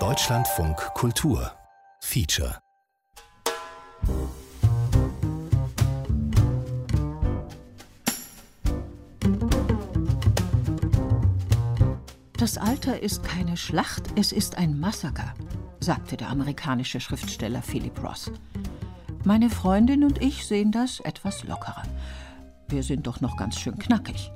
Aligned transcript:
Deutschlandfunk 0.00 0.76
Kultur 0.94 1.52
Feature 2.00 2.58
Das 12.36 12.58
Alter 12.58 13.00
ist 13.00 13.22
keine 13.22 13.56
Schlacht, 13.56 14.02
es 14.16 14.32
ist 14.32 14.58
ein 14.58 14.80
Massaker, 14.80 15.32
sagte 15.78 16.16
der 16.16 16.30
amerikanische 16.30 16.98
Schriftsteller 16.98 17.62
Philip 17.62 18.02
Ross. 18.02 18.32
Meine 19.22 19.50
Freundin 19.50 20.02
und 20.02 20.20
ich 20.20 20.44
sehen 20.44 20.72
das 20.72 20.98
etwas 20.98 21.44
lockerer. 21.44 21.84
Wir 22.66 22.82
sind 22.82 23.06
doch 23.06 23.20
noch 23.20 23.36
ganz 23.36 23.56
schön 23.60 23.78
knackig. 23.78 24.32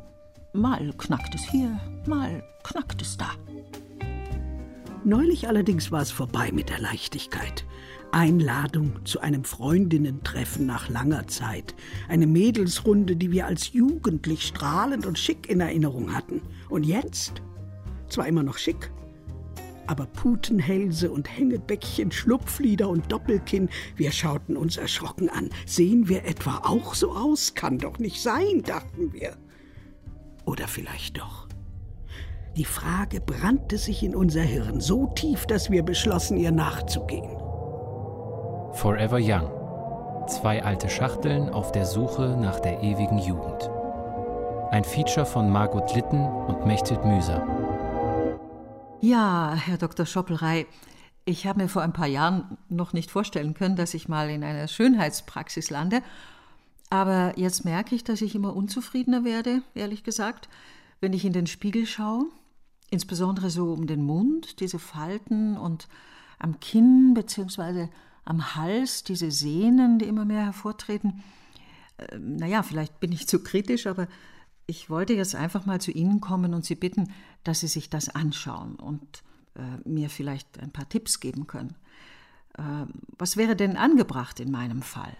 Mal 0.52 0.92
knackt 0.92 1.34
es 1.34 1.42
hier, 1.42 1.80
mal 2.06 2.44
knackt 2.62 3.02
es 3.02 3.16
da. 3.16 3.30
Neulich 5.08 5.48
allerdings 5.48 5.90
war 5.90 6.02
es 6.02 6.10
vorbei 6.10 6.52
mit 6.52 6.68
der 6.68 6.80
Leichtigkeit. 6.80 7.64
Einladung 8.12 9.06
zu 9.06 9.20
einem 9.20 9.42
Freundinnentreffen 9.42 10.66
nach 10.66 10.90
langer 10.90 11.26
Zeit. 11.28 11.74
Eine 12.10 12.26
Mädelsrunde, 12.26 13.16
die 13.16 13.32
wir 13.32 13.46
als 13.46 13.72
jugendlich 13.72 14.46
strahlend 14.46 15.06
und 15.06 15.18
schick 15.18 15.48
in 15.48 15.60
Erinnerung 15.60 16.14
hatten. 16.14 16.42
Und 16.68 16.84
jetzt? 16.84 17.40
Zwar 18.10 18.28
immer 18.28 18.42
noch 18.42 18.58
schick, 18.58 18.90
aber 19.86 20.04
Putenhälse 20.04 21.10
und 21.10 21.26
Hängebäckchen, 21.38 22.12
Schlupflieder 22.12 22.90
und 22.90 23.10
Doppelkinn, 23.10 23.70
wir 23.96 24.12
schauten 24.12 24.58
uns 24.58 24.76
erschrocken 24.76 25.30
an. 25.30 25.48
Sehen 25.64 26.10
wir 26.10 26.26
etwa 26.26 26.58
auch 26.64 26.92
so 26.92 27.12
aus? 27.12 27.54
Kann 27.54 27.78
doch 27.78 27.98
nicht 27.98 28.20
sein, 28.20 28.62
dachten 28.62 29.14
wir. 29.14 29.38
Oder 30.44 30.68
vielleicht 30.68 31.16
doch. 31.16 31.47
Die 32.58 32.64
Frage 32.64 33.20
brannte 33.20 33.78
sich 33.78 34.02
in 34.02 34.16
unser 34.16 34.40
Hirn 34.40 34.80
so 34.80 35.06
tief, 35.14 35.46
dass 35.46 35.70
wir 35.70 35.84
beschlossen, 35.84 36.36
ihr 36.36 36.50
nachzugehen. 36.50 37.36
Forever 38.72 39.20
Young. 39.20 40.26
Zwei 40.26 40.64
alte 40.64 40.88
Schachteln 40.88 41.50
auf 41.50 41.70
der 41.70 41.86
Suche 41.86 42.36
nach 42.36 42.58
der 42.58 42.82
ewigen 42.82 43.18
Jugend. 43.18 43.70
Ein 44.72 44.82
Feature 44.82 45.24
von 45.24 45.48
Margot 45.48 45.94
Litten 45.94 46.20
und 46.20 46.66
Mechthild 46.66 47.04
Müser. 47.04 47.46
Ja, 49.00 49.54
Herr 49.54 49.78
Dr. 49.78 50.04
Schoppelrei, 50.04 50.66
ich 51.26 51.46
habe 51.46 51.62
mir 51.62 51.68
vor 51.68 51.82
ein 51.82 51.92
paar 51.92 52.08
Jahren 52.08 52.58
noch 52.68 52.92
nicht 52.92 53.12
vorstellen 53.12 53.54
können, 53.54 53.76
dass 53.76 53.94
ich 53.94 54.08
mal 54.08 54.30
in 54.30 54.42
einer 54.42 54.66
Schönheitspraxis 54.66 55.70
lande. 55.70 56.02
Aber 56.90 57.34
jetzt 57.36 57.64
merke 57.64 57.94
ich, 57.94 58.02
dass 58.02 58.20
ich 58.20 58.34
immer 58.34 58.56
unzufriedener 58.56 59.22
werde, 59.22 59.62
ehrlich 59.76 60.02
gesagt, 60.02 60.48
wenn 61.00 61.12
ich 61.12 61.24
in 61.24 61.32
den 61.32 61.46
Spiegel 61.46 61.86
schaue. 61.86 62.26
Insbesondere 62.90 63.50
so 63.50 63.72
um 63.72 63.86
den 63.86 64.02
Mund, 64.02 64.60
diese 64.60 64.78
Falten 64.78 65.56
und 65.56 65.88
am 66.38 66.60
Kinn 66.60 67.14
bzw. 67.14 67.88
am 68.24 68.54
Hals, 68.54 69.04
diese 69.04 69.30
Sehnen, 69.30 69.98
die 69.98 70.06
immer 70.06 70.24
mehr 70.24 70.44
hervortreten. 70.44 71.22
Äh, 71.98 72.18
naja, 72.18 72.62
vielleicht 72.62 73.00
bin 73.00 73.12
ich 73.12 73.28
zu 73.28 73.42
kritisch, 73.42 73.86
aber 73.86 74.08
ich 74.66 74.90
wollte 74.90 75.14
jetzt 75.14 75.34
einfach 75.34 75.66
mal 75.66 75.80
zu 75.80 75.90
Ihnen 75.90 76.20
kommen 76.20 76.54
und 76.54 76.64
Sie 76.64 76.74
bitten, 76.74 77.12
dass 77.44 77.60
Sie 77.60 77.68
sich 77.68 77.90
das 77.90 78.08
anschauen 78.08 78.76
und 78.76 79.22
äh, 79.54 79.88
mir 79.88 80.10
vielleicht 80.10 80.60
ein 80.60 80.70
paar 80.70 80.88
Tipps 80.88 81.20
geben 81.20 81.46
können. 81.46 81.74
Äh, 82.58 82.86
was 83.16 83.36
wäre 83.36 83.56
denn 83.56 83.76
angebracht 83.76 84.40
in 84.40 84.50
meinem 84.50 84.82
Fall? 84.82 85.16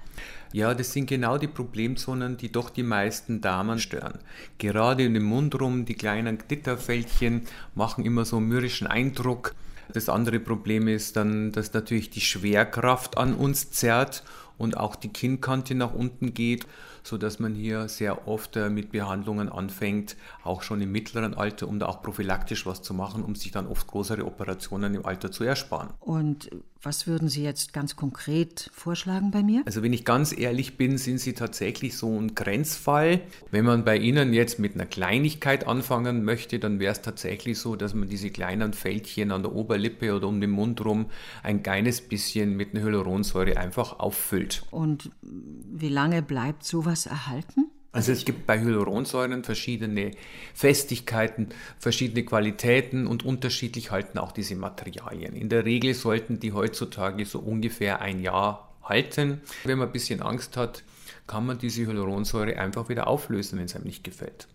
Ja, 0.52 0.74
das 0.74 0.92
sind 0.92 1.06
genau 1.06 1.38
die 1.38 1.46
Problemzonen, 1.46 2.36
die 2.36 2.50
doch 2.50 2.70
die 2.70 2.82
meisten 2.82 3.40
Damen 3.40 3.78
stören. 3.78 4.18
Gerade 4.58 5.04
in 5.04 5.14
dem 5.14 5.24
Mund 5.24 5.58
rum, 5.60 5.84
die 5.84 5.94
kleinen 5.94 6.38
Glitterfältchen 6.38 7.42
machen 7.74 8.04
immer 8.04 8.24
so 8.24 8.38
einen 8.38 8.48
mürrischen 8.48 8.86
Eindruck. 8.86 9.54
Das 9.92 10.08
andere 10.08 10.40
Problem 10.40 10.88
ist 10.88 11.16
dann, 11.16 11.52
dass 11.52 11.72
natürlich 11.72 12.10
die 12.10 12.20
Schwerkraft 12.20 13.16
an 13.16 13.34
uns 13.34 13.70
zerrt 13.70 14.22
und 14.58 14.76
auch 14.76 14.96
die 14.96 15.08
Kinnkante 15.08 15.74
nach 15.74 15.94
unten 15.94 16.34
geht 16.34 16.66
so 17.08 17.18
dass 17.18 17.38
man 17.38 17.54
hier 17.54 17.88
sehr 17.88 18.28
oft 18.28 18.56
äh, 18.56 18.70
mit 18.70 18.92
Behandlungen 18.92 19.48
anfängt, 19.48 20.16
auch 20.44 20.62
schon 20.62 20.80
im 20.80 20.92
mittleren 20.92 21.34
Alter, 21.34 21.66
um 21.68 21.78
da 21.78 21.86
auch 21.86 22.02
prophylaktisch 22.02 22.66
was 22.66 22.82
zu 22.82 22.94
machen, 22.94 23.24
um 23.24 23.34
sich 23.34 23.50
dann 23.50 23.66
oft 23.66 23.86
größere 23.86 24.24
Operationen 24.24 24.94
im 24.94 25.04
Alter 25.04 25.32
zu 25.32 25.44
ersparen. 25.44 25.90
Und 26.00 26.50
was 26.80 27.08
würden 27.08 27.28
Sie 27.28 27.42
jetzt 27.42 27.72
ganz 27.72 27.96
konkret 27.96 28.70
vorschlagen 28.72 29.32
bei 29.32 29.42
mir? 29.42 29.62
Also 29.66 29.82
wenn 29.82 29.92
ich 29.92 30.04
ganz 30.04 30.36
ehrlich 30.36 30.76
bin, 30.76 30.96
sind 30.96 31.18
Sie 31.18 31.32
tatsächlich 31.32 31.96
so 31.96 32.16
ein 32.16 32.36
Grenzfall. 32.36 33.20
Wenn 33.50 33.64
man 33.64 33.84
bei 33.84 33.96
Ihnen 33.96 34.32
jetzt 34.32 34.60
mit 34.60 34.74
einer 34.74 34.86
Kleinigkeit 34.86 35.66
anfangen 35.66 36.22
möchte, 36.24 36.60
dann 36.60 36.78
wäre 36.78 36.92
es 36.92 37.02
tatsächlich 37.02 37.58
so, 37.58 37.74
dass 37.74 37.94
man 37.94 38.08
diese 38.08 38.30
kleinen 38.30 38.74
Fältchen 38.74 39.32
an 39.32 39.42
der 39.42 39.56
Oberlippe 39.56 40.14
oder 40.14 40.28
um 40.28 40.40
den 40.40 40.50
Mund 40.50 40.84
rum 40.84 41.06
ein 41.42 41.64
kleines 41.64 42.00
bisschen 42.00 42.56
mit 42.56 42.74
einer 42.74 42.84
Hyaluronsäure 42.84 43.56
einfach 43.56 43.98
auffüllt. 43.98 44.62
Und 44.70 45.10
wie 45.20 45.88
lange 45.88 46.22
bleibt 46.22 46.62
sowas 46.62 46.97
was 46.98 47.06
erhalten? 47.06 47.70
Also 47.92 48.12
es 48.12 48.24
gibt 48.24 48.46
bei 48.46 48.60
Hyaluronsäuren 48.60 49.44
verschiedene 49.44 50.10
Festigkeiten, 50.54 51.48
verschiedene 51.78 52.24
Qualitäten 52.24 53.06
und 53.06 53.24
unterschiedlich 53.24 53.90
halten 53.90 54.18
auch 54.18 54.32
diese 54.32 54.56
Materialien. 54.56 55.34
In 55.34 55.48
der 55.48 55.64
Regel 55.64 55.94
sollten 55.94 56.38
die 56.38 56.52
heutzutage 56.52 57.24
so 57.24 57.38
ungefähr 57.38 58.00
ein 58.02 58.20
Jahr 58.20 58.76
halten. 58.82 59.40
Wenn 59.64 59.78
man 59.78 59.88
ein 59.88 59.92
bisschen 59.92 60.20
Angst 60.20 60.56
hat, 60.56 60.82
kann 61.26 61.46
man 61.46 61.58
diese 61.58 61.86
Hyaluronsäure 61.86 62.58
einfach 62.58 62.88
wieder 62.88 63.06
auflösen, 63.06 63.58
wenn 63.58 63.66
es 63.66 63.74
einem 63.74 63.84
nicht 63.84 64.04
gefällt. 64.04 64.48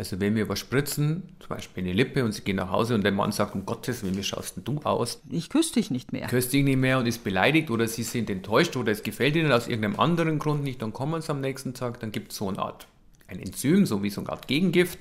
Also 0.00 0.18
wenn 0.18 0.34
wir 0.34 0.48
was 0.48 0.58
spritzen, 0.58 1.24
zum 1.40 1.48
Beispiel 1.50 1.82
in 1.82 1.90
die 1.90 1.92
Lippe 1.92 2.24
und 2.24 2.32
sie 2.32 2.40
gehen 2.40 2.56
nach 2.56 2.70
Hause 2.70 2.94
und 2.94 3.04
der 3.04 3.12
Mann 3.12 3.32
sagt, 3.32 3.54
um 3.54 3.66
Gottes 3.66 4.02
Willen, 4.02 4.16
wie 4.16 4.22
schaust 4.22 4.56
denn 4.56 4.64
du 4.64 4.78
aus? 4.78 5.20
Ich 5.28 5.50
küsse 5.50 5.74
dich 5.74 5.90
nicht 5.90 6.10
mehr. 6.10 6.26
Küsst 6.26 6.54
dich 6.54 6.64
nicht 6.64 6.78
mehr 6.78 6.96
und 6.96 7.04
ist 7.04 7.22
beleidigt 7.22 7.70
oder 7.70 7.86
sie 7.86 8.02
sind 8.02 8.30
enttäuscht 8.30 8.74
oder 8.78 8.92
es 8.92 9.02
gefällt 9.02 9.36
ihnen 9.36 9.52
aus 9.52 9.68
irgendeinem 9.68 10.00
anderen 10.00 10.38
Grund 10.38 10.64
nicht, 10.64 10.80
dann 10.80 10.94
kommen 10.94 11.20
sie 11.20 11.30
am 11.30 11.42
nächsten 11.42 11.74
Tag, 11.74 12.00
dann 12.00 12.12
gibt 12.12 12.32
es 12.32 12.38
so 12.38 12.48
eine 12.48 12.60
Art, 12.60 12.86
ein 13.28 13.40
Enzym, 13.40 13.84
so 13.84 14.02
wie 14.02 14.08
so 14.08 14.22
eine 14.22 14.30
Art 14.30 14.48
Gegengift, 14.48 14.98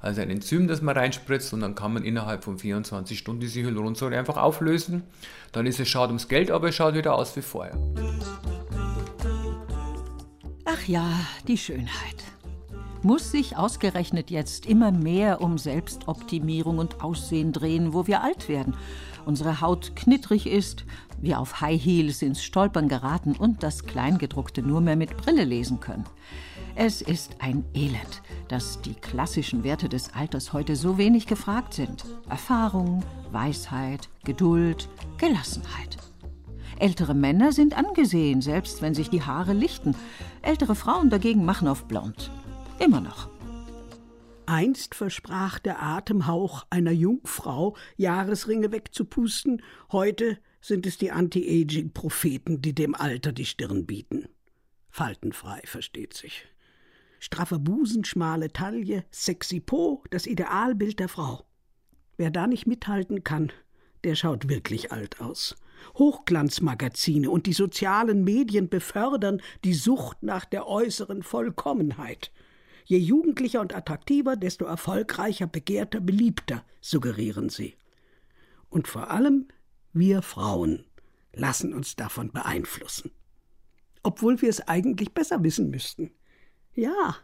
also 0.00 0.20
ein 0.20 0.30
Enzym, 0.30 0.68
das 0.68 0.82
man 0.82 0.96
reinspritzt 0.96 1.52
und 1.52 1.58
dann 1.58 1.74
kann 1.74 1.92
man 1.92 2.04
innerhalb 2.04 2.44
von 2.44 2.60
24 2.60 3.18
Stunden 3.18 3.40
diese 3.40 3.62
Hyaluronsäure 3.62 4.16
einfach 4.16 4.36
auflösen. 4.36 5.02
Dann 5.50 5.66
ist 5.66 5.80
es 5.80 5.88
schade 5.88 6.10
ums 6.10 6.28
Geld, 6.28 6.52
aber 6.52 6.68
es 6.68 6.76
schaut 6.76 6.94
wieder 6.94 7.16
aus 7.16 7.34
wie 7.34 7.42
vorher. 7.42 7.76
Ach 10.64 10.86
ja, 10.86 11.26
die 11.48 11.58
Schönheit 11.58 12.37
muss 13.02 13.30
sich 13.30 13.56
ausgerechnet 13.56 14.30
jetzt 14.30 14.66
immer 14.66 14.92
mehr 14.92 15.40
um 15.40 15.58
Selbstoptimierung 15.58 16.78
und 16.78 17.02
Aussehen 17.02 17.52
drehen, 17.52 17.92
wo 17.92 18.06
wir 18.06 18.22
alt 18.22 18.48
werden, 18.48 18.74
unsere 19.24 19.60
Haut 19.60 19.94
knittrig 19.94 20.46
ist, 20.46 20.84
wir 21.20 21.38
auf 21.38 21.60
High 21.60 21.82
Heels 21.82 22.22
ins 22.22 22.42
Stolpern 22.42 22.88
geraten 22.88 23.34
und 23.36 23.62
das 23.62 23.84
Kleingedruckte 23.84 24.62
nur 24.62 24.80
mehr 24.80 24.96
mit 24.96 25.16
Brille 25.16 25.44
lesen 25.44 25.80
können. 25.80 26.04
Es 26.74 27.02
ist 27.02 27.36
ein 27.40 27.64
Elend, 27.74 28.22
dass 28.46 28.80
die 28.80 28.94
klassischen 28.94 29.64
Werte 29.64 29.88
des 29.88 30.14
Alters 30.14 30.52
heute 30.52 30.76
so 30.76 30.96
wenig 30.96 31.26
gefragt 31.26 31.74
sind. 31.74 32.04
Erfahrung, 32.30 33.02
Weisheit, 33.32 34.08
Geduld, 34.24 34.88
Gelassenheit. 35.18 35.96
Ältere 36.78 37.14
Männer 37.14 37.52
sind 37.52 37.76
angesehen, 37.76 38.40
selbst 38.40 38.80
wenn 38.80 38.94
sich 38.94 39.10
die 39.10 39.22
Haare 39.22 39.52
lichten. 39.52 39.96
Ältere 40.42 40.76
Frauen 40.76 41.10
dagegen 41.10 41.44
machen 41.44 41.66
auf 41.66 41.86
blond. 41.86 42.30
Immer 42.78 43.00
noch. 43.00 43.28
Einst 44.46 44.94
versprach 44.94 45.58
der 45.58 45.82
Atemhauch 45.82 46.64
einer 46.70 46.92
Jungfrau, 46.92 47.76
Jahresringe 47.96 48.72
wegzupusten, 48.72 49.62
heute 49.92 50.38
sind 50.60 50.86
es 50.86 50.96
die 50.96 51.10
Anti-Aging-Propheten, 51.10 52.62
die 52.62 52.74
dem 52.74 52.94
Alter 52.94 53.32
die 53.32 53.44
Stirn 53.44 53.84
bieten. 53.84 54.28
Faltenfrei, 54.90 55.60
versteht 55.64 56.14
sich. 56.14 56.46
Straffer 57.18 57.58
Busen, 57.58 58.04
schmale 58.04 58.52
Taille, 58.52 59.04
sexy 59.10 59.60
Po, 59.60 60.04
das 60.10 60.26
Idealbild 60.26 61.00
der 61.00 61.08
Frau. 61.08 61.44
Wer 62.16 62.30
da 62.30 62.46
nicht 62.46 62.66
mithalten 62.66 63.24
kann, 63.24 63.52
der 64.04 64.14
schaut 64.14 64.48
wirklich 64.48 64.92
alt 64.92 65.20
aus. 65.20 65.56
Hochglanzmagazine 65.96 67.30
und 67.30 67.46
die 67.46 67.52
sozialen 67.52 68.24
Medien 68.24 68.68
befördern 68.68 69.42
die 69.64 69.74
Sucht 69.74 70.22
nach 70.22 70.44
der 70.44 70.66
äußeren 70.66 71.22
Vollkommenheit. 71.22 72.32
Je 72.88 72.96
jugendlicher 72.96 73.60
und 73.60 73.74
attraktiver, 73.74 74.34
desto 74.34 74.64
erfolgreicher, 74.64 75.46
begehrter, 75.46 76.00
beliebter, 76.00 76.64
suggerieren 76.80 77.50
sie. 77.50 77.76
Und 78.70 78.88
vor 78.88 79.10
allem 79.10 79.48
wir 79.92 80.22
Frauen 80.22 80.86
lassen 81.34 81.74
uns 81.74 81.96
davon 81.96 82.32
beeinflussen. 82.32 83.10
Obwohl 84.02 84.40
wir 84.40 84.48
es 84.48 84.66
eigentlich 84.68 85.12
besser 85.12 85.44
wissen 85.44 85.68
müssten. 85.68 86.12
Ja, 86.74 87.16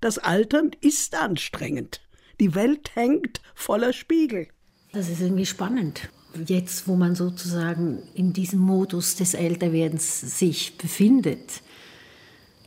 das 0.00 0.18
Altern 0.18 0.72
ist 0.80 1.14
anstrengend. 1.14 2.00
Die 2.40 2.56
Welt 2.56 2.96
hängt 2.96 3.40
voller 3.54 3.92
Spiegel. 3.92 4.48
Das 4.90 5.08
ist 5.08 5.20
irgendwie 5.20 5.46
spannend. 5.46 6.10
Jetzt, 6.46 6.88
wo 6.88 6.96
man 6.96 7.14
sozusagen 7.14 8.02
in 8.12 8.32
diesem 8.32 8.58
Modus 8.58 9.14
des 9.14 9.34
Älterwerdens 9.34 10.20
sich 10.36 10.76
befindet, 10.78 11.62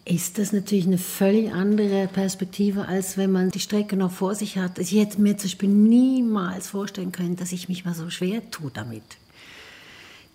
ist 0.05 0.37
das 0.37 0.53
natürlich 0.53 0.87
eine 0.87 0.97
völlig 0.97 1.51
andere 1.53 2.07
Perspektive, 2.07 2.87
als 2.87 3.17
wenn 3.17 3.31
man 3.31 3.51
die 3.51 3.59
Strecke 3.59 3.95
noch 3.95 4.11
vor 4.11 4.35
sich 4.35 4.57
hat. 4.57 4.79
Ich 4.79 4.93
hätte 4.93 5.21
mir 5.21 5.37
zum 5.37 5.49
Beispiel 5.49 5.69
niemals 5.69 6.69
vorstellen 6.69 7.11
können, 7.11 7.35
dass 7.35 7.51
ich 7.51 7.69
mich 7.69 7.85
mal 7.85 7.93
so 7.93 8.09
schwer 8.09 8.49
tue 8.49 8.71
damit. 8.73 9.03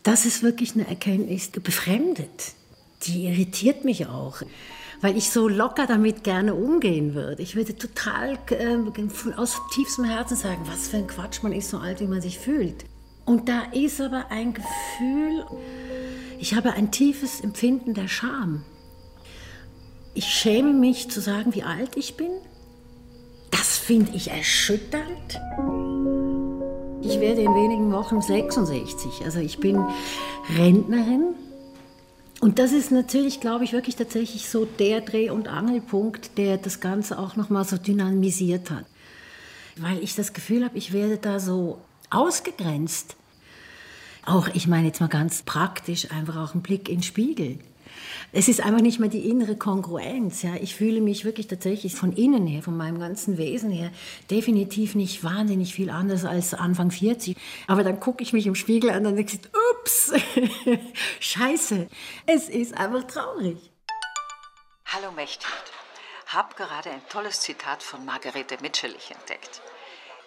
Das 0.05 0.27
ist 0.27 0.43
wirklich 0.43 0.75
eine 0.75 0.87
Erkenntnis, 0.87 1.51
die 1.51 1.61
befremdet. 1.61 2.53
Die 3.05 3.25
irritiert 3.25 3.85
mich 3.85 4.07
auch, 4.07 4.43
weil 5.01 5.17
ich 5.17 5.31
so 5.31 5.49
locker 5.49 5.87
damit 5.87 6.25
gerne 6.25 6.55
umgehen 6.55 7.15
würde. 7.15 7.43
Ich 7.43 7.57
würde 7.57 7.77
total 7.77 8.39
äh, 8.51 8.77
aus 9.37 9.61
tiefstem 9.75 10.05
Herzen 10.05 10.37
sagen, 10.37 10.63
was 10.67 10.89
für 10.89 10.99
ein 10.99 11.07
Quatsch, 11.07 11.43
man 11.43 11.53
ist 11.53 11.71
so 11.71 11.79
alt, 11.79 12.01
wie 12.01 12.07
man 12.07 12.21
sich 12.21 12.39
fühlt. 12.39 12.85
Und 13.25 13.49
da 13.49 13.63
ist 13.73 14.01
aber 14.01 14.31
ein 14.31 14.53
Gefühl, 14.53 15.47
ich 16.39 16.55
habe 16.55 16.73
ein 16.73 16.91
tiefes 16.91 17.41
Empfinden 17.41 17.95
der 17.95 18.09
Scham. 18.09 18.63
Ich 20.15 20.27
schäme 20.27 20.73
mich 20.73 21.11
zu 21.11 21.21
sagen, 21.21 21.55
wie 21.55 21.65
alt 21.65 21.97
ich 21.97 22.17
bin. 22.17 22.31
Das 23.51 23.77
finde 23.79 24.13
ich 24.15 24.31
erschütternd. 24.31 25.41
Ich 27.03 27.21
werde 27.21 27.43
in 27.43 27.55
wenigen 27.55 27.93
Wochen 27.93 28.23
66. 28.23 29.25
Also 29.25 29.41
ich 29.41 29.59
bin 29.59 29.85
Rentnerin. 30.57 31.35
Und 32.41 32.61
das 32.61 32.73
ist 32.73 32.93
natürlich, 32.93 33.41
glaube 33.41 33.65
ich, 33.65 33.73
wirklich 33.73 33.97
tatsächlich 33.97 34.49
so 34.49 34.65
der 34.65 35.01
Dreh- 35.01 35.31
und 35.31 35.49
Angelpunkt, 35.49 36.39
der 36.39 36.59
das 36.59 36.79
Ganze 36.79 37.19
auch 37.19 37.35
nochmal 37.35 37.65
so 37.65 37.77
dynamisiert 37.77 38.71
hat. 38.71 38.85
Weil 39.77 39.99
ich 39.99 40.15
das 40.15 40.33
Gefühl 40.33 40.65
habe, 40.65 40.79
ich 40.79 40.93
werde 40.93 41.19
da 41.19 41.41
so 41.41 41.79
ausgegrenzt. 42.11 43.17
Auch, 44.25 44.49
ich 44.55 44.69
meine 44.69 44.87
jetzt 44.87 45.01
mal 45.01 45.09
ganz 45.09 45.43
praktisch, 45.43 46.11
einfach 46.13 46.37
auch 46.37 46.55
ein 46.55 46.63
Blick 46.63 46.89
in 46.89 46.97
den 46.99 47.03
Spiegel. 47.03 47.59
Es 48.37 48.49
ist 48.49 48.61
einfach 48.61 48.81
nicht 48.81 48.99
mehr 48.99 49.09
die 49.09 49.29
innere 49.31 49.57
Kongruenz. 49.57 50.43
Ja. 50.43 50.57
Ich 50.57 50.75
fühle 50.75 51.01
mich 51.01 51.25
wirklich 51.25 51.47
tatsächlich 51.47 51.95
von 51.95 52.13
innen 52.13 52.49
her, 52.49 52.65
von 52.65 52.77
meinem 52.77 52.99
ganzen 52.99 53.39
Wesen 53.39 53.71
her, 53.71 53.93
definitiv 54.29 54.97
nicht 54.97 55.23
wahnsinnig 55.23 55.73
viel 55.73 55.89
anders 55.89 56.25
als 56.25 56.53
Anfang 56.53 56.91
40. 56.91 57.37
Aber 57.69 57.85
dann 57.85 58.01
gucke 58.01 58.25
ich 58.25 58.33
mich 58.33 58.49
im 58.49 58.57
Spiegel 58.57 58.91
an 58.91 59.07
und 59.07 59.15
denke, 59.15 59.39
ups, 59.71 60.13
scheiße, 61.21 61.87
es 62.27 62.49
ist 62.49 62.77
einfach 62.77 63.05
traurig. 63.05 63.71
Hallo 64.87 65.13
Mechthild. 65.13 65.73
Hab 66.27 66.57
gerade 66.57 66.91
ein 66.91 67.03
tolles 67.09 67.41
Zitat 67.41 67.85
von 67.85 68.05
Margarete 68.05 68.57
Mitscherlich 68.61 69.13
entdeckt. 69.13 69.63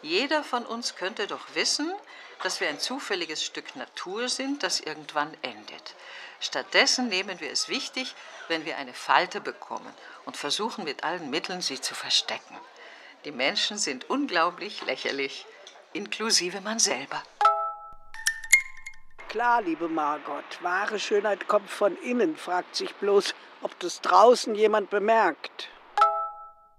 Jeder 0.01 0.44
von 0.44 0.65
uns 0.65 0.95
könnte 0.95 1.27
doch 1.27 1.45
wissen, 1.56 1.92
dass 2.42 2.62
wir 2.62 2.69
ein 2.69 2.80
zufälliges 2.80 3.44
Stück 3.44 3.75
Natur 3.75 4.30
sind, 4.30 4.63
das 4.63 4.80
irgendwann 4.80 5.33
endet. 5.42 5.95
Stattdessen 6.39 7.10
nehmen 7.10 7.39
wir 7.39 7.51
es 7.51 7.69
wichtig, 7.69 8.13
wenn 8.48 8.66
wir 8.66 8.78
eine 8.78 8.94
Falte 8.94 9.42
bekommen 9.42 9.94
und 10.25 10.38
versuchen 10.38 10.84
mit 10.84 11.04
allen 11.04 11.30
Mitteln, 11.30 11.62
sie 11.62 11.81
zu 11.81 11.95
verstecken. 11.95 12.57
Die 13.25 13.31
Menschen 13.31 13.78
sind 13.78 14.10
unglaublich 14.10 14.86
lächerlich, 14.86 15.45
inklusive 15.94 16.62
man 16.62 16.80
selber. 16.80 17.24
Klar, 19.30 19.62
liebe 19.62 19.89
Margot, 19.89 20.45
wahre 20.62 21.00
Schönheit 21.00 21.48
kommt 21.48 21.69
von 21.69 21.98
innen, 21.98 22.38
fragt 22.38 22.75
sich 22.75 22.94
bloß, 22.95 23.36
ob 23.62 23.78
das 23.80 24.01
draußen 24.01 24.56
jemand 24.56 24.90
bemerkt 24.90 25.69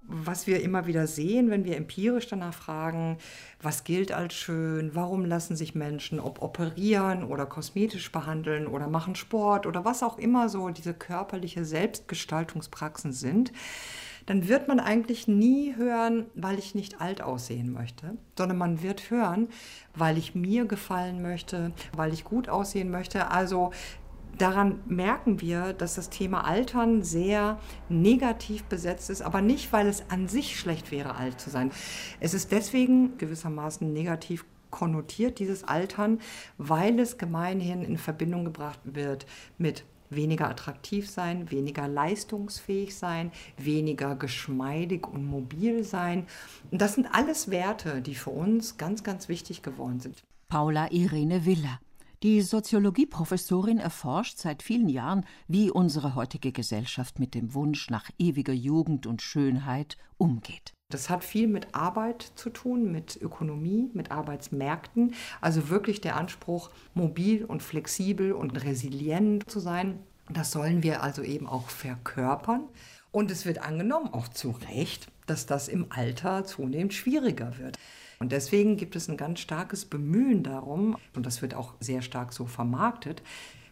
was 0.09 0.47
wir 0.47 0.63
immer 0.63 0.87
wieder 0.87 1.07
sehen, 1.07 1.51
wenn 1.51 1.65
wir 1.65 1.77
empirisch 1.77 2.27
danach 2.29 2.55
fragen, 2.55 3.19
was 3.61 3.85
gilt 3.85 4.11
als 4.11 4.35
schön, 4.35 4.95
warum 4.95 5.27
lassen 5.27 5.55
sich 5.55 5.75
Menschen, 5.75 6.19
ob 6.19 6.41
operieren 6.41 7.23
oder 7.23 7.45
kosmetisch 7.45 8.11
behandeln 8.11 8.67
oder 8.67 8.89
machen 8.89 9.15
Sport 9.15 9.67
oder 9.67 9.85
was 9.85 10.03
auch 10.03 10.17
immer 10.19 10.49
so 10.49 10.71
diese 10.71 10.95
körperliche 10.95 11.65
Selbstgestaltungspraxen 11.65 13.13
sind, 13.13 13.53
dann 14.25 14.49
wird 14.49 14.67
man 14.69 14.81
eigentlich 14.81 15.29
nie 15.29 15.75
hören, 15.77 16.27
weil 16.35 16.59
ich 16.59 16.75
nicht 16.75 17.01
alt 17.01 17.21
aussehen 17.21 17.73
möchte, 17.73 18.17
sondern 18.37 18.59
man 18.59 18.83
wird 18.83 19.11
hören, 19.11 19.49
weil 19.95 20.19
ich 20.19 20.35
mir 20.35 20.65
gefallen 20.65 21.23
möchte, 21.23 21.73
weil 21.95 22.13
ich 22.13 22.25
gut 22.25 22.49
aussehen 22.49 22.91
möchte. 22.91 23.31
Also 23.31 23.73
daran 24.39 24.81
merken 24.87 25.41
wir, 25.41 25.73
dass 25.73 25.97
das 25.97 26.11
Thema 26.11 26.45
Altern 26.45 27.03
sehr 27.03 27.59
negativ 27.89 28.65
besetzt 28.65 29.11
ist, 29.11 29.23
aber 29.23 29.41
nicht, 29.41 29.73
weil 29.73 29.87
es 29.87 30.11
an 30.11 30.29
sich 30.29 30.59
schlecht 30.59 30.91
wäre, 30.91 31.17
alt 31.17 31.41
zu 31.41 31.51
sein. 31.51 31.71
Es 32.21 32.35
ist 32.35 32.53
deswegen 32.53 33.19
gewissermaßen 33.19 33.93
negativ 33.93 34.45
konnotiert, 34.71 35.39
dieses 35.39 35.65
Altern, 35.65 36.21
weil 36.59 36.99
es 37.01 37.19
gemeinhin 37.19 37.83
in 37.83 37.99
Verbindung 37.99 38.45
gebracht 38.45 38.81
wird 38.85 39.27
mit 39.57 39.85
weniger 40.11 40.49
attraktiv 40.49 41.09
sein, 41.09 41.51
weniger 41.51 41.87
leistungsfähig 41.87 42.97
sein, 42.97 43.31
weniger 43.57 44.15
geschmeidig 44.17 45.07
und 45.07 45.27
mobil 45.27 45.85
sein. 45.85 46.27
Und 46.71 46.81
das 46.81 46.95
sind 46.95 47.07
alles 47.13 47.51
Werte, 47.51 48.01
die 48.01 48.15
für 48.15 48.31
uns 48.31 48.79
ganz, 48.79 49.03
ganz 49.03 49.29
wichtig 49.29 49.63
geworden 49.63 50.01
sind. 50.01 50.23
Paula 50.49 50.91
Irene 50.91 51.45
Willer 51.45 51.79
die 52.23 52.43
Soziologieprofessorin 52.43 53.79
erforscht 53.79 54.39
seit 54.39 54.63
vielen 54.63 54.89
Jahren, 54.89 55.25
wie 55.47 55.71
unsere 55.71 56.15
heutige 56.17 56.51
Gesellschaft 56.51 57.21
mit 57.21 57.35
dem 57.35 57.55
Wunsch 57.55 57.91
nach 57.91 58.11
ewiger 58.19 58.53
Jugend 58.53 59.07
und 59.07 59.23
Schönheit 59.23 59.97
umgeht. 60.17 60.73
Das 60.91 61.11
hat 61.11 61.23
viel 61.23 61.47
mit 61.47 61.75
Arbeit 61.75 62.33
zu 62.35 62.51
tun, 62.51 62.91
mit 62.91 63.17
Ökonomie, 63.21 63.91
mit 63.93 64.11
Arbeitsmärkten. 64.11 65.15
Also 65.41 65.69
wirklich 65.69 66.01
der 66.01 66.17
Anspruch, 66.17 66.71
mobil 66.95 67.45
und 67.45 67.63
flexibel 67.63 68.33
und 68.33 68.65
resilient 68.65 69.49
zu 69.49 69.61
sein. 69.61 70.01
Das 70.31 70.51
sollen 70.51 70.83
wir 70.83 71.03
also 71.03 71.23
eben 71.23 71.47
auch 71.47 71.69
verkörpern. 71.69 72.65
Und 73.13 73.31
es 73.31 73.47
wird 73.47 73.59
angenommen, 73.59 74.13
auch 74.13 74.29
zu 74.29 74.51
Recht, 74.71 75.09
dass 75.27 75.47
das 75.47 75.69
im 75.69 75.87
Alter 75.91 76.45
zunehmend 76.45 76.95
schwieriger 76.95 77.59
wird. 77.59 77.79
Und 78.19 78.33
deswegen 78.33 78.77
gibt 78.77 78.97
es 78.97 79.09
ein 79.09 79.17
ganz 79.17 79.41
starkes 79.41 79.85
Bemühen 79.85 80.43
darum, 80.43 80.97
und 81.15 81.25
das 81.25 81.41
wird 81.43 81.55
auch 81.55 81.75
sehr 81.81 82.03
stark 82.03 82.33
so 82.33 82.47
vermarktet, 82.47 83.23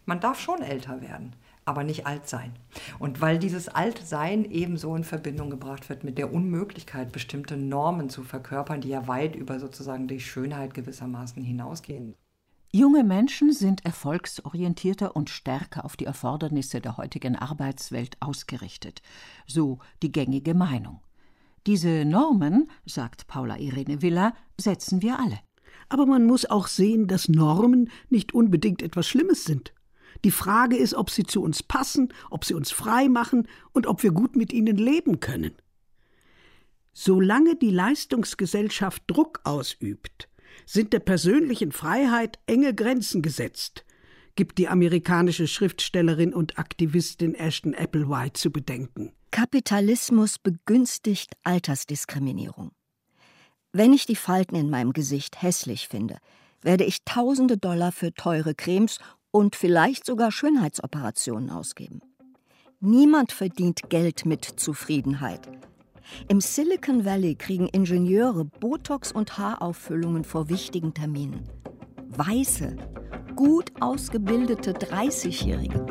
man 0.04 0.20
darf 0.20 0.40
schon 0.40 0.62
älter 0.62 1.02
werden, 1.02 1.34
aber 1.64 1.82
nicht 1.82 2.06
alt 2.06 2.28
sein. 2.28 2.52
Und 3.00 3.20
weil 3.20 3.40
dieses 3.40 3.68
Altsein 3.68 4.44
ebenso 4.44 4.94
in 4.94 5.02
Verbindung 5.02 5.50
gebracht 5.50 5.88
wird 5.88 6.04
mit 6.04 6.16
der 6.16 6.32
Unmöglichkeit, 6.32 7.10
bestimmte 7.10 7.56
Normen 7.56 8.08
zu 8.08 8.22
verkörpern, 8.22 8.80
die 8.80 8.90
ja 8.90 9.08
weit 9.08 9.34
über 9.34 9.58
sozusagen 9.58 10.06
die 10.06 10.20
Schönheit 10.20 10.74
gewissermaßen 10.74 11.42
hinausgehen. 11.42 12.14
Junge 12.72 13.04
Menschen 13.04 13.52
sind 13.52 13.84
erfolgsorientierter 13.84 15.16
und 15.16 15.30
stärker 15.30 15.84
auf 15.84 15.96
die 15.96 16.04
Erfordernisse 16.04 16.80
der 16.80 16.98
heutigen 16.98 17.34
Arbeitswelt 17.34 18.16
ausgerichtet, 18.20 19.02
so 19.46 19.78
die 20.02 20.12
gängige 20.12 20.54
Meinung. 20.54 21.00
Diese 21.66 22.04
Normen, 22.04 22.70
sagt 22.84 23.26
Paula 23.26 23.58
Irene 23.58 24.00
Villa, 24.00 24.34
setzen 24.56 25.02
wir 25.02 25.18
alle. 25.18 25.40
Aber 25.88 26.06
man 26.06 26.24
muss 26.24 26.46
auch 26.46 26.68
sehen, 26.68 27.08
dass 27.08 27.28
Normen 27.28 27.90
nicht 28.08 28.32
unbedingt 28.32 28.82
etwas 28.82 29.08
Schlimmes 29.08 29.44
sind. 29.44 29.72
Die 30.24 30.30
Frage 30.30 30.76
ist, 30.76 30.94
ob 30.94 31.10
sie 31.10 31.24
zu 31.24 31.42
uns 31.42 31.64
passen, 31.64 32.12
ob 32.30 32.44
sie 32.44 32.54
uns 32.54 32.70
frei 32.70 33.08
machen 33.08 33.48
und 33.72 33.86
ob 33.88 34.02
wir 34.04 34.12
gut 34.12 34.36
mit 34.36 34.52
ihnen 34.52 34.76
leben 34.76 35.18
können. 35.18 35.52
Solange 36.92 37.56
die 37.56 37.70
Leistungsgesellschaft 37.70 39.02
Druck 39.08 39.40
ausübt, 39.44 40.28
sind 40.64 40.92
der 40.92 41.00
persönlichen 41.00 41.72
Freiheit 41.72 42.38
enge 42.46 42.74
Grenzen 42.74 43.22
gesetzt, 43.22 43.84
gibt 44.36 44.58
die 44.58 44.68
amerikanische 44.68 45.48
Schriftstellerin 45.48 46.32
und 46.32 46.58
Aktivistin 46.58 47.34
Ashton 47.34 47.74
Applewhite 47.74 48.34
zu 48.34 48.50
bedenken. 48.50 49.12
Kapitalismus 49.30 50.38
begünstigt 50.38 51.32
Altersdiskriminierung. 51.42 52.70
Wenn 53.72 53.92
ich 53.92 54.06
die 54.06 54.16
Falten 54.16 54.54
in 54.54 54.70
meinem 54.70 54.92
Gesicht 54.92 55.42
hässlich 55.42 55.88
finde, 55.88 56.18
werde 56.62 56.84
ich 56.84 57.04
tausende 57.04 57.58
Dollar 57.58 57.92
für 57.92 58.14
teure 58.14 58.54
Cremes 58.54 58.98
und 59.30 59.56
vielleicht 59.56 60.06
sogar 60.06 60.32
Schönheitsoperationen 60.32 61.50
ausgeben. 61.50 62.00
Niemand 62.80 63.32
verdient 63.32 63.90
Geld 63.90 64.24
mit 64.24 64.44
Zufriedenheit. 64.44 65.48
Im 66.28 66.40
Silicon 66.40 67.04
Valley 67.04 67.34
kriegen 67.34 67.68
Ingenieure 67.68 68.44
Botox 68.44 69.12
und 69.12 69.38
Haarauffüllungen 69.38 70.24
vor 70.24 70.48
wichtigen 70.48 70.94
Terminen. 70.94 71.48
Weiße, 72.18 72.74
gut 73.34 73.70
ausgebildete 73.80 74.72
30-Jährige. 74.72 75.84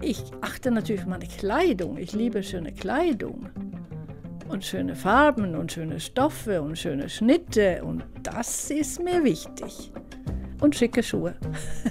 Ich 0.00 0.24
achte 0.40 0.72
natürlich 0.72 1.02
auf 1.02 1.06
meine 1.06 1.26
Kleidung. 1.26 1.98
Ich 1.98 2.12
liebe 2.14 2.42
schöne 2.42 2.72
Kleidung 2.72 3.50
und 4.48 4.64
schöne 4.64 4.96
Farben 4.96 5.54
und 5.54 5.70
schöne 5.70 6.00
Stoffe 6.00 6.62
und 6.62 6.76
schöne 6.76 7.08
Schnitte 7.08 7.84
und 7.84 8.04
das 8.24 8.70
ist 8.70 9.00
mir 9.00 9.22
wichtig. 9.22 9.92
Und 10.60 10.74
schicke 10.74 11.04
Schuhe. 11.04 11.36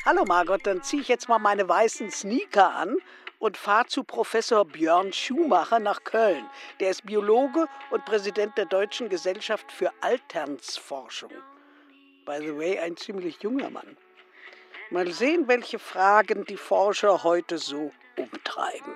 Hallo 0.09 0.23
Margot, 0.25 0.65
dann 0.65 0.85
ziehe 0.85 1.03
ich 1.03 1.09
jetzt 1.09 1.29
mal 1.29 1.41
meine 1.41 1.69
weißen 1.69 2.13
Sneaker 2.13 2.73
an 2.77 2.95
und 3.41 3.57
fahrt 3.57 3.91
zu 3.91 4.05
Professor 4.05 4.65
Björn 4.65 5.13
Schumacher 5.13 5.81
nach 5.81 6.05
Köln. 6.05 6.45
Der 6.79 6.91
ist 6.91 7.05
Biologe 7.05 7.67
und 7.91 8.05
Präsident 8.05 8.57
der 8.57 8.67
Deutschen 8.67 9.09
Gesellschaft 9.09 9.73
für 9.73 9.91
Alternsforschung. 10.03 11.33
By 12.25 12.39
the 12.39 12.57
way, 12.57 12.79
ein 12.79 12.97
ziemlich 12.97 13.43
junger 13.43 13.69
Mann. 13.69 13.97
Mal 14.93 15.11
sehen, 15.11 15.49
welche 15.49 15.81
Fragen 15.81 16.45
die 16.45 16.57
Forscher 16.57 17.25
heute 17.25 17.59
so 17.59 17.91
umtreiben. 18.17 18.93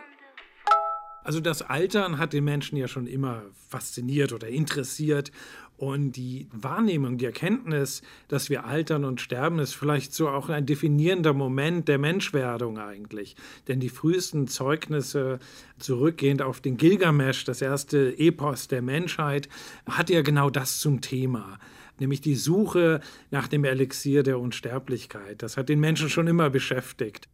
Also 1.25 1.41
das 1.41 1.63
Altern 1.63 2.19
hat 2.19 2.33
den 2.33 2.45
Menschen 2.45 2.77
ja 2.77 2.89
schon 2.89 3.07
immer 3.07 3.43
fasziniert 3.69 4.33
oder 4.33 4.47
interessiert. 4.47 5.33
Und 5.81 6.13
die 6.13 6.47
Wahrnehmung, 6.53 7.17
die 7.17 7.25
Erkenntnis, 7.25 8.03
dass 8.29 8.51
wir 8.51 8.67
altern 8.67 9.03
und 9.07 9.23
sterben, 9.23 9.59
ist 9.61 9.73
vielleicht 9.73 10.13
so 10.13 10.29
auch 10.29 10.51
ein 10.51 10.67
definierender 10.67 11.33
Moment 11.33 11.89
der 11.89 11.97
Menschwerdung 11.97 12.79
eigentlich. 12.79 13.35
Denn 13.67 13.81
die 13.81 13.89
frühesten 13.89 14.47
Zeugnisse, 14.47 15.39
zurückgehend 15.79 16.43
auf 16.43 16.61
den 16.61 16.77
Gilgamesch, 16.77 17.45
das 17.45 17.63
erste 17.63 18.19
Epos 18.19 18.69
der 18.69 18.83
Menschheit, 18.83 19.49
hat 19.89 20.11
ja 20.11 20.21
genau 20.21 20.51
das 20.51 20.81
zum 20.81 21.01
Thema 21.01 21.59
nämlich 21.99 22.23
die 22.23 22.35
Suche 22.35 23.03
nach 23.31 23.47
dem 23.47 23.63
Elixier 23.65 24.23
der 24.23 24.39
Unsterblichkeit. 24.39 25.43
Das 25.43 25.59
hat 25.59 25.69
den 25.69 25.81
Menschen 25.81 26.09
schon 26.09 26.29
immer 26.29 26.49
beschäftigt. 26.49 27.29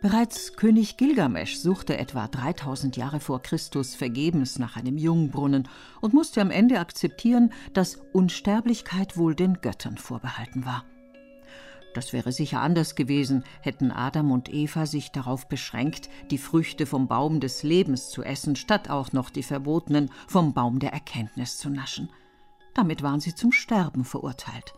Bereits 0.00 0.52
König 0.52 0.96
Gilgamesch 0.96 1.56
suchte 1.56 1.98
etwa 1.98 2.28
3000 2.28 2.96
Jahre 2.96 3.18
vor 3.18 3.42
Christus 3.42 3.96
vergebens 3.96 4.60
nach 4.60 4.76
einem 4.76 4.96
Jungbrunnen 4.96 5.68
und 6.00 6.14
musste 6.14 6.40
am 6.40 6.52
Ende 6.52 6.78
akzeptieren, 6.78 7.52
dass 7.72 7.96
Unsterblichkeit 8.12 9.16
wohl 9.16 9.34
den 9.34 9.54
Göttern 9.60 9.98
vorbehalten 9.98 10.64
war. 10.64 10.84
Das 11.94 12.12
wäre 12.12 12.30
sicher 12.30 12.60
anders 12.60 12.94
gewesen, 12.94 13.42
hätten 13.60 13.90
Adam 13.90 14.30
und 14.30 14.54
Eva 14.54 14.86
sich 14.86 15.10
darauf 15.10 15.48
beschränkt, 15.48 16.08
die 16.30 16.38
Früchte 16.38 16.86
vom 16.86 17.08
Baum 17.08 17.40
des 17.40 17.64
Lebens 17.64 18.10
zu 18.10 18.22
essen, 18.22 18.54
statt 18.54 18.88
auch 18.88 19.12
noch 19.12 19.30
die 19.30 19.42
verbotenen 19.42 20.12
vom 20.28 20.54
Baum 20.54 20.78
der 20.78 20.92
Erkenntnis 20.92 21.58
zu 21.58 21.70
naschen. 21.70 22.08
Damit 22.72 23.02
waren 23.02 23.18
sie 23.18 23.34
zum 23.34 23.50
Sterben 23.50 24.04
verurteilt. 24.04 24.74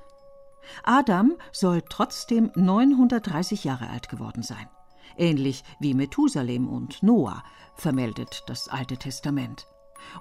Adam 0.83 1.35
soll 1.53 1.83
trotzdem 1.87 2.53
930 2.55 3.65
Jahre 3.65 3.91
alt 3.91 4.09
geworden 4.09 4.43
sein 4.43 4.69
ähnlich 5.17 5.65
wie 5.79 5.95
Methusalem 5.95 6.69
und 6.69 7.03
Noah, 7.03 7.43
vermeldet 7.75 8.45
das 8.47 8.69
Alte 8.69 8.97
Testament. 8.97 9.67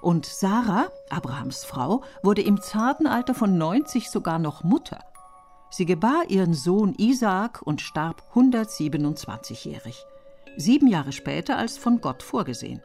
Und 0.00 0.26
Sarah, 0.26 0.88
Abrahams 1.08 1.64
Frau, 1.64 2.02
wurde 2.22 2.42
im 2.42 2.60
zarten 2.60 3.06
Alter 3.06 3.34
von 3.34 3.58
90 3.58 4.10
sogar 4.10 4.38
noch 4.38 4.62
Mutter. 4.62 5.00
Sie 5.70 5.86
gebar 5.86 6.24
ihren 6.28 6.54
Sohn 6.54 6.94
Isaak 6.98 7.62
und 7.62 7.80
starb 7.80 8.22
127-jährig. 8.34 10.04
Sieben 10.56 10.88
Jahre 10.88 11.12
später 11.12 11.56
als 11.56 11.78
von 11.78 12.00
Gott 12.00 12.22
vorgesehen. 12.22 12.82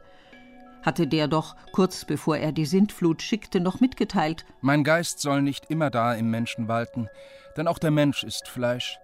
Hatte 0.82 1.08
der 1.08 1.26
doch, 1.26 1.56
kurz 1.72 2.04
bevor 2.04 2.36
er 2.36 2.52
die 2.52 2.64
Sintflut 2.64 3.20
schickte, 3.20 3.58
noch 3.58 3.80
mitgeteilt: 3.80 4.46
Mein 4.60 4.84
Geist 4.84 5.18
soll 5.20 5.42
nicht 5.42 5.68
immer 5.68 5.90
da 5.90 6.14
im 6.14 6.30
Menschen 6.30 6.68
walten, 6.68 7.08
denn 7.56 7.66
auch 7.66 7.80
der 7.80 7.90
Mensch 7.90 8.22
ist 8.22 8.46
Fleisch. 8.46 8.98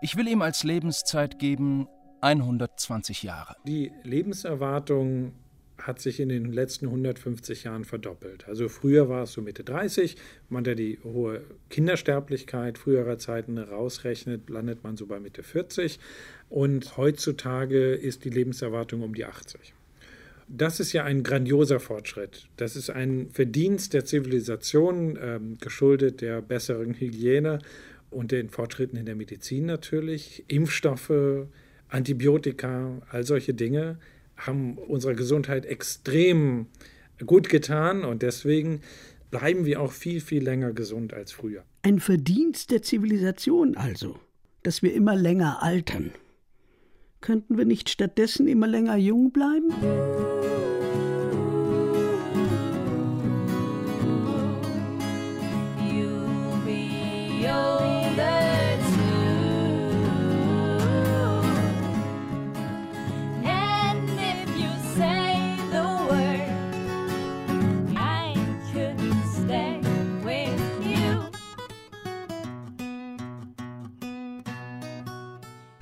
Ich 0.00 0.16
will 0.16 0.28
ihm 0.28 0.40
als 0.40 0.62
Lebenszeit 0.62 1.40
geben 1.40 1.88
120 2.26 3.22
Jahre. 3.22 3.56
Die 3.66 3.92
Lebenserwartung 4.02 5.32
hat 5.78 6.00
sich 6.00 6.20
in 6.20 6.28
den 6.28 6.52
letzten 6.52 6.86
150 6.86 7.64
Jahren 7.64 7.84
verdoppelt. 7.84 8.48
Also 8.48 8.68
früher 8.68 9.08
war 9.08 9.24
es 9.24 9.32
so 9.32 9.42
Mitte 9.42 9.62
30, 9.62 10.16
wenn 10.48 10.54
man 10.54 10.64
da 10.64 10.74
die 10.74 10.98
hohe 11.04 11.42
Kindersterblichkeit 11.70 12.78
früherer 12.78 13.18
Zeiten 13.18 13.58
rausrechnet, 13.58 14.50
landet 14.50 14.82
man 14.82 14.96
so 14.96 15.06
bei 15.06 15.20
Mitte 15.20 15.42
40 15.42 16.00
und 16.48 16.96
heutzutage 16.96 17.94
ist 17.94 18.24
die 18.24 18.30
Lebenserwartung 18.30 19.02
um 19.02 19.14
die 19.14 19.24
80. 19.24 19.74
Das 20.48 20.80
ist 20.80 20.92
ja 20.92 21.04
ein 21.04 21.22
grandioser 21.22 21.80
Fortschritt. 21.80 22.46
Das 22.56 22.76
ist 22.76 22.88
ein 22.88 23.28
Verdienst 23.32 23.94
der 23.94 24.04
Zivilisation, 24.04 25.16
äh, 25.16 25.40
geschuldet 25.60 26.20
der 26.20 26.40
besseren 26.40 26.94
Hygiene 26.94 27.58
und 28.10 28.30
den 28.30 28.48
Fortschritten 28.48 28.96
in 28.96 29.06
der 29.06 29.16
Medizin 29.16 29.66
natürlich. 29.66 30.44
Impfstoffe, 30.48 31.48
Antibiotika, 31.88 33.02
all 33.10 33.24
solche 33.24 33.54
Dinge 33.54 33.98
haben 34.36 34.76
unserer 34.76 35.14
Gesundheit 35.14 35.64
extrem 35.66 36.66
gut 37.24 37.48
getan 37.48 38.04
und 38.04 38.22
deswegen 38.22 38.80
bleiben 39.30 39.64
wir 39.64 39.80
auch 39.80 39.92
viel, 39.92 40.20
viel 40.20 40.42
länger 40.42 40.72
gesund 40.72 41.14
als 41.14 41.32
früher. 41.32 41.64
Ein 41.82 42.00
Verdienst 42.00 42.70
der 42.70 42.82
Zivilisation 42.82 43.76
also, 43.76 44.18
dass 44.62 44.82
wir 44.82 44.92
immer 44.92 45.16
länger 45.16 45.62
altern. 45.62 46.12
Könnten 47.20 47.56
wir 47.56 47.64
nicht 47.64 47.88
stattdessen 47.88 48.46
immer 48.46 48.66
länger 48.66 48.96
jung 48.96 49.32
bleiben? 49.32 49.72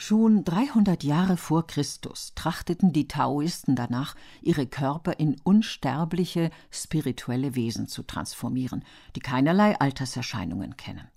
Schon 0.07 0.45
300 0.45 1.03
Jahre 1.03 1.39
vor 1.39 1.67
Christus 1.67 2.35
trachteten 2.35 2.93
die 2.93 3.09
Taoisten 3.09 3.75
danach, 3.75 4.15
ihre 4.43 4.67
Körper 4.67 5.19
in 5.19 5.41
unsterbliche, 5.45 6.51
spirituelle 6.71 7.55
Wesen 7.55 7.89
zu 7.89 8.03
transformieren, 8.03 8.85
die 9.17 9.21
keinerlei 9.21 9.81
Alterserscheinungen 9.81 10.77
kennen. 10.77 11.09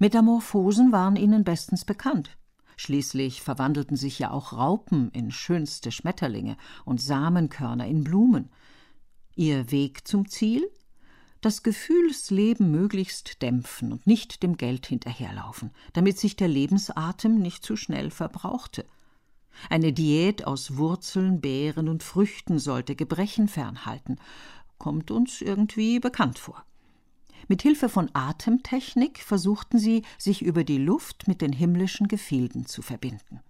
Metamorphosen 0.00 0.92
waren 0.92 1.16
ihnen 1.16 1.44
bestens 1.44 1.86
bekannt. 1.86 2.36
Schließlich 2.76 3.40
verwandelten 3.40 3.96
sich 3.96 4.18
ja 4.18 4.32
auch 4.32 4.52
Raupen 4.52 5.10
in 5.12 5.30
schönste 5.30 5.90
Schmetterlinge 5.90 6.58
und 6.84 7.00
Samenkörner 7.00 7.86
in 7.86 8.04
Blumen. 8.04 8.50
Ihr 9.34 9.70
Weg 9.70 10.06
zum 10.06 10.28
Ziel? 10.28 10.70
Das 11.44 11.62
Gefühlsleben 11.62 12.70
möglichst 12.70 13.42
dämpfen 13.42 13.92
und 13.92 14.06
nicht 14.06 14.42
dem 14.42 14.56
Geld 14.56 14.86
hinterherlaufen, 14.86 15.70
damit 15.92 16.18
sich 16.18 16.36
der 16.36 16.48
Lebensatem 16.48 17.38
nicht 17.38 17.64
zu 17.64 17.76
schnell 17.76 18.10
verbrauchte. 18.10 18.86
Eine 19.70 19.92
Diät 19.92 20.46
aus 20.46 20.76
Wurzeln, 20.76 21.40
Beeren 21.40 21.88
und 21.88 22.02
Früchten 22.02 22.58
sollte 22.58 22.96
Gebrechen 22.96 23.48
fernhalten, 23.48 24.18
kommt 24.78 25.10
uns 25.10 25.40
irgendwie 25.40 26.00
bekannt 26.00 26.38
vor. 26.38 26.64
Mit 27.46 27.62
Hilfe 27.62 27.88
von 27.88 28.10
Atemtechnik 28.14 29.22
versuchten 29.22 29.78
sie, 29.78 30.02
sich 30.18 30.42
über 30.42 30.64
die 30.64 30.78
Luft 30.78 31.28
mit 31.28 31.42
den 31.42 31.52
himmlischen 31.52 32.08
Gefilden 32.08 32.66
zu 32.66 32.80
verbinden. 32.80 33.40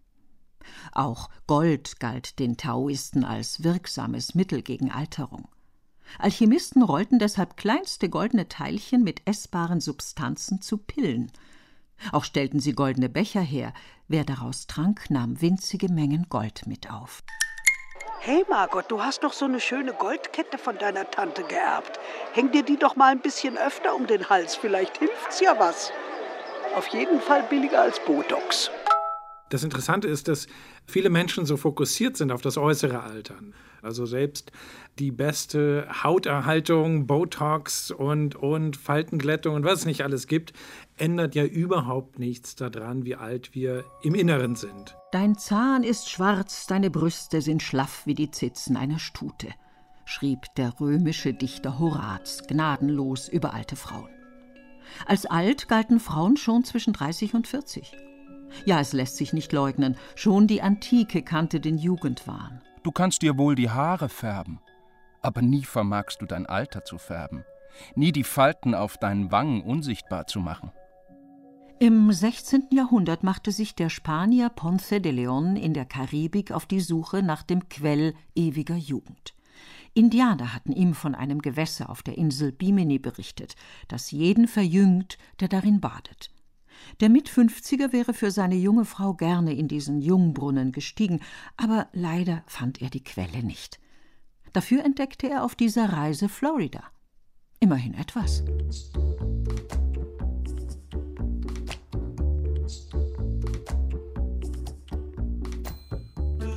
Auch 0.92 1.28
Gold 1.46 2.00
galt 2.00 2.38
den 2.38 2.56
Taoisten 2.56 3.24
als 3.24 3.62
wirksames 3.62 4.34
Mittel 4.34 4.62
gegen 4.62 4.90
Alterung. 4.90 5.48
Alchemisten 6.18 6.82
rollten 6.82 7.18
deshalb 7.18 7.56
kleinste 7.56 8.08
goldene 8.08 8.48
Teilchen 8.48 9.02
mit 9.02 9.22
essbaren 9.26 9.80
Substanzen 9.80 10.60
zu 10.60 10.78
Pillen. 10.78 11.32
Auch 12.12 12.24
stellten 12.24 12.60
sie 12.60 12.72
goldene 12.72 13.08
Becher 13.08 13.40
her. 13.40 13.72
Wer 14.08 14.24
daraus 14.24 14.66
trank, 14.66 15.10
nahm 15.10 15.40
winzige 15.40 15.90
Mengen 15.90 16.26
Gold 16.28 16.66
mit 16.66 16.90
auf. 16.90 17.22
Hey 18.20 18.44
Margot, 18.48 18.90
du 18.90 19.02
hast 19.02 19.22
doch 19.22 19.34
so 19.34 19.44
eine 19.44 19.60
schöne 19.60 19.92
Goldkette 19.92 20.56
von 20.56 20.78
deiner 20.78 21.10
Tante 21.10 21.42
geerbt. 21.44 22.00
Häng 22.32 22.50
dir 22.52 22.62
die 22.62 22.78
doch 22.78 22.96
mal 22.96 23.12
ein 23.12 23.20
bisschen 23.20 23.58
öfter 23.58 23.94
um 23.94 24.06
den 24.06 24.28
Hals, 24.30 24.56
vielleicht 24.56 24.96
hilft's 24.98 25.40
ja 25.40 25.58
was. 25.58 25.92
Auf 26.74 26.86
jeden 26.88 27.20
Fall 27.20 27.42
billiger 27.44 27.82
als 27.82 28.00
Botox. 28.00 28.70
Das 29.50 29.62
Interessante 29.62 30.08
ist, 30.08 30.26
dass 30.26 30.46
viele 30.86 31.10
Menschen 31.10 31.46
so 31.46 31.56
fokussiert 31.56 32.16
sind 32.16 32.32
auf 32.32 32.42
das 32.42 32.56
äußere 32.56 33.02
Altern. 33.02 33.54
Also 33.84 34.06
selbst 34.06 34.50
die 34.98 35.10
beste 35.10 35.86
Hauterhaltung, 36.02 37.06
Botox 37.06 37.90
und, 37.90 38.34
und 38.34 38.78
Faltenglättung 38.78 39.54
und 39.56 39.64
was 39.64 39.80
es 39.80 39.86
nicht 39.86 40.02
alles 40.02 40.26
gibt, 40.26 40.54
ändert 40.96 41.34
ja 41.34 41.44
überhaupt 41.44 42.18
nichts 42.18 42.56
daran, 42.56 43.04
wie 43.04 43.16
alt 43.16 43.54
wir 43.54 43.84
im 44.02 44.14
Inneren 44.14 44.56
sind. 44.56 44.96
Dein 45.12 45.36
Zahn 45.36 45.82
ist 45.82 46.08
schwarz, 46.08 46.66
deine 46.66 46.90
Brüste 46.90 47.42
sind 47.42 47.62
schlaff 47.62 48.06
wie 48.06 48.14
die 48.14 48.30
Zitzen 48.30 48.76
einer 48.76 48.98
Stute, 48.98 49.48
schrieb 50.06 50.46
der 50.56 50.80
römische 50.80 51.34
Dichter 51.34 51.78
Horaz 51.78 52.46
gnadenlos 52.48 53.28
über 53.28 53.52
alte 53.52 53.76
Frauen. 53.76 54.08
Als 55.06 55.26
alt 55.26 55.68
galten 55.68 56.00
Frauen 56.00 56.36
schon 56.36 56.64
zwischen 56.64 56.94
30 56.94 57.34
und 57.34 57.46
40. 57.46 57.92
Ja, 58.64 58.80
es 58.80 58.92
lässt 58.92 59.16
sich 59.16 59.32
nicht 59.32 59.52
leugnen, 59.52 59.96
schon 60.14 60.46
die 60.46 60.62
Antike 60.62 61.22
kannte 61.22 61.60
den 61.60 61.78
Jugendwahn. 61.78 62.62
Du 62.82 62.92
kannst 62.92 63.22
dir 63.22 63.38
wohl 63.38 63.54
die 63.54 63.70
Haare 63.70 64.08
färben, 64.08 64.60
aber 65.22 65.42
nie 65.42 65.64
vermagst 65.64 66.20
du 66.20 66.26
dein 66.26 66.46
Alter 66.46 66.84
zu 66.84 66.98
färben, 66.98 67.44
nie 67.94 68.12
die 68.12 68.24
Falten 68.24 68.74
auf 68.74 68.98
deinen 68.98 69.32
Wangen 69.32 69.62
unsichtbar 69.62 70.26
zu 70.26 70.40
machen. 70.40 70.70
Im 71.80 72.12
16. 72.12 72.68
Jahrhundert 72.70 73.24
machte 73.24 73.50
sich 73.50 73.74
der 73.74 73.88
Spanier 73.88 74.48
Ponce 74.48 75.00
de 75.00 75.12
León 75.12 75.56
in 75.56 75.74
der 75.74 75.84
Karibik 75.84 76.52
auf 76.52 76.66
die 76.66 76.80
Suche 76.80 77.22
nach 77.22 77.42
dem 77.42 77.68
Quell 77.68 78.14
ewiger 78.34 78.76
Jugend. 78.76 79.34
Indianer 79.92 80.54
hatten 80.54 80.72
ihm 80.72 80.94
von 80.94 81.14
einem 81.14 81.40
Gewässer 81.40 81.88
auf 81.88 82.02
der 82.02 82.18
Insel 82.18 82.52
Bimini 82.52 82.98
berichtet, 82.98 83.54
das 83.88 84.10
jeden 84.10 84.48
verjüngt, 84.48 85.18
der 85.40 85.48
darin 85.48 85.80
badet. 85.80 86.30
Der 87.00 87.08
Mitfünfziger 87.08 87.92
wäre 87.92 88.14
für 88.14 88.30
seine 88.30 88.56
junge 88.56 88.84
Frau 88.84 89.14
gerne 89.14 89.54
in 89.54 89.68
diesen 89.68 90.00
Jungbrunnen 90.00 90.72
gestiegen, 90.72 91.20
aber 91.56 91.88
leider 91.92 92.42
fand 92.46 92.80
er 92.80 92.90
die 92.90 93.02
Quelle 93.02 93.42
nicht. 93.42 93.80
Dafür 94.52 94.84
entdeckte 94.84 95.28
er 95.28 95.44
auf 95.44 95.56
dieser 95.56 95.92
Reise 95.92 96.28
Florida. 96.28 96.84
Immerhin 97.58 97.94
etwas. 97.94 98.44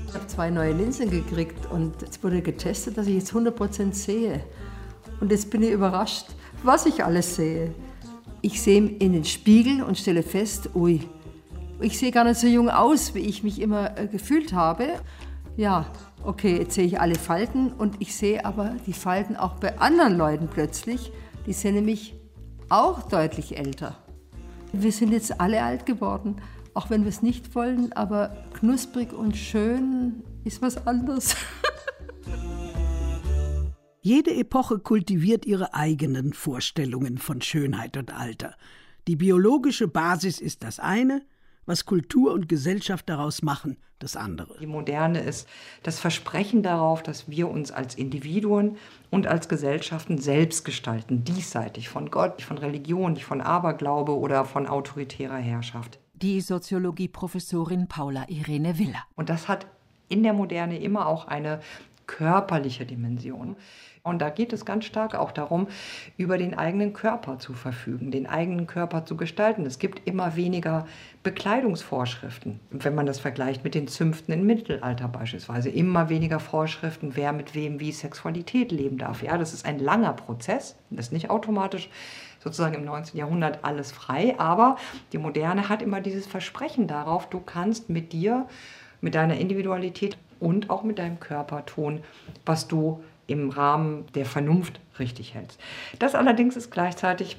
Ich 0.08 0.14
habe 0.14 0.28
zwei 0.28 0.50
neue 0.50 0.74
Linsen 0.74 1.10
gekriegt 1.10 1.66
und 1.72 2.04
es 2.04 2.24
wurde 2.24 2.42
getestet, 2.42 2.98
dass 2.98 3.08
ich 3.08 3.16
jetzt 3.16 3.34
100% 3.34 3.94
sehe. 3.94 4.44
Und 5.20 5.32
jetzt 5.32 5.50
bin 5.50 5.64
ich 5.64 5.72
überrascht, 5.72 6.28
was 6.64 6.86
ich 6.86 7.04
alles 7.04 7.36
sehe. 7.36 7.74
Ich 8.41 8.62
sehe 8.62 8.86
in 8.86 9.13
den 9.13 9.25
Spiegel 9.25 9.82
und 9.82 9.98
stelle 9.98 10.24
fest, 10.24 10.70
ui, 10.75 11.01
ich 11.79 11.98
sehe 11.98 12.12
gar 12.12 12.24
nicht 12.24 12.39
so 12.39 12.48
jung 12.48 12.70
aus, 12.70 13.13
wie 13.13 13.20
ich 13.20 13.44
mich 13.44 13.62
immer 13.62 13.98
äh, 13.98 14.08
gefühlt 14.08 14.53
habe. 14.53 14.88
Ja, 15.58 15.86
okay, 16.24 16.58
jetzt 16.58 16.75
sehe 16.75 16.86
ich 16.86 17.00
alle 17.00 17.15
Falten 17.15 17.72
und 17.72 17.96
ich 18.00 18.15
sehe 18.15 18.46
aber 18.46 18.75
die 18.86 18.94
Falten 18.94 19.36
auch 19.36 19.56
bei 19.56 19.77
anderen 19.79 20.17
Leuten 20.17 20.48
plötzlich. 20.48 21.12
Die 21.46 21.53
sind 21.53 21.75
nämlich 21.75 22.15
auch 22.70 23.03
deutlich 23.03 23.58
älter. 23.58 23.98
Wir 24.74 24.91
sind 24.91 25.12
jetzt 25.12 25.39
alle 25.39 25.63
alt 25.63 25.86
geworden, 25.86 26.36
auch 26.74 26.89
wenn 26.89 27.03
wir 27.03 27.10
es 27.10 27.22
nicht 27.22 27.56
wollen, 27.56 27.94
aber 27.94 28.36
knusprig 28.53 29.13
und 29.13 29.38
schön 29.38 30.24
ist 30.44 30.62
was 30.62 30.86
anderes. 30.86 31.36
Jede 34.10 34.34
Epoche 34.34 34.80
kultiviert 34.80 35.46
ihre 35.46 35.74
eigenen 35.74 36.32
Vorstellungen 36.32 37.18
von 37.18 37.42
Schönheit 37.42 37.98
und 37.98 38.14
Alter. 38.18 38.56
Die 39.06 39.18
biologische 39.18 39.90
Basis 39.90 40.40
ist 40.40 40.64
das 40.64 40.80
eine, 40.80 41.24
was 41.66 41.86
Kultur 41.86 42.32
und 42.32 42.48
Gesellschaft 42.48 43.10
daraus 43.10 43.42
machen, 43.42 43.76
das 44.00 44.16
andere. 44.16 44.58
Die 44.62 44.66
Moderne 44.66 45.20
ist 45.20 45.46
das 45.84 46.00
Versprechen 46.00 46.64
darauf, 46.64 47.04
dass 47.04 47.28
wir 47.28 47.50
uns 47.50 47.74
als 47.74 47.96
Individuen 47.96 48.78
und 49.10 49.28
als 49.28 49.50
Gesellschaften 49.50 50.20
selbst 50.20 50.64
gestalten, 50.64 51.26
diesseitig 51.26 51.90
von 51.90 52.10
Gott, 52.10 52.42
von 52.42 52.58
Religion, 52.58 53.12
nicht 53.12 53.26
von 53.26 53.42
Aberglaube 53.42 54.18
oder 54.18 54.46
von 54.46 54.68
autoritärer 54.68 55.36
Herrschaft. 55.36 56.00
Die 56.14 56.40
Soziologieprofessorin 56.40 57.90
Paula 57.90 58.24
Irene 58.30 58.80
Willer. 58.80 59.04
Und 59.18 59.28
das 59.28 59.50
hat 59.50 59.68
in 60.08 60.24
der 60.24 60.32
Moderne 60.32 60.80
immer 60.80 61.08
auch 61.08 61.28
eine 61.28 61.60
körperliche 62.08 62.86
Dimension. 62.86 63.58
Und 64.08 64.20
da 64.20 64.30
geht 64.30 64.54
es 64.54 64.66
ganz 64.66 64.86
stark 64.86 65.16
auch 65.16 65.32
darum, 65.32 65.68
über 66.18 66.38
den 66.38 66.58
eigenen 66.58 66.94
Körper 66.94 67.40
zu 67.40 67.54
verfügen, 67.54 68.12
den 68.12 68.28
eigenen 68.28 68.68
Körper 68.68 69.06
zu 69.06 69.18
gestalten. 69.18 69.66
Es 69.66 69.80
gibt 69.80 70.08
immer 70.08 70.36
weniger 70.36 70.88
Bekleidungsvorschriften, 71.24 72.60
wenn 72.72 72.96
man 72.96 73.06
das 73.06 73.20
vergleicht 73.20 73.64
mit 73.64 73.76
den 73.76 73.88
Zünften 73.88 74.34
im 74.34 74.46
Mittelalter 74.46 75.08
beispielsweise. 75.08 75.70
Immer 75.70 76.10
weniger 76.10 76.40
Vorschriften, 76.40 77.16
wer 77.16 77.34
mit 77.34 77.54
wem 77.54 77.80
wie 77.80 77.92
Sexualität 77.92 78.72
leben 78.72 78.98
darf. 78.98 79.24
Ja, 79.24 79.38
das 79.38 79.54
ist 79.54 79.66
ein 79.66 79.80
langer 79.80 80.14
Prozess, 80.14 80.78
das 80.90 81.08
ist 81.08 81.12
nicht 81.12 81.30
automatisch 81.30 81.90
sozusagen 82.40 82.76
im 82.76 82.86
19. 82.86 83.20
Jahrhundert 83.20 83.60
alles 83.64 83.92
frei, 83.92 84.36
aber 84.38 84.78
die 85.12 85.18
Moderne 85.18 85.70
hat 85.70 85.82
immer 85.82 86.02
dieses 86.02 86.28
Versprechen 86.28 86.88
darauf, 86.88 87.30
du 87.30 87.40
kannst 87.40 87.90
mit 87.90 88.14
dir, 88.14 88.48
mit 89.02 89.16
deiner 89.16 89.38
Individualität 89.38 90.18
und 90.40 90.70
auch 90.70 90.84
mit 90.84 91.00
deinem 91.00 91.20
Körper 91.20 91.66
tun, 91.66 92.04
was 92.46 92.68
du 92.68 93.04
im 93.27 93.50
Rahmen 93.50 94.05
der 94.15 94.25
Vernunft 94.25 94.79
richtig 95.00 95.34
hältst. 95.34 95.60
Das 96.00 96.15
allerdings 96.15 96.55
ist 96.55 96.72
gleichzeitig 96.72 97.38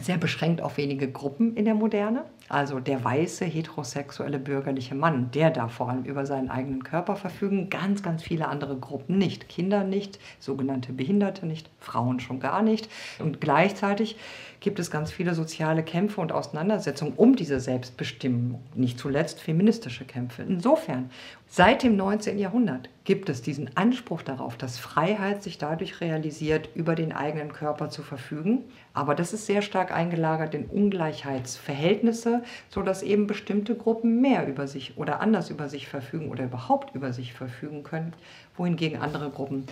sehr 0.00 0.16
beschränkt 0.16 0.62
auf 0.62 0.78
wenige 0.78 1.10
Gruppen 1.10 1.56
in 1.56 1.66
der 1.66 1.74
Moderne. 1.74 2.24
Also 2.50 2.80
der 2.80 3.04
weiße, 3.04 3.44
heterosexuelle, 3.44 4.40
bürgerliche 4.40 4.96
Mann, 4.96 5.30
der 5.30 5.50
darf 5.50 5.72
vor 5.72 5.88
allem 5.88 6.02
über 6.02 6.26
seinen 6.26 6.50
eigenen 6.50 6.82
Körper 6.82 7.14
verfügen. 7.14 7.70
Ganz, 7.70 8.02
ganz 8.02 8.24
viele 8.24 8.48
andere 8.48 8.76
Gruppen 8.76 9.18
nicht. 9.18 9.48
Kinder 9.48 9.84
nicht, 9.84 10.18
sogenannte 10.40 10.92
Behinderte 10.92 11.46
nicht, 11.46 11.70
Frauen 11.78 12.18
schon 12.18 12.40
gar 12.40 12.62
nicht. 12.62 12.88
Und 13.20 13.40
gleichzeitig 13.40 14.16
gibt 14.58 14.80
es 14.80 14.90
ganz 14.90 15.12
viele 15.12 15.34
soziale 15.34 15.84
Kämpfe 15.84 16.20
und 16.20 16.32
Auseinandersetzungen 16.32 17.14
um 17.16 17.36
diese 17.36 17.60
Selbstbestimmung. 17.60 18.60
Nicht 18.74 18.98
zuletzt 18.98 19.40
feministische 19.40 20.04
Kämpfe. 20.04 20.42
Insofern, 20.42 21.10
seit 21.46 21.84
dem 21.84 21.96
19. 21.96 22.36
Jahrhundert 22.36 22.88
gibt 23.04 23.28
es 23.28 23.42
diesen 23.42 23.76
Anspruch 23.76 24.22
darauf, 24.22 24.56
dass 24.56 24.78
Freiheit 24.78 25.42
sich 25.42 25.58
dadurch 25.58 26.00
realisiert, 26.00 26.68
über 26.74 26.94
den 26.94 27.12
eigenen 27.12 27.52
Körper 27.52 27.88
zu 27.88 28.02
verfügen. 28.02 28.64
Aber 28.92 29.14
das 29.14 29.32
ist 29.32 29.46
sehr 29.46 29.62
stark 29.62 29.92
eingelagert 29.92 30.54
in 30.54 30.66
Ungleichheitsverhältnisse, 30.66 32.39
sodass 32.68 33.02
eben 33.02 33.26
bestimmte 33.26 33.74
Gruppen 33.74 34.20
mehr 34.20 34.46
über 34.46 34.66
sich 34.66 34.96
oder 34.96 35.20
anders 35.20 35.50
über 35.50 35.68
sich 35.68 35.88
verfügen 35.88 36.30
oder 36.30 36.44
überhaupt 36.44 36.94
über 36.94 37.12
sich 37.12 37.32
verfügen 37.32 37.82
können, 37.82 38.12
wohingegen 38.56 39.00
andere 39.00 39.30
Gruppen 39.30 39.66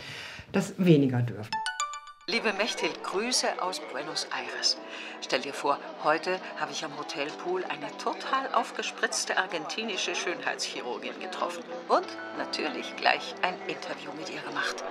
das 0.52 0.74
weniger 0.78 1.22
dürfen. 1.22 1.50
Liebe 2.30 2.52
Mechthild, 2.52 3.02
Grüße 3.04 3.46
aus 3.62 3.80
Buenos 3.90 4.24
Aires. 4.24 4.76
Stell 5.22 5.40
dir 5.40 5.54
vor, 5.54 5.78
heute 6.04 6.38
habe 6.60 6.72
ich 6.72 6.84
am 6.84 6.94
Hotelpool 6.98 7.64
eine 7.64 7.86
total 7.96 8.52
aufgespritzte 8.52 9.38
argentinische 9.38 10.14
Schönheitschirurgin 10.14 11.18
getroffen. 11.22 11.64
Und 11.88 12.06
natürlich 12.36 12.94
gleich 12.96 13.34
ein 13.40 13.54
Interview 13.66 14.10
mit 14.18 14.28
ihr 14.28 14.42
gemacht. 14.46 14.84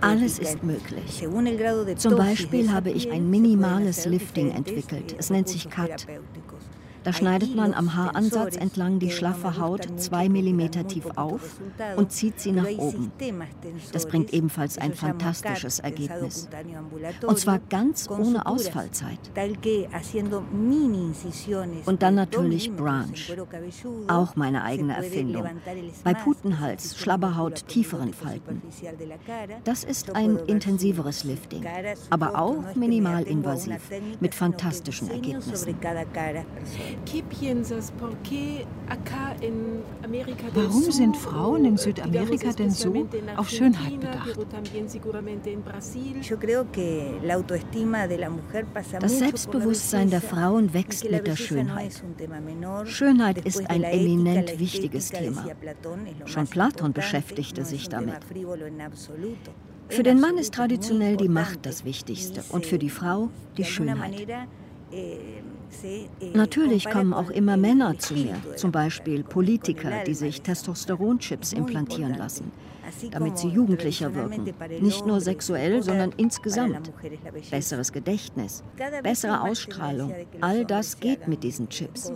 Alles 0.00 0.38
ist 0.38 0.62
möglich. 0.62 1.98
Zum 1.98 2.16
Beispiel 2.16 2.72
habe 2.72 2.90
ich 2.90 3.12
ein 3.12 3.28
minimales 3.28 4.06
Lifting 4.06 4.50
entwickelt. 4.50 5.14
Es 5.18 5.28
nennt 5.28 5.46
sich 5.46 5.68
CUT. 5.68 6.06
Da 7.04 7.12
schneidet 7.12 7.54
man 7.56 7.74
am 7.74 7.94
Haaransatz 7.96 8.56
entlang 8.56 8.98
die 8.98 9.10
schlaffe 9.10 9.58
Haut 9.58 9.88
zwei 10.00 10.28
Millimeter 10.28 10.86
tief 10.86 11.06
auf 11.16 11.60
und 11.96 12.12
zieht 12.12 12.40
sie 12.40 12.52
nach 12.52 12.68
oben. 12.78 13.10
Das 13.92 14.06
bringt 14.06 14.32
ebenfalls 14.32 14.78
ein 14.78 14.94
fantastisches 14.94 15.80
Ergebnis. 15.80 16.48
Und 17.26 17.38
zwar 17.38 17.58
ganz 17.58 18.08
ohne 18.08 18.46
Ausfallzeit. 18.46 19.18
Und 21.86 22.02
dann 22.02 22.14
natürlich 22.14 22.72
Branch. 22.72 23.36
Auch 24.08 24.36
meine 24.36 24.62
eigene 24.62 24.96
Erfindung. 24.96 25.46
Bei 26.04 26.14
Putenhals, 26.14 26.96
Schlabberhaut, 26.98 27.66
tieferen 27.68 28.12
Falten. 28.12 28.62
Das 29.64 29.84
ist 29.84 30.14
ein 30.14 30.38
intensiveres 30.46 31.24
Lifting, 31.24 31.64
aber 32.10 32.38
auch 32.38 32.74
minimalinvasiv, 32.74 33.90
mit 34.20 34.34
fantastischen 34.34 35.10
Ergebnissen. 35.10 35.76
Warum 40.54 40.82
sind 40.92 41.16
Frauen 41.16 41.64
in 41.64 41.76
Südamerika 41.76 42.52
denn 42.52 42.70
so 42.70 43.08
auf 43.36 43.48
Schönheit 43.48 44.00
bedacht? 44.00 44.38
Das 49.00 49.18
Selbstbewusstsein 49.18 50.10
der 50.10 50.20
Frauen 50.20 50.74
wächst 50.74 51.10
mit 51.10 51.26
der 51.26 51.36
Schönheit. 51.36 52.02
Schönheit 52.84 53.38
ist 53.44 53.68
ein 53.70 53.82
eminent 53.84 54.58
wichtiges 54.58 55.10
Thema. 55.10 55.44
Schon 56.26 56.46
Platon 56.46 56.92
beschäftigte 56.92 57.64
sich 57.64 57.88
damit. 57.88 58.16
Für 59.88 60.02
den 60.02 60.20
Mann 60.20 60.38
ist 60.38 60.54
traditionell 60.54 61.16
die 61.16 61.28
Macht 61.28 61.66
das 61.66 61.84
Wichtigste 61.84 62.42
und 62.50 62.64
für 62.64 62.78
die 62.78 62.90
Frau 62.90 63.28
die 63.56 63.64
Schönheit. 63.64 64.26
Natürlich 66.34 66.88
kommen 66.88 67.12
auch 67.12 67.30
immer 67.30 67.56
Männer 67.56 67.98
zu 67.98 68.14
mir, 68.14 68.36
zum 68.56 68.72
Beispiel 68.72 69.24
Politiker, 69.24 70.04
die 70.06 70.14
sich 70.14 70.42
Testosteronchips 70.42 71.52
implantieren 71.52 72.14
lassen, 72.14 72.52
damit 73.10 73.38
sie 73.38 73.48
jugendlicher 73.48 74.14
wirken. 74.14 74.52
Nicht 74.80 75.06
nur 75.06 75.20
sexuell, 75.20 75.82
sondern 75.82 76.12
insgesamt. 76.16 76.92
Besseres 77.50 77.92
Gedächtnis, 77.92 78.62
bessere 79.02 79.42
Ausstrahlung, 79.42 80.14
all 80.40 80.64
das 80.64 81.00
geht 81.00 81.28
mit 81.28 81.42
diesen 81.42 81.68
Chips. 81.68 82.12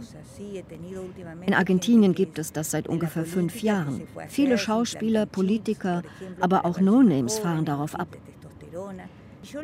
In 1.47 1.55
Argentinien 1.55 2.14
gibt 2.14 2.38
es 2.38 2.53
das 2.53 2.71
seit 2.71 2.88
ungefähr 2.88 3.25
fünf 3.25 3.62
Jahren. 3.62 4.03
Viele 4.29 4.59
Schauspieler, 4.59 5.27
Politiker, 5.27 6.03
aber 6.40 6.64
auch 6.64 6.81
No-Names 6.81 7.38
fahren 7.38 7.64
darauf 7.64 7.95
ab. 7.95 8.09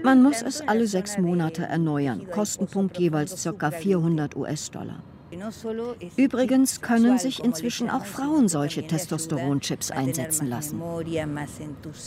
Man 0.03 0.23
muss 0.23 0.43
es 0.43 0.61
alle 0.61 0.87
sechs 0.87 1.19
Monate 1.19 1.65
erneuern, 1.65 2.29
Kostenpunkt 2.31 2.99
jeweils 2.99 3.43
ca. 3.59 3.71
400 3.71 4.37
US-Dollar. 4.37 5.03
Übrigens 6.17 6.81
können 6.81 7.19
sich 7.19 7.43
inzwischen 7.43 7.91
auch 7.91 8.05
Frauen 8.05 8.49
solche 8.49 8.87
Testosteronchips 8.87 9.91
einsetzen 9.91 10.49
lassen. 10.49 10.81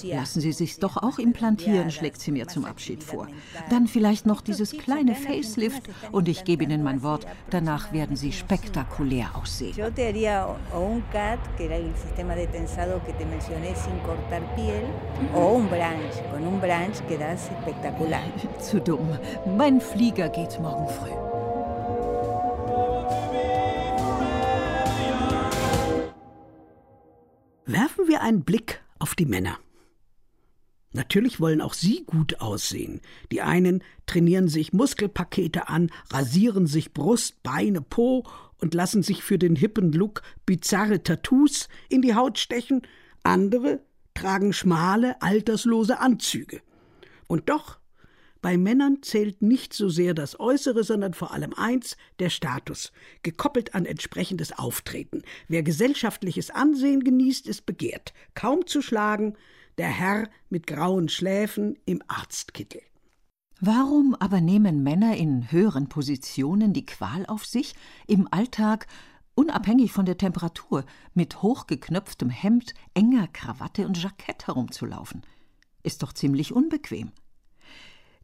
Lassen 0.04 0.42
Sie 0.42 0.52
sich 0.52 0.80
doch 0.80 0.98
auch 0.98 1.20
implantieren, 1.20 1.92
schlägt 1.92 2.22
sie 2.22 2.32
mir 2.32 2.48
zum 2.48 2.66
Abschied 2.66 3.04
vor. 3.04 3.28
Dann 3.70 3.88
vielleicht 3.88 4.26
noch 4.26 4.42
dieses 4.42 4.72
kleine 4.72 5.16
Facelift 5.16 5.84
und 6.12 6.28
ich 6.28 6.44
gebe 6.44 6.64
Ihnen 6.64 6.84
mein 6.84 7.02
Wort, 7.04 7.26
danach 7.50 7.94
werden 7.94 8.16
Sie 8.16 8.32
spektakulär 8.32 9.36
aussehen. 9.36 9.76
Zu 18.60 18.80
dumm. 18.80 19.10
Mein 19.58 19.82
Flieger 19.82 20.30
geht 20.30 20.60
morgen 20.60 20.88
früh. 20.88 21.35
Werfen 27.66 28.08
wir 28.08 28.22
einen 28.22 28.44
Blick 28.44 28.84
auf 29.00 29.16
die 29.16 29.26
Männer. 29.26 29.58
Natürlich 30.94 31.42
wollen 31.42 31.62
auch 31.62 31.74
sie 31.74 32.06
gut 32.06 32.40
aussehen. 32.40 33.02
Die 33.32 33.42
einen 33.42 33.84
trainieren 34.06 34.48
sich 34.48 34.72
Muskelpakete 34.72 35.68
an, 35.68 35.92
rasieren 36.10 36.68
sich 36.68 36.94
Brust, 36.94 37.44
Beine, 37.44 37.82
Po 37.82 38.24
und 38.62 38.74
lassen 38.74 39.04
sich 39.04 39.24
für 39.24 39.38
den 39.38 39.58
hippen 39.58 39.92
Look 39.92 40.22
bizarre 40.46 41.04
Tattoos 41.04 41.68
in 41.90 42.02
die 42.02 42.16
Haut 42.16 42.40
stechen, 42.40 42.82
andere 43.24 43.82
tragen 44.14 44.54
schmale, 44.54 45.22
alterslose 45.22 46.00
Anzüge. 46.00 46.62
Und 47.28 47.50
doch 47.50 47.80
bei 48.46 48.60
Männern 48.60 49.02
zählt 49.02 49.42
nicht 49.42 49.74
so 49.74 49.90
sehr 49.90 50.14
das 50.14 50.40
Äußere, 50.40 50.84
sondern 50.84 51.16
vor 51.16 51.34
allem 51.34 51.56
eins, 51.56 51.98
der 52.20 52.30
Status, 52.30 52.92
gekoppelt 53.24 53.74
an 53.74 53.88
entsprechendes 53.88 54.52
Auftreten. 54.52 55.24
Wer 55.48 55.64
gesellschaftliches 55.64 56.52
Ansehen 56.52 57.04
genießt, 57.04 57.48
ist 57.48 57.66
begehrt, 57.66 58.14
kaum 58.36 58.68
zu 58.68 58.84
schlagen, 58.84 59.36
der 59.80 59.88
Herr 59.88 60.30
mit 60.52 60.68
grauen 60.68 61.10
Schläfen 61.10 61.80
im 61.88 62.04
Arztkittel. 62.08 62.84
Warum 63.62 64.16
aber 64.20 64.42
nehmen 64.42 64.84
Männer 64.84 65.18
in 65.18 65.52
höheren 65.52 65.90
Positionen 65.90 66.72
die 66.72 66.86
Qual 66.86 67.26
auf 67.26 67.48
sich, 67.48 67.74
im 68.06 68.28
Alltag, 68.30 68.86
unabhängig 69.34 69.92
von 69.92 70.06
der 70.06 70.20
Temperatur, 70.20 70.86
mit 71.16 71.42
hochgeknöpftem 71.42 72.30
Hemd, 72.30 72.76
enger 72.94 73.28
Krawatte 73.28 73.88
und 73.88 74.00
Jackett 74.00 74.46
herumzulaufen? 74.46 75.24
Ist 75.82 76.04
doch 76.04 76.14
ziemlich 76.14 76.54
unbequem. 76.54 77.12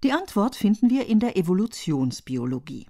Die 0.03 0.13
Antwort 0.13 0.55
finden 0.55 0.89
wir 0.89 1.05
in 1.05 1.19
der 1.19 1.37
Evolutionsbiologie. 1.37 2.87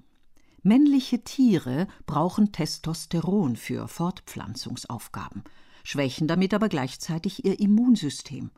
Männliche 0.63 1.25
Tiere 1.25 1.87
brauchen 2.05 2.53
Testosteron 2.53 3.57
für 3.57 3.89
Fortpflanzungsaufgaben, 3.89 5.43
schwächen 5.83 6.29
damit 6.29 6.53
aber 6.53 6.69
gleichzeitig 6.69 7.43
ihr 7.43 7.59
Immunsystem. 7.59 8.49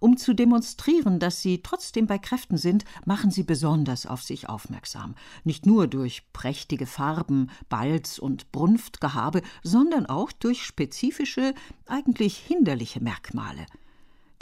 Um 0.00 0.18
zu 0.18 0.34
demonstrieren, 0.34 1.18
dass 1.18 1.40
sie 1.40 1.62
trotzdem 1.62 2.06
bei 2.06 2.18
Kräften 2.18 2.58
sind, 2.58 2.84
machen 3.06 3.30
sie 3.30 3.42
besonders 3.42 4.04
auf 4.04 4.22
sich 4.22 4.50
aufmerksam, 4.50 5.14
nicht 5.44 5.64
nur 5.64 5.86
durch 5.86 6.30
prächtige 6.34 6.84
Farben, 6.84 7.48
Balz 7.70 8.18
und 8.18 8.52
Brunftgehabe, 8.52 9.40
sondern 9.62 10.04
auch 10.04 10.30
durch 10.30 10.62
spezifische, 10.62 11.54
eigentlich 11.86 12.36
hinderliche 12.36 13.02
Merkmale– 13.02 13.64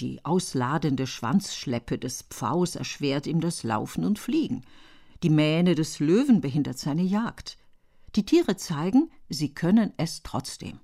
die 0.01 0.25
ausladende 0.25 1.07
Schwanzschleppe 1.07 1.99
des 1.99 2.23
Pfaus 2.23 2.77
erschwert 2.77 3.27
ihm 3.27 3.41
das 3.41 3.63
Laufen 3.63 4.05
und 4.05 4.19
Fliegen. 4.19 4.65
Die 5.23 5.31
Mähne 5.31 5.75
des 5.75 5.99
Löwen 5.99 6.41
behindert 6.41 6.79
seine 6.79 7.03
Jagd. 7.03 7.59
Die 8.17 8.25
Tiere 8.25 8.57
zeigen, 8.57 9.11
sie 9.29 9.55
können 9.55 9.93
es 9.97 10.23
trotzdem. 10.23 10.81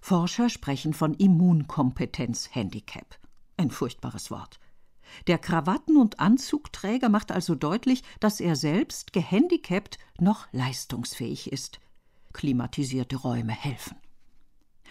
Forscher 0.00 0.50
sprechen 0.50 0.94
von 0.94 1.14
Immunkompetenz-Handicap. 1.14 3.18
Ein 3.56 3.70
furchtbares 3.70 4.30
Wort. 4.30 4.58
Der 5.26 5.38
Krawatten- 5.38 5.96
und 5.96 6.20
Anzugträger 6.20 7.08
macht 7.08 7.32
also 7.32 7.54
deutlich, 7.54 8.02
dass 8.20 8.40
er 8.40 8.56
selbst 8.56 9.12
gehandicapt 9.12 9.98
noch 10.18 10.46
leistungsfähig 10.52 11.52
ist. 11.52 11.80
Klimatisierte 12.32 13.16
Räume 13.16 13.52
helfen. 13.52 13.96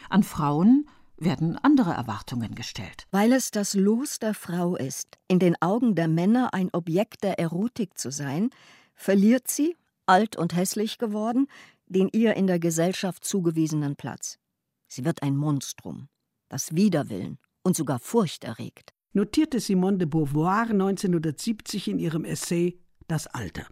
An 0.09 0.23
Frauen 0.23 0.87
werden 1.21 1.57
andere 1.57 1.91
Erwartungen 1.91 2.55
gestellt. 2.55 3.07
Weil 3.11 3.31
es 3.31 3.51
das 3.51 3.73
Los 3.73 4.19
der 4.19 4.33
Frau 4.33 4.75
ist, 4.75 5.17
in 5.27 5.39
den 5.39 5.55
Augen 5.61 5.95
der 5.95 6.07
Männer 6.07 6.53
ein 6.53 6.69
Objekt 6.73 7.23
der 7.23 7.39
Erotik 7.39 7.97
zu 7.97 8.11
sein, 8.11 8.49
verliert 8.93 9.47
sie, 9.47 9.75
alt 10.05 10.35
und 10.35 10.55
hässlich 10.55 10.97
geworden, 10.97 11.47
den 11.85 12.09
ihr 12.11 12.35
in 12.35 12.47
der 12.47 12.59
Gesellschaft 12.59 13.23
zugewiesenen 13.23 13.95
Platz. 13.95 14.39
Sie 14.87 15.05
wird 15.05 15.23
ein 15.23 15.37
Monstrum, 15.37 16.09
das 16.49 16.75
Widerwillen 16.75 17.37
und 17.63 17.75
sogar 17.75 17.99
Furcht 17.99 18.43
erregt. 18.43 18.93
Notierte 19.13 19.59
Simone 19.59 19.97
de 19.97 20.07
Beauvoir 20.07 20.69
1970 20.69 21.89
in 21.89 21.99
ihrem 21.99 22.25
Essay 22.25 22.79
Das 23.07 23.27
Alter. 23.27 23.67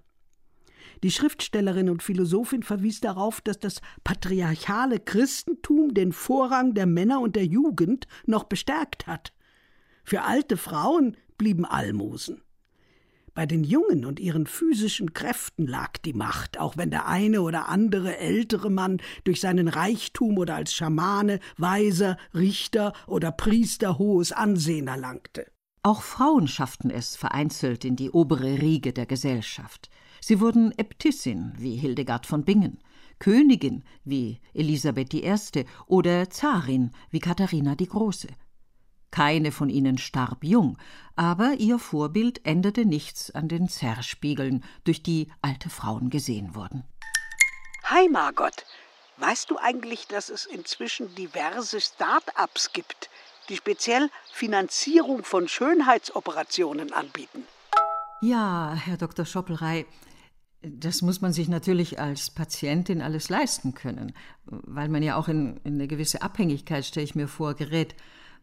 Die 1.04 1.12
Schriftstellerin 1.12 1.90
und 1.90 2.04
Philosophin 2.04 2.64
verwies 2.64 3.00
darauf, 3.00 3.42
dass 3.42 3.60
das 3.60 3.82
patriarchale 4.04 5.00
Christentum 5.00 5.94
den 5.94 6.12
Vorrang 6.12 6.74
der 6.74 6.86
Männer 6.86 7.22
und 7.22 7.36
der 7.36 7.46
Jugend 7.46 8.08
noch 8.26 8.44
bestärkt 8.44 9.08
hat. 9.08 9.34
Für 10.04 10.24
alte 10.24 10.58
Frauen 10.58 11.16
blieben 11.38 11.66
Almosen. 11.66 12.42
Bei 13.34 13.46
den 13.46 13.64
Jungen 13.64 14.04
und 14.04 14.20
ihren 14.20 14.48
physischen 14.48 15.14
Kräften 15.14 15.66
lag 15.66 15.98
die 16.00 16.12
Macht, 16.12 16.60
auch 16.60 16.76
wenn 16.76 16.92
der 16.92 17.08
eine 17.08 17.42
oder 17.42 17.70
andere 17.70 18.18
ältere 18.18 18.70
Mann 18.70 19.02
durch 19.24 19.40
seinen 19.40 19.70
Reichtum 19.70 20.38
oder 20.38 20.56
als 20.56 20.74
Schamane, 20.74 21.40
Weiser, 21.56 22.18
Richter 22.34 22.92
oder 23.08 23.32
Priester 23.32 23.98
hohes 23.98 24.34
Ansehen 24.34 24.88
erlangte. 24.88 25.46
Auch 25.84 26.02
Frauen 26.02 26.50
schafften 26.50 26.90
es 26.90 27.16
vereinzelt 27.16 27.86
in 27.86 27.96
die 27.96 28.10
obere 28.10 28.60
Riege 28.62 28.92
der 28.92 29.06
Gesellschaft. 29.06 29.90
Sie 30.22 30.40
wurden 30.40 30.78
Äbtissin 30.78 31.54
wie 31.58 31.76
Hildegard 31.76 32.26
von 32.26 32.44
Bingen, 32.44 32.80
Königin 33.20 33.84
wie 34.04 34.40
Elisabeth 34.54 35.14
I. 35.14 35.66
oder 35.88 36.30
Zarin 36.30 36.92
wie 37.12 37.20
Katharina 37.20 37.76
die 37.76 37.88
Große. 37.88 38.30
Keine 39.12 39.52
von 39.52 39.70
ihnen 39.70 39.98
starb 39.98 40.44
jung, 40.44 40.78
aber 41.16 41.54
ihr 41.58 41.80
Vorbild 41.80 42.46
änderte 42.46 42.86
nichts 42.86 43.32
an 43.32 43.48
den 43.48 43.68
Zerrspiegeln, 43.68 44.64
durch 44.84 45.02
die 45.02 45.32
alte 45.42 45.70
Frauen 45.70 46.10
gesehen 46.10 46.54
wurden. 46.56 46.84
Hi 47.86 48.08
Margot, 48.08 48.66
weißt 49.18 49.50
du 49.50 49.58
eigentlich, 49.58 50.08
dass 50.08 50.30
es 50.30 50.46
inzwischen 50.46 51.14
diverse 51.16 51.82
Start-ups 51.82 52.72
gibt, 52.72 53.10
die 53.50 53.58
speziell 53.58 54.12
Finanzierung 54.32 55.24
von 55.24 55.48
Schönheitsoperationen 55.48 56.94
anbieten? 56.94 57.46
Ja, 58.22 58.74
Herr 58.76 58.98
Dr. 58.98 59.26
Schoppelrei, 59.26 59.86
das 60.62 61.02
muss 61.02 61.22
man 61.22 61.32
sich 61.32 61.48
natürlich 61.48 62.00
als 62.00 62.30
Patientin 62.30 63.02
alles 63.02 63.30
leisten 63.30 63.74
können, 63.74 64.14
weil 64.46 64.90
man 64.90 65.04
ja 65.04 65.16
auch 65.16 65.28
in, 65.28 65.58
in 65.64 65.76
eine 65.76 65.88
gewisse 65.88 66.22
Abhängigkeit, 66.22 66.86
stelle 66.86 67.06
ich 67.06 67.16
mir 67.16 67.28
vor, 67.28 67.54
gerät. 67.54 67.96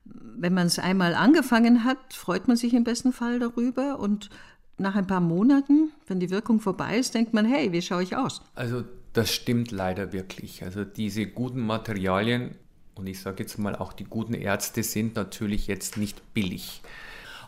Wenn 0.05 0.55
man 0.55 0.67
es 0.67 0.79
einmal 0.79 1.15
angefangen 1.15 1.85
hat, 1.85 2.15
freut 2.15 2.49
man 2.49 2.57
sich 2.57 2.73
im 2.75 2.85
besten 2.85 3.13
Fall 3.13 3.39
darüber 3.39 3.99
und 3.99 4.31
nach 4.79 4.95
ein 4.95 5.07
paar 5.07 5.21
Monaten, 5.21 5.91
wenn 6.07 6.21
die 6.21 6.31
Wirkung 6.31 6.61
vorbei 6.61 6.99
ist, 6.99 7.15
denkt 7.15 7.35
man, 7.35 7.45
hey, 7.45 7.73
wie 7.73 7.83
schaue 7.83 8.03
ich 8.03 8.17
aus? 8.17 8.43
Also 8.55 8.85
das 9.13 9.33
stimmt 9.33 9.71
leider 9.71 10.13
wirklich. 10.13 10.63
Also 10.63 10.85
diese 10.85 11.27
guten 11.27 11.61
Materialien 11.61 12.55
und 12.95 13.07
ich 13.07 13.21
sage 13.21 13.43
jetzt 13.43 13.59
mal 13.59 13.75
auch 13.75 13.93
die 13.93 14.05
guten 14.05 14.35
Ärzte 14.35 14.83
sind 14.83 15.17
natürlich 15.17 15.67
jetzt 15.67 15.97
nicht 15.97 16.35
billig. 16.35 16.83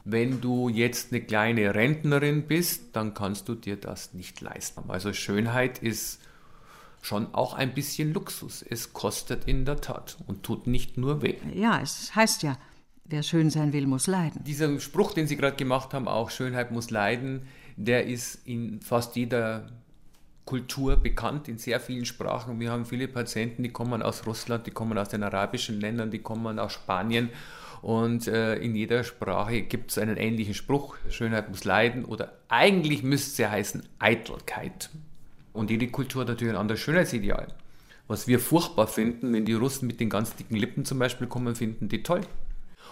Wenn 0.04 0.40
du 0.40 0.68
jetzt 0.68 1.12
eine 1.12 1.20
kleine 1.20 1.74
Rentnerin 1.74 2.46
bist, 2.46 2.96
dann 2.96 3.14
kannst 3.14 3.48
du 3.48 3.54
dir 3.54 3.76
das 3.76 4.14
nicht 4.14 4.40
leisten. 4.40 4.88
Also 4.88 5.12
Schönheit 5.12 5.78
ist 5.78 6.20
schon 7.02 7.34
auch 7.34 7.54
ein 7.54 7.74
bisschen 7.74 8.12
Luxus. 8.12 8.62
Es 8.68 8.92
kostet 8.92 9.46
in 9.46 9.64
der 9.64 9.80
Tat 9.80 10.16
und 10.26 10.42
tut 10.42 10.66
nicht 10.66 10.96
nur 10.96 11.22
weh. 11.22 11.36
Ja, 11.54 11.80
es 11.80 12.14
heißt 12.14 12.42
ja, 12.42 12.58
wer 13.04 13.22
schön 13.22 13.50
sein 13.50 13.72
will, 13.72 13.86
muss 13.86 14.06
leiden. 14.06 14.42
Dieser 14.44 14.78
Spruch, 14.80 15.14
den 15.14 15.26
Sie 15.26 15.36
gerade 15.36 15.56
gemacht 15.56 15.94
haben, 15.94 16.08
auch 16.08 16.30
Schönheit 16.30 16.70
muss 16.70 16.90
leiden, 16.90 17.46
der 17.76 18.06
ist 18.06 18.46
in 18.46 18.80
fast 18.80 19.16
jeder 19.16 19.68
Kultur 20.44 20.96
bekannt, 20.96 21.46
in 21.46 21.58
sehr 21.58 21.78
vielen 21.78 22.06
Sprachen. 22.06 22.58
Wir 22.58 22.70
haben 22.70 22.86
viele 22.86 23.06
Patienten, 23.06 23.62
die 23.62 23.68
kommen 23.68 24.02
aus 24.02 24.26
Russland, 24.26 24.66
die 24.66 24.70
kommen 24.70 24.96
aus 24.96 25.10
den 25.10 25.22
arabischen 25.22 25.78
Ländern, 25.80 26.10
die 26.10 26.20
kommen 26.20 26.58
aus 26.58 26.72
Spanien 26.72 27.28
und 27.82 28.26
äh, 28.26 28.56
in 28.56 28.74
jeder 28.74 29.04
Sprache 29.04 29.62
gibt 29.62 29.90
es 29.90 29.98
einen 29.98 30.16
ähnlichen 30.16 30.54
Spruch, 30.54 30.96
Schönheit 31.10 31.48
muss 31.48 31.64
leiden 31.64 32.04
oder 32.04 32.32
eigentlich 32.48 33.02
müsste 33.02 33.42
ja 33.42 33.50
heißen 33.50 33.82
Eitelkeit. 33.98 34.90
Und 35.52 35.70
jede 35.70 35.88
Kultur 35.88 36.22
hat 36.22 36.28
natürlich 36.28 36.54
ein 36.54 36.60
anderes 36.60 36.80
Schönheitsideal. 36.80 37.48
Was 38.06 38.26
wir 38.26 38.40
furchtbar 38.40 38.86
finden, 38.86 39.32
wenn 39.32 39.44
die 39.44 39.54
Russen 39.54 39.86
mit 39.86 40.00
den 40.00 40.10
ganz 40.10 40.34
dicken 40.34 40.56
Lippen 40.56 40.84
zum 40.84 40.98
Beispiel 40.98 41.26
kommen, 41.26 41.54
finden 41.54 41.88
die 41.88 42.02
toll. 42.02 42.22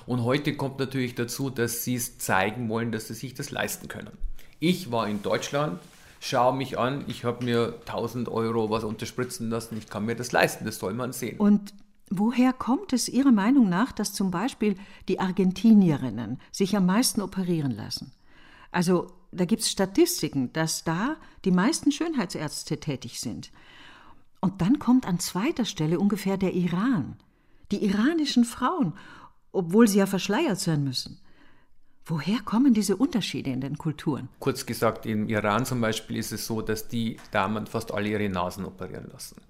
Und 0.06 0.22
heute 0.24 0.54
kommt 0.54 0.78
natürlich 0.78 1.14
dazu, 1.14 1.50
dass 1.50 1.84
sie 1.84 1.94
es 1.94 2.18
zeigen 2.18 2.68
wollen, 2.68 2.92
dass 2.92 3.08
sie 3.08 3.14
sich 3.14 3.34
das 3.34 3.50
leisten 3.50 3.88
können. 3.88 4.16
Ich 4.60 4.90
war 4.90 5.08
in 5.08 5.22
Deutschland 5.22 5.80
schau 6.20 6.52
mich 6.52 6.78
an, 6.78 7.04
ich 7.06 7.24
habe 7.24 7.44
mir 7.44 7.74
1000 7.86 8.28
Euro 8.28 8.70
was 8.70 8.84
unterspritzen 8.84 9.50
lassen, 9.50 9.76
ich 9.78 9.88
kann 9.88 10.04
mir 10.04 10.16
das 10.16 10.32
leisten, 10.32 10.64
das 10.64 10.78
soll 10.78 10.94
man 10.94 11.12
sehen. 11.12 11.38
Und 11.38 11.72
woher 12.10 12.52
kommt 12.52 12.92
es 12.92 13.08
Ihrer 13.08 13.32
Meinung 13.32 13.68
nach, 13.68 13.92
dass 13.92 14.12
zum 14.12 14.30
Beispiel 14.30 14.76
die 15.08 15.20
Argentinierinnen 15.20 16.40
sich 16.52 16.76
am 16.76 16.86
meisten 16.86 17.20
operieren 17.20 17.72
lassen? 17.72 18.12
Also 18.70 19.08
da 19.32 19.44
gibt 19.44 19.62
es 19.62 19.70
Statistiken, 19.70 20.52
dass 20.52 20.84
da 20.84 21.16
die 21.44 21.50
meisten 21.50 21.92
Schönheitsärzte 21.92 22.78
tätig 22.78 23.20
sind. 23.20 23.50
Und 24.40 24.60
dann 24.60 24.78
kommt 24.78 25.06
an 25.06 25.18
zweiter 25.18 25.64
Stelle 25.64 25.98
ungefähr 25.98 26.36
der 26.36 26.54
Iran. 26.54 27.16
Die 27.70 27.84
iranischen 27.84 28.44
Frauen, 28.44 28.94
obwohl 29.52 29.88
sie 29.88 29.98
ja 29.98 30.06
verschleiert 30.06 30.60
sein 30.60 30.84
müssen. 30.84 31.20
Woher 32.04 32.38
kommen 32.44 32.72
diese 32.72 32.96
Unterschiede 32.96 33.50
in 33.50 33.60
den 33.60 33.78
Kulturen? 33.78 34.28
Kurz 34.38 34.64
gesagt, 34.64 35.06
im 35.06 35.28
Iran 35.28 35.66
zum 35.66 35.80
Beispiel 35.80 36.16
ist 36.18 36.32
es 36.32 36.46
so, 36.46 36.62
dass 36.62 36.86
die 36.86 37.16
Damen 37.32 37.66
fast 37.66 37.92
alle 37.92 38.08
ihre 38.08 38.28
Nasen 38.28 38.64
operieren 38.64 39.08
lassen. 39.12 39.40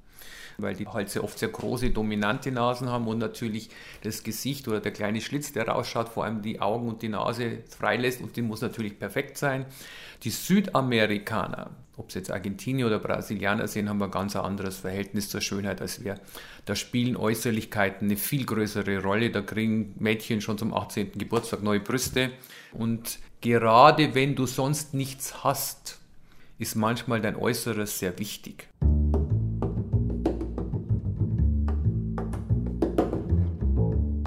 Weil 0.58 0.74
die 0.74 0.86
halt 0.86 1.10
sehr 1.10 1.22
oft 1.22 1.38
sehr 1.38 1.48
große, 1.48 1.90
dominante 1.90 2.50
Nasen 2.50 2.88
haben 2.88 3.06
und 3.08 3.18
natürlich 3.18 3.70
das 4.02 4.22
Gesicht 4.22 4.68
oder 4.68 4.80
der 4.80 4.92
kleine 4.92 5.20
Schlitz, 5.20 5.52
der 5.52 5.68
rausschaut, 5.68 6.08
vor 6.08 6.24
allem 6.24 6.42
die 6.42 6.60
Augen 6.60 6.88
und 6.88 7.02
die 7.02 7.08
Nase 7.08 7.58
freilässt 7.68 8.20
und 8.22 8.36
die 8.36 8.42
muss 8.42 8.62
natürlich 8.62 8.98
perfekt 8.98 9.36
sein. 9.36 9.66
Die 10.22 10.30
Südamerikaner, 10.30 11.70
ob 11.96 12.08
es 12.08 12.14
jetzt 12.14 12.30
Argentinier 12.30 12.86
oder 12.86 12.98
Brasilianer 12.98 13.68
sind, 13.68 13.88
haben 13.88 14.02
ein 14.02 14.10
ganz 14.10 14.36
anderes 14.36 14.78
Verhältnis 14.78 15.28
zur 15.28 15.40
Schönheit 15.40 15.80
als 15.80 16.04
wir. 16.04 16.18
Da 16.64 16.74
spielen 16.74 17.16
Äußerlichkeiten 17.16 18.08
eine 18.08 18.16
viel 18.16 18.44
größere 18.44 19.02
Rolle. 19.02 19.30
Da 19.30 19.42
kriegen 19.42 19.94
Mädchen 19.98 20.40
schon 20.40 20.58
zum 20.58 20.74
18. 20.74 21.12
Geburtstag 21.12 21.62
neue 21.62 21.80
Brüste. 21.80 22.30
Und 22.72 23.18
gerade 23.40 24.14
wenn 24.14 24.34
du 24.34 24.46
sonst 24.46 24.94
nichts 24.94 25.44
hast, 25.44 25.98
ist 26.58 26.74
manchmal 26.74 27.20
dein 27.20 27.36
Äußeres 27.36 27.98
sehr 27.98 28.18
wichtig. 28.18 28.68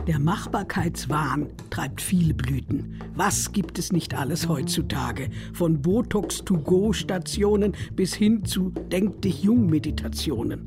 Der 0.10 0.18
Machbarkeitswahn 0.18 1.50
treibt 1.70 2.02
viele 2.02 2.34
Blüten. 2.34 2.96
Was 3.14 3.52
gibt 3.52 3.78
es 3.78 3.92
nicht 3.92 4.16
alles 4.16 4.50
heutzutage? 4.50 5.30
Von 5.54 5.84
Botox-to-Go-Stationen 5.84 7.76
bis 7.96 8.16
hin 8.16 8.44
zu 8.44 8.72
Denk 8.92 9.22
dich 9.22 9.44
jung-Meditationen. 9.44 10.66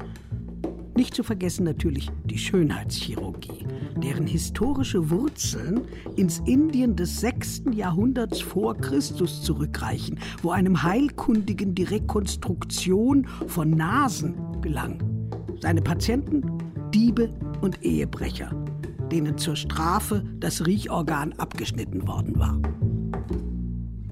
Nicht 0.94 1.16
zu 1.16 1.24
vergessen 1.24 1.64
natürlich 1.64 2.08
die 2.24 2.38
Schönheitschirurgie, 2.38 3.66
deren 4.00 4.28
historische 4.28 5.10
Wurzeln 5.10 5.80
ins 6.14 6.38
Indien 6.46 6.94
des 6.94 7.18
6. 7.18 7.64
Jahrhunderts 7.72 8.40
vor 8.40 8.76
Christus 8.76 9.42
zurückreichen, 9.42 10.20
wo 10.42 10.52
einem 10.52 10.84
Heilkundigen 10.84 11.74
die 11.74 11.82
Rekonstruktion 11.82 13.26
von 13.48 13.70
Nasen 13.70 14.36
gelang. 14.60 15.02
Seine 15.60 15.82
Patienten 15.82 16.44
Diebe 16.92 17.28
und 17.60 17.82
Ehebrecher 17.82 18.52
denen 19.12 19.36
zur 19.36 19.56
Strafe 19.56 20.24
das 20.38 20.64
Riechorgan 20.64 21.34
abgeschnitten 21.34 22.08
worden 22.08 22.38
war. 22.38 22.58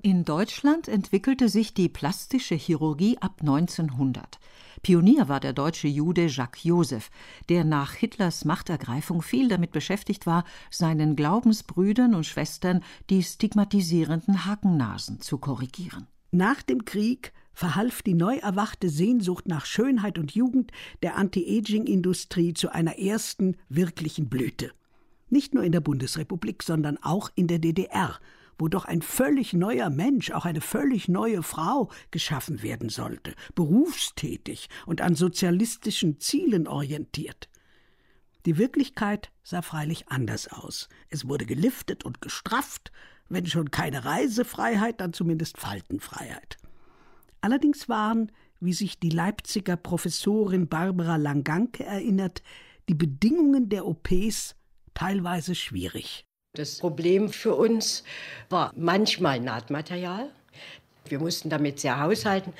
In 0.03 0.27
Deutschland 0.27 0.89
entwickelte 0.89 1.49
sich 1.49 1.73
die 1.73 1.89
plastische 1.89 2.55
Chirurgie 2.55 3.17
ab 3.19 3.39
1900. 3.41 4.39
Pionier 4.83 5.29
war 5.29 5.41
der 5.41 5.55
deutsche 5.55 5.89
Jude 5.89 6.27
Jacques 6.27 6.65
Joseph, 6.65 7.11
der 7.49 7.65
nach 7.65 7.95
Hitlers 7.95 8.45
Machtergreifung 8.45 9.23
viel 9.23 9.49
damit 9.49 9.73
beschäftigt 9.73 10.27
war, 10.27 10.45
seinen 10.71 11.17
Glaubensbrüdern 11.17 12.15
und 12.15 12.27
Schwestern 12.27 12.83
die 13.09 13.23
stigmatisierenden 13.23 14.45
Hakennasen 14.45 15.21
zu 15.21 15.39
korrigieren. 15.39 16.09
Nach 16.31 16.61
dem 16.61 16.85
Krieg 16.85 17.33
verhalf 17.55 18.03
die 18.03 18.15
neu 18.15 18.37
erwachte 18.37 18.91
Sehnsucht 18.91 19.49
nach 19.49 19.65
Schönheit 19.65 20.19
und 20.19 20.33
Jugend 20.33 20.73
der 21.03 21.17
Anti-Aging-Industrie 21.17 22.53
zu 22.53 22.71
einer 22.71 22.99
ersten 22.99 23.57
wirklichen 23.69 24.29
Blüte. 24.29 24.73
Nicht 25.31 25.55
nur 25.55 25.65
in 25.65 25.73
der 25.73 25.81
Bundesrepublik, 25.81 26.63
sondern 26.63 26.99
auch 26.99 27.31
in 27.35 27.47
der 27.47 27.61
DDR, 27.61 28.19
wo 28.59 28.69
doch 28.69 28.85
ein 28.85 29.01
völlig 29.01 29.53
neuer 29.55 29.89
Mensch, 29.89 30.33
auch 30.33 30.45
eine 30.45 30.61
völlig 30.61 31.09
neue 31.09 31.43
Frau 31.43 31.91
geschaffen 32.11 32.63
werden 32.63 32.91
sollte, 32.91 33.35
berufstätig 33.55 34.69
und 34.87 35.01
an 35.01 35.15
sozialistischen 35.15 36.21
Zielen 36.21 36.67
orientiert. 36.67 37.49
Die 38.47 38.59
Wirklichkeit 38.59 39.31
sah 39.43 39.63
freilich 39.63 40.09
anders 40.09 40.49
aus. 40.49 40.89
Es 41.09 41.29
wurde 41.29 41.47
geliftet 41.47 42.05
und 42.05 42.21
gestrafft, 42.21 42.91
wenn 43.29 43.47
schon 43.47 43.71
keine 43.71 44.05
Reisefreiheit, 44.05 45.01
dann 45.01 45.13
zumindest 45.13 45.59
Faltenfreiheit. 45.59 46.59
Allerdings 47.41 47.89
waren, 47.89 48.33
wie 48.61 48.73
sich 48.73 48.99
die 48.99 49.11
Leipziger 49.11 49.77
Professorin 49.77 50.69
Barbara 50.69 51.17
Langanke 51.17 51.85
erinnert, 51.85 52.43
die 52.89 52.95
Bedingungen 52.95 53.69
der 53.69 53.87
OPs 53.87 54.57
teilweise 55.01 55.55
schwierig. 55.55 56.27
Das 56.55 56.79
Problem 56.79 57.31
für 57.31 57.55
uns 57.55 58.05
war 58.51 58.71
manchmal 58.77 59.41
Nahtmaterial. 59.41 60.31
Wir 61.07 61.19
mussten 61.19 61.49
damit 61.49 61.81
sehr 61.81 61.99
haushalten. 62.01 62.53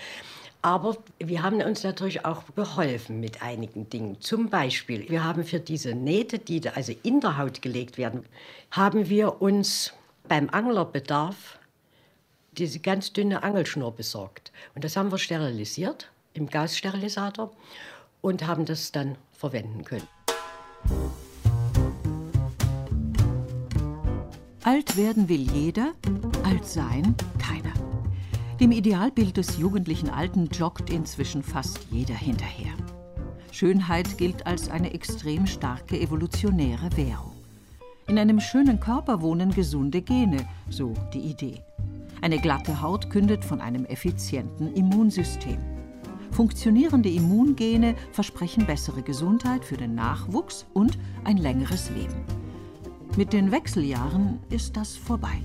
Aber 0.63 0.97
wir 1.19 1.43
haben 1.43 1.61
uns 1.63 1.83
natürlich 1.83 2.25
auch 2.25 2.45
geholfen 2.55 3.21
mit 3.21 3.43
einigen 3.43 3.89
Dingen. 3.91 4.21
Zum 4.21 4.49
Beispiel, 4.49 5.09
wir 5.09 5.25
haben 5.25 5.45
für 5.45 5.61
diese 5.61 5.95
Nähte, 5.95 6.39
die 6.39 6.67
also 6.69 6.95
in 7.03 7.21
der 7.21 7.37
Haut 7.37 7.63
gelegt 7.63 7.99
werden, 7.99 8.25
haben 8.71 9.09
wir 9.09 9.43
uns 9.43 9.93
beim 10.29 10.49
Anglerbedarf 10.51 11.59
diese 12.53 12.81
ganz 12.81 13.13
dünne 13.13 13.43
Angelschnur 13.43 13.93
besorgt. 13.93 14.53
Und 14.75 14.85
das 14.85 14.97
haben 14.97 15.11
wir 15.11 15.19
sterilisiert 15.19 16.11
im 16.33 16.47
Gassterilisator 16.47 17.53
und 18.21 18.47
haben 18.47 18.65
das 18.65 18.93
dann 18.93 19.17
verwenden 19.33 19.85
können. 19.85 20.09
Alt 24.63 24.99
werden 24.99 25.31
will 25.31 25.51
jeder, 25.53 25.93
alt 26.45 26.67
sein 26.67 27.15
keiner. 27.39 27.73
Dem 28.61 28.73
Idealbild 28.73 29.39
des 29.39 29.57
jugendlichen 29.57 30.11
Alten 30.11 30.51
joggt 30.53 30.91
inzwischen 30.91 31.43
fast 31.43 31.87
jeder 31.91 32.15
hinterher. 32.15 32.75
Schönheit 33.53 34.19
gilt 34.19 34.47
als 34.47 34.69
eine 34.69 34.93
extrem 34.93 35.47
starke 35.47 35.99
evolutionäre 35.99 36.95
Währung. 36.95 37.33
In 38.07 38.19
einem 38.19 38.39
schönen 38.39 38.81
Körper 38.81 39.23
wohnen 39.23 39.51
gesunde 39.51 40.03
Gene, 40.03 40.47
so 40.69 40.93
die 41.15 41.21
Idee. 41.21 41.63
Eine 42.21 42.39
glatte 42.39 42.83
Haut 42.83 43.09
kündet 43.09 43.47
von 43.47 43.63
einem 43.63 43.87
effizienten 43.87 44.75
Immunsystem. 44.75 45.59
Funktionierende 46.33 47.09
Immungene 47.09 47.95
versprechen 48.13 48.67
bessere 48.67 49.01
Gesundheit 49.01 49.65
für 49.65 49.79
den 49.79 49.95
Nachwuchs 49.95 50.67
und 50.75 50.99
ein 51.25 51.39
längeres 51.39 51.89
Leben. 51.91 52.40
Mit 53.21 53.35
den 53.35 53.53
Wechseljahren 53.53 54.39
ist 54.49 54.79
das 54.79 54.97
vorbei. 54.97 55.43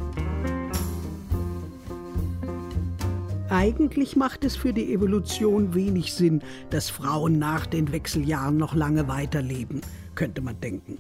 Eigentlich 3.50 4.16
macht 4.16 4.46
es 4.46 4.56
für 4.56 4.72
die 4.72 4.94
Evolution 4.94 5.76
wenig 5.76 6.14
Sinn, 6.14 6.42
dass 6.70 6.90
Frauen 6.90 7.38
nach 7.38 7.66
den 7.66 7.92
Wechseljahren 7.92 8.56
noch 8.56 8.76
lange 8.76 9.10
weiterleben, 9.10 9.82
könnte 10.16 10.40
man 10.40 10.58
denken. 10.62 11.00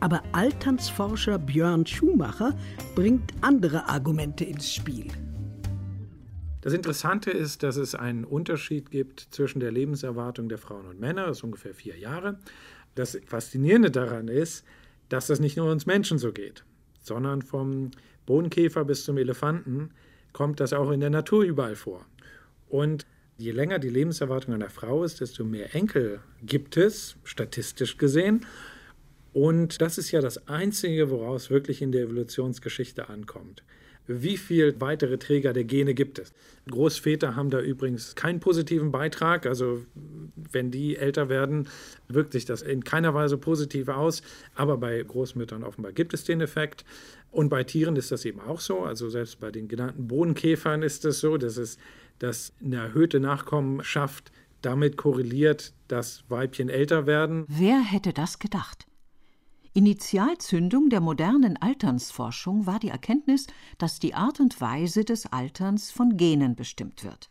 Aber 0.00 0.22
Alternsforscher 0.32 1.38
Björn 1.38 1.84
Schumacher 1.84 2.56
bringt 2.94 3.34
andere 3.42 3.86
Argumente 3.86 4.46
ins 4.46 4.72
Spiel. 4.72 5.08
Das 6.62 6.72
Interessante 6.72 7.30
ist, 7.30 7.62
dass 7.62 7.76
es 7.76 7.94
einen 7.94 8.24
Unterschied 8.24 8.90
gibt 8.90 9.20
zwischen 9.32 9.60
der 9.60 9.70
Lebenserwartung 9.70 10.48
der 10.48 10.56
Frauen 10.56 10.86
und 10.86 10.98
Männer, 10.98 11.26
das 11.26 11.36
ist 11.36 11.44
ungefähr 11.44 11.74
vier 11.74 11.98
Jahre. 11.98 12.38
Das 12.94 13.18
Faszinierende 13.26 13.90
daran 13.90 14.28
ist, 14.28 14.64
dass 15.08 15.26
das 15.26 15.40
nicht 15.40 15.56
nur 15.56 15.70
uns 15.70 15.86
Menschen 15.86 16.18
so 16.18 16.32
geht, 16.32 16.64
sondern 17.00 17.42
vom 17.42 17.90
Bodenkäfer 18.26 18.84
bis 18.84 19.04
zum 19.04 19.18
Elefanten 19.18 19.90
kommt 20.32 20.60
das 20.60 20.72
auch 20.72 20.90
in 20.90 21.00
der 21.00 21.10
Natur 21.10 21.44
überall 21.44 21.76
vor. 21.76 22.04
Und 22.68 23.06
je 23.38 23.52
länger 23.52 23.78
die 23.78 23.88
Lebenserwartung 23.88 24.54
einer 24.54 24.70
Frau 24.70 25.04
ist, 25.04 25.20
desto 25.20 25.44
mehr 25.44 25.74
Enkel 25.74 26.20
gibt 26.42 26.76
es, 26.76 27.16
statistisch 27.24 27.96
gesehen. 27.96 28.44
Und 29.32 29.80
das 29.80 29.98
ist 29.98 30.10
ja 30.10 30.20
das 30.20 30.48
Einzige, 30.48 31.10
woraus 31.10 31.50
wirklich 31.50 31.82
in 31.82 31.92
der 31.92 32.02
Evolutionsgeschichte 32.02 33.08
ankommt. 33.08 33.62
Wie 34.06 34.36
viele 34.36 34.80
weitere 34.80 35.18
Träger 35.18 35.52
der 35.52 35.64
Gene 35.64 35.94
gibt 35.94 36.18
es? 36.18 36.32
Großväter 36.70 37.36
haben 37.36 37.50
da 37.50 37.60
übrigens 37.60 38.14
keinen 38.14 38.40
positiven 38.40 38.90
Beitrag. 38.90 39.46
Also 39.46 39.84
wenn 40.52 40.70
die 40.70 40.96
älter 40.96 41.28
werden, 41.28 41.68
wirkt 42.08 42.32
sich 42.32 42.44
das 42.44 42.62
in 42.62 42.84
keiner 42.84 43.14
Weise 43.14 43.38
positiv 43.38 43.88
aus. 43.88 44.22
Aber 44.54 44.76
bei 44.76 45.02
Großmüttern 45.02 45.64
offenbar 45.64 45.92
gibt 45.92 46.14
es 46.14 46.24
den 46.24 46.40
Effekt. 46.40 46.84
Und 47.30 47.48
bei 47.48 47.64
Tieren 47.64 47.96
ist 47.96 48.12
das 48.12 48.24
eben 48.24 48.40
auch 48.40 48.60
so. 48.60 48.80
Also 48.80 49.10
selbst 49.10 49.40
bei 49.40 49.50
den 49.50 49.68
genannten 49.68 50.08
Bodenkäfern 50.08 50.82
ist 50.82 51.04
es 51.04 51.20
so, 51.20 51.36
dass 51.36 51.56
es 51.56 51.78
dass 52.18 52.52
eine 52.64 52.76
erhöhte 52.76 53.20
Nachkommenschaft 53.20 54.32
damit 54.62 54.96
korreliert, 54.96 55.72
dass 55.88 56.24
Weibchen 56.28 56.68
älter 56.68 57.06
werden. 57.06 57.44
Wer 57.48 57.80
hätte 57.80 58.12
das 58.12 58.38
gedacht? 58.38 58.85
Initialzündung 59.76 60.88
der 60.88 61.02
modernen 61.02 61.58
Alternsforschung 61.58 62.64
war 62.64 62.78
die 62.78 62.88
Erkenntnis, 62.88 63.46
dass 63.76 63.98
die 63.98 64.14
Art 64.14 64.40
und 64.40 64.58
Weise 64.58 65.04
des 65.04 65.30
Alterns 65.30 65.90
von 65.90 66.16
Genen 66.16 66.56
bestimmt 66.56 67.04
wird. 67.04 67.28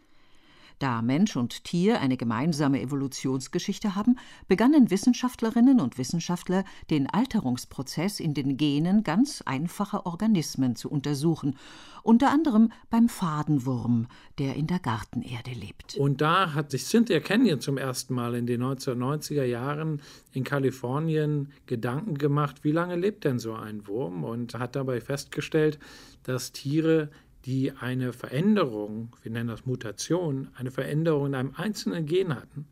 Da 0.79 1.01
Mensch 1.01 1.35
und 1.35 1.63
Tier 1.63 2.01
eine 2.01 2.17
gemeinsame 2.17 2.81
Evolutionsgeschichte 2.81 3.95
haben, 3.95 4.17
begannen 4.47 4.91
Wissenschaftlerinnen 4.91 5.79
und 5.79 5.97
Wissenschaftler, 5.97 6.63
den 6.89 7.09
Alterungsprozess 7.09 8.19
in 8.19 8.33
den 8.33 8.57
Genen 8.57 9.03
ganz 9.03 9.41
einfacher 9.45 10.05
Organismen 10.05 10.75
zu 10.75 10.89
untersuchen, 10.89 11.57
unter 12.03 12.29
anderem 12.29 12.71
beim 12.89 13.09
Fadenwurm, 13.09 14.07
der 14.37 14.55
in 14.55 14.67
der 14.67 14.79
Gartenerde 14.79 15.51
lebt. 15.51 15.95
Und 15.97 16.21
da 16.21 16.53
hat 16.53 16.71
sich 16.71 16.85
Cynthia 16.85 17.19
Kenyon 17.19 17.61
zum 17.61 17.77
ersten 17.77 18.13
Mal 18.13 18.35
in 18.35 18.45
den 18.45 18.61
1990er 18.61 19.43
Jahren 19.43 20.01
in 20.31 20.43
Kalifornien 20.43 21.51
Gedanken 21.65 22.17
gemacht, 22.17 22.63
wie 22.63 22.71
lange 22.71 22.95
lebt 22.95 23.23
denn 23.23 23.39
so 23.39 23.53
ein 23.53 23.87
Wurm 23.87 24.23
und 24.23 24.53
hat 24.53 24.75
dabei 24.75 25.01
festgestellt, 25.01 25.79
dass 26.23 26.51
Tiere 26.51 27.09
die 27.45 27.71
eine 27.71 28.11
Veränderung, 28.11 29.15
wir 29.21 29.31
nennen 29.31 29.49
das 29.49 29.65
Mutation, 29.65 30.49
eine 30.55 30.71
Veränderung 30.71 31.27
in 31.27 31.35
einem 31.35 31.53
einzelnen 31.55 32.05
Gen 32.05 32.35
hatten, 32.35 32.65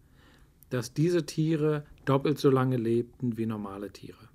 dass 0.70 0.94
diese 0.94 1.26
Tiere 1.26 1.86
doppelt 2.06 2.40
so 2.40 2.50
lange 2.50 2.78
lebten 2.78 3.38
wie 3.38 3.46
normale 3.46 3.92
Tiere. 3.92 4.30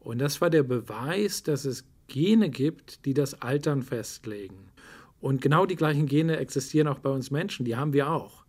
Und 0.00 0.18
das 0.18 0.40
war 0.40 0.48
der 0.48 0.62
Beweis, 0.62 1.42
dass 1.42 1.66
es 1.66 1.84
Gene 2.08 2.48
gibt, 2.48 3.04
die 3.04 3.12
das 3.12 3.42
Altern 3.42 3.82
festlegen. 3.82 4.70
Und 5.20 5.42
genau 5.42 5.66
die 5.66 5.76
gleichen 5.76 6.06
Gene 6.06 6.38
existieren 6.38 6.88
auch 6.88 6.98
bei 6.98 7.10
uns 7.10 7.30
Menschen, 7.30 7.66
die 7.66 7.76
haben 7.76 7.92
wir 7.92 8.10
auch. 8.10 8.44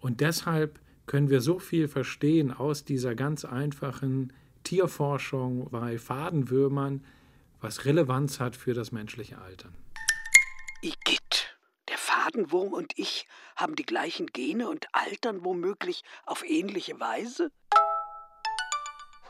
Und 0.00 0.20
deshalb 0.20 0.80
können 1.06 1.30
wir 1.30 1.40
so 1.40 1.60
viel 1.60 1.86
verstehen 1.86 2.52
aus 2.52 2.84
dieser 2.84 3.14
ganz 3.14 3.44
einfachen 3.44 4.32
Tierforschung 4.64 5.68
bei 5.70 5.98
Fadenwürmern, 5.98 7.04
was 7.60 7.84
Relevanz 7.84 8.40
hat 8.40 8.56
für 8.56 8.74
das 8.74 8.90
menschliche 8.90 9.38
Altern. 9.38 9.85
Igitt, 10.86 11.58
der 11.88 11.98
Fadenwurm 11.98 12.72
und 12.72 12.92
ich 12.96 13.26
haben 13.56 13.74
die 13.74 13.84
gleichen 13.84 14.28
Gene 14.28 14.68
und 14.68 14.86
altern 14.92 15.44
womöglich 15.44 16.04
auf 16.24 16.48
ähnliche 16.48 17.00
Weise? 17.00 17.50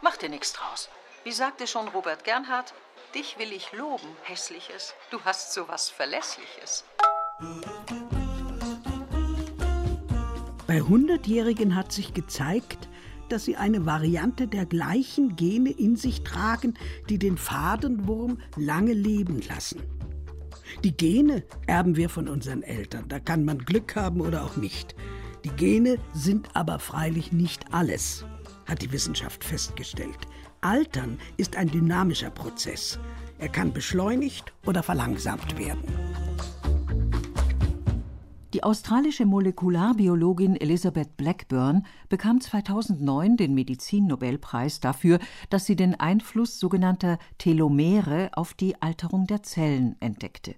Mach 0.03 0.19
dir 0.19 0.29
nichts 0.29 0.53
draus. 0.53 0.91
Wie 1.25 1.33
sagte 1.33 1.67
schon 1.67 1.89
Robert 1.89 2.25
Gernhardt, 2.25 2.75
dich 3.15 3.39
will 3.39 3.53
ich 3.53 3.73
loben, 3.73 4.07
hässliches. 4.25 4.93
Du 5.11 5.19
hast 5.25 5.55
so 5.55 5.67
was 5.67 5.89
Verlässliches. 5.89 6.85
Bei 10.67 10.83
Hundertjährigen 10.83 11.75
hat 11.75 11.91
sich 11.91 12.13
gezeigt, 12.13 12.87
dass 13.31 13.47
sie 13.47 13.57
eine 13.57 13.87
Variante 13.87 14.47
der 14.47 14.67
gleichen 14.67 15.37
Gene 15.37 15.71
in 15.71 15.97
sich 15.97 16.23
tragen, 16.23 16.79
die 17.09 17.19
den 17.19 17.39
Fadenwurm 17.39 18.43
lange 18.57 18.93
leben 18.93 19.41
lassen. 19.41 19.96
Die 20.85 20.97
Gene 20.97 21.43
erben 21.67 21.97
wir 21.97 22.09
von 22.09 22.29
unseren 22.29 22.63
Eltern. 22.63 23.07
Da 23.09 23.19
kann 23.19 23.45
man 23.45 23.59
Glück 23.59 23.97
haben 23.97 24.21
oder 24.21 24.45
auch 24.45 24.57
nicht. 24.57 24.95
Die 25.45 25.51
Gene 25.51 25.99
sind 26.13 26.49
aber 26.55 26.79
freilich 26.79 27.33
nicht 27.33 27.73
alles, 27.73 28.25
hat 28.67 28.83
die 28.83 28.93
Wissenschaft 28.93 29.45
festgestellt. 29.45 30.27
Altern 30.61 31.19
ist 31.37 31.57
ein 31.57 31.69
dynamischer 31.69 32.31
Prozess. 32.31 32.99
Er 33.39 33.49
kann 33.49 33.73
beschleunigt 33.73 34.53
oder 34.67 34.83
verlangsamt 34.83 35.59
werden. 35.59 35.85
Die 38.57 38.65
australische 38.65 39.27
Molekularbiologin 39.27 40.57
Elizabeth 40.57 41.19
Blackburn 41.19 41.85
bekam 42.09 42.41
2009 42.41 43.37
den 43.37 43.53
Medizinnobelpreis 43.53 44.81
dafür, 44.81 45.19
dass 45.51 45.67
sie 45.67 45.77
den 45.77 45.95
Einfluss 46.01 46.59
sogenannter 46.59 47.19
Telomere 47.37 48.31
auf 48.33 48.55
die 48.55 48.81
Alterung 48.81 49.27
der 49.27 49.43
Zellen 49.43 49.97
entdeckte. 50.01 50.55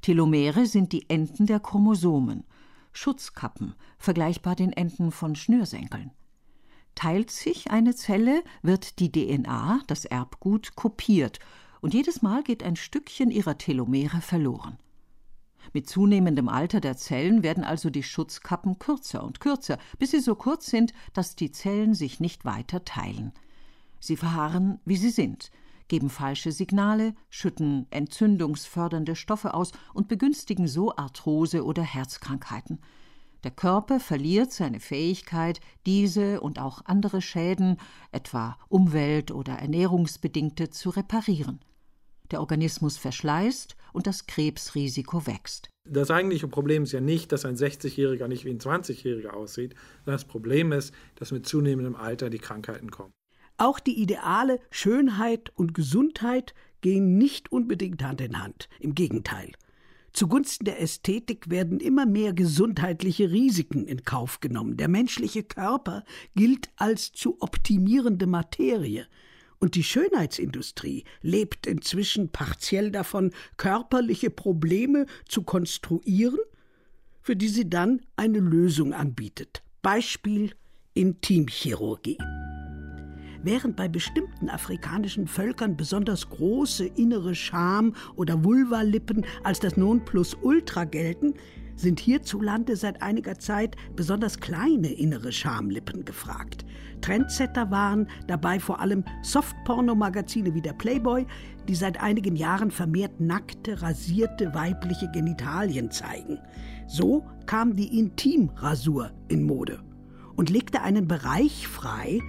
Telomere 0.00 0.64
sind 0.64 0.92
die 0.92 1.10
Enden 1.10 1.44
der 1.44 1.60
Chromosomen, 1.60 2.44
Schutzkappen, 2.92 3.74
vergleichbar 3.98 4.56
den 4.56 4.72
Enden 4.72 5.10
von 5.10 5.36
Schnürsenkeln. 5.36 6.12
Teilt 6.94 7.30
sich 7.30 7.70
eine 7.70 7.94
Zelle, 7.94 8.42
wird 8.62 9.00
die 9.00 9.12
DNA, 9.12 9.82
das 9.86 10.06
Erbgut, 10.06 10.76
kopiert, 10.76 11.40
und 11.82 11.92
jedes 11.92 12.22
Mal 12.22 12.42
geht 12.42 12.62
ein 12.62 12.76
Stückchen 12.76 13.30
ihrer 13.30 13.58
Telomere 13.58 14.22
verloren. 14.22 14.78
Mit 15.72 15.88
zunehmendem 15.88 16.48
Alter 16.48 16.80
der 16.80 16.96
Zellen 16.96 17.42
werden 17.42 17.64
also 17.64 17.90
die 17.90 18.02
Schutzkappen 18.02 18.78
kürzer 18.78 19.24
und 19.24 19.40
kürzer, 19.40 19.78
bis 19.98 20.10
sie 20.10 20.20
so 20.20 20.34
kurz 20.34 20.66
sind, 20.66 20.92
dass 21.12 21.36
die 21.36 21.50
Zellen 21.50 21.94
sich 21.94 22.20
nicht 22.20 22.44
weiter 22.44 22.84
teilen. 22.84 23.32
Sie 24.00 24.16
verharren, 24.16 24.80
wie 24.84 24.96
sie 24.96 25.10
sind, 25.10 25.50
geben 25.88 26.10
falsche 26.10 26.52
Signale, 26.52 27.14
schütten 27.30 27.86
entzündungsfördernde 27.90 29.14
Stoffe 29.14 29.54
aus 29.54 29.72
und 29.94 30.08
begünstigen 30.08 30.66
so 30.66 30.96
Arthrose 30.96 31.64
oder 31.64 31.82
Herzkrankheiten. 31.82 32.78
Der 33.44 33.50
Körper 33.50 33.98
verliert 33.98 34.52
seine 34.52 34.78
Fähigkeit, 34.78 35.60
diese 35.84 36.40
und 36.40 36.58
auch 36.58 36.82
andere 36.84 37.20
Schäden, 37.20 37.76
etwa 38.12 38.56
umwelt- 38.68 39.32
oder 39.32 39.54
ernährungsbedingte, 39.54 40.70
zu 40.70 40.90
reparieren. 40.90 41.60
Der 42.32 42.40
Organismus 42.40 42.96
verschleißt 42.96 43.76
und 43.92 44.06
das 44.06 44.26
Krebsrisiko 44.26 45.26
wächst. 45.26 45.68
Das 45.88 46.10
eigentliche 46.10 46.48
Problem 46.48 46.84
ist 46.84 46.92
ja 46.92 47.00
nicht, 47.00 47.30
dass 47.32 47.44
ein 47.44 47.56
60-Jähriger 47.56 48.28
nicht 48.28 48.44
wie 48.44 48.50
ein 48.50 48.58
20-Jähriger 48.58 49.30
aussieht. 49.30 49.74
Das 50.06 50.24
Problem 50.24 50.72
ist, 50.72 50.94
dass 51.16 51.30
mit 51.30 51.46
zunehmendem 51.46 51.94
Alter 51.94 52.30
die 52.30 52.38
Krankheiten 52.38 52.90
kommen. 52.90 53.12
Auch 53.58 53.78
die 53.78 54.00
Ideale 54.00 54.60
Schönheit 54.70 55.52
und 55.54 55.74
Gesundheit 55.74 56.54
gehen 56.80 57.18
nicht 57.18 57.52
unbedingt 57.52 58.02
Hand 58.02 58.20
in 58.20 58.42
Hand. 58.42 58.68
Im 58.80 58.94
Gegenteil. 58.94 59.52
Zugunsten 60.12 60.64
der 60.64 60.80
Ästhetik 60.80 61.48
werden 61.48 61.80
immer 61.80 62.06
mehr 62.06 62.32
gesundheitliche 62.32 63.30
Risiken 63.30 63.86
in 63.86 64.04
Kauf 64.04 64.40
genommen. 64.40 64.76
Der 64.76 64.88
menschliche 64.88 65.42
Körper 65.42 66.04
gilt 66.34 66.70
als 66.76 67.12
zu 67.12 67.40
optimierende 67.40 68.26
Materie. 68.26 69.06
Und 69.62 69.76
die 69.76 69.84
Schönheitsindustrie 69.84 71.04
lebt 71.20 71.68
inzwischen 71.68 72.30
partiell 72.30 72.90
davon, 72.90 73.30
körperliche 73.58 74.28
Probleme 74.28 75.06
zu 75.28 75.44
konstruieren, 75.44 76.40
für 77.20 77.36
die 77.36 77.46
sie 77.46 77.70
dann 77.70 78.00
eine 78.16 78.40
Lösung 78.40 78.92
anbietet. 78.92 79.62
Beispiel 79.80 80.50
Intimchirurgie. 80.94 82.18
Während 83.44 83.76
bei 83.76 83.86
bestimmten 83.86 84.50
afrikanischen 84.50 85.28
Völkern 85.28 85.76
besonders 85.76 86.28
große 86.28 86.84
innere 86.84 87.36
Scham- 87.36 87.94
oder 88.16 88.42
Vulvalippen 88.42 89.24
als 89.44 89.60
das 89.60 89.76
Nonplusultra 89.76 90.86
gelten, 90.86 91.34
sind 91.76 92.00
hierzulande 92.00 92.76
seit 92.76 93.02
einiger 93.02 93.38
Zeit 93.38 93.76
besonders 93.96 94.38
kleine 94.38 94.92
innere 94.92 95.32
Schamlippen 95.32 96.04
gefragt. 96.04 96.64
Trendsetter 97.00 97.70
waren 97.70 98.08
dabei 98.28 98.60
vor 98.60 98.80
allem 98.80 99.04
Softpornomagazine 99.22 100.54
wie 100.54 100.62
der 100.62 100.72
Playboy, 100.72 101.26
die 101.68 101.74
seit 101.74 102.00
einigen 102.00 102.36
Jahren 102.36 102.70
vermehrt 102.70 103.20
nackte, 103.20 103.82
rasierte 103.82 104.54
weibliche 104.54 105.10
Genitalien 105.10 105.90
zeigen. 105.90 106.38
So 106.86 107.26
kam 107.46 107.74
die 107.76 107.98
Intimrasur 107.98 109.10
in 109.28 109.42
Mode 109.44 109.80
und 110.36 110.50
legte 110.50 110.82
einen 110.82 111.08
Bereich 111.08 111.66
frei, 111.66 112.20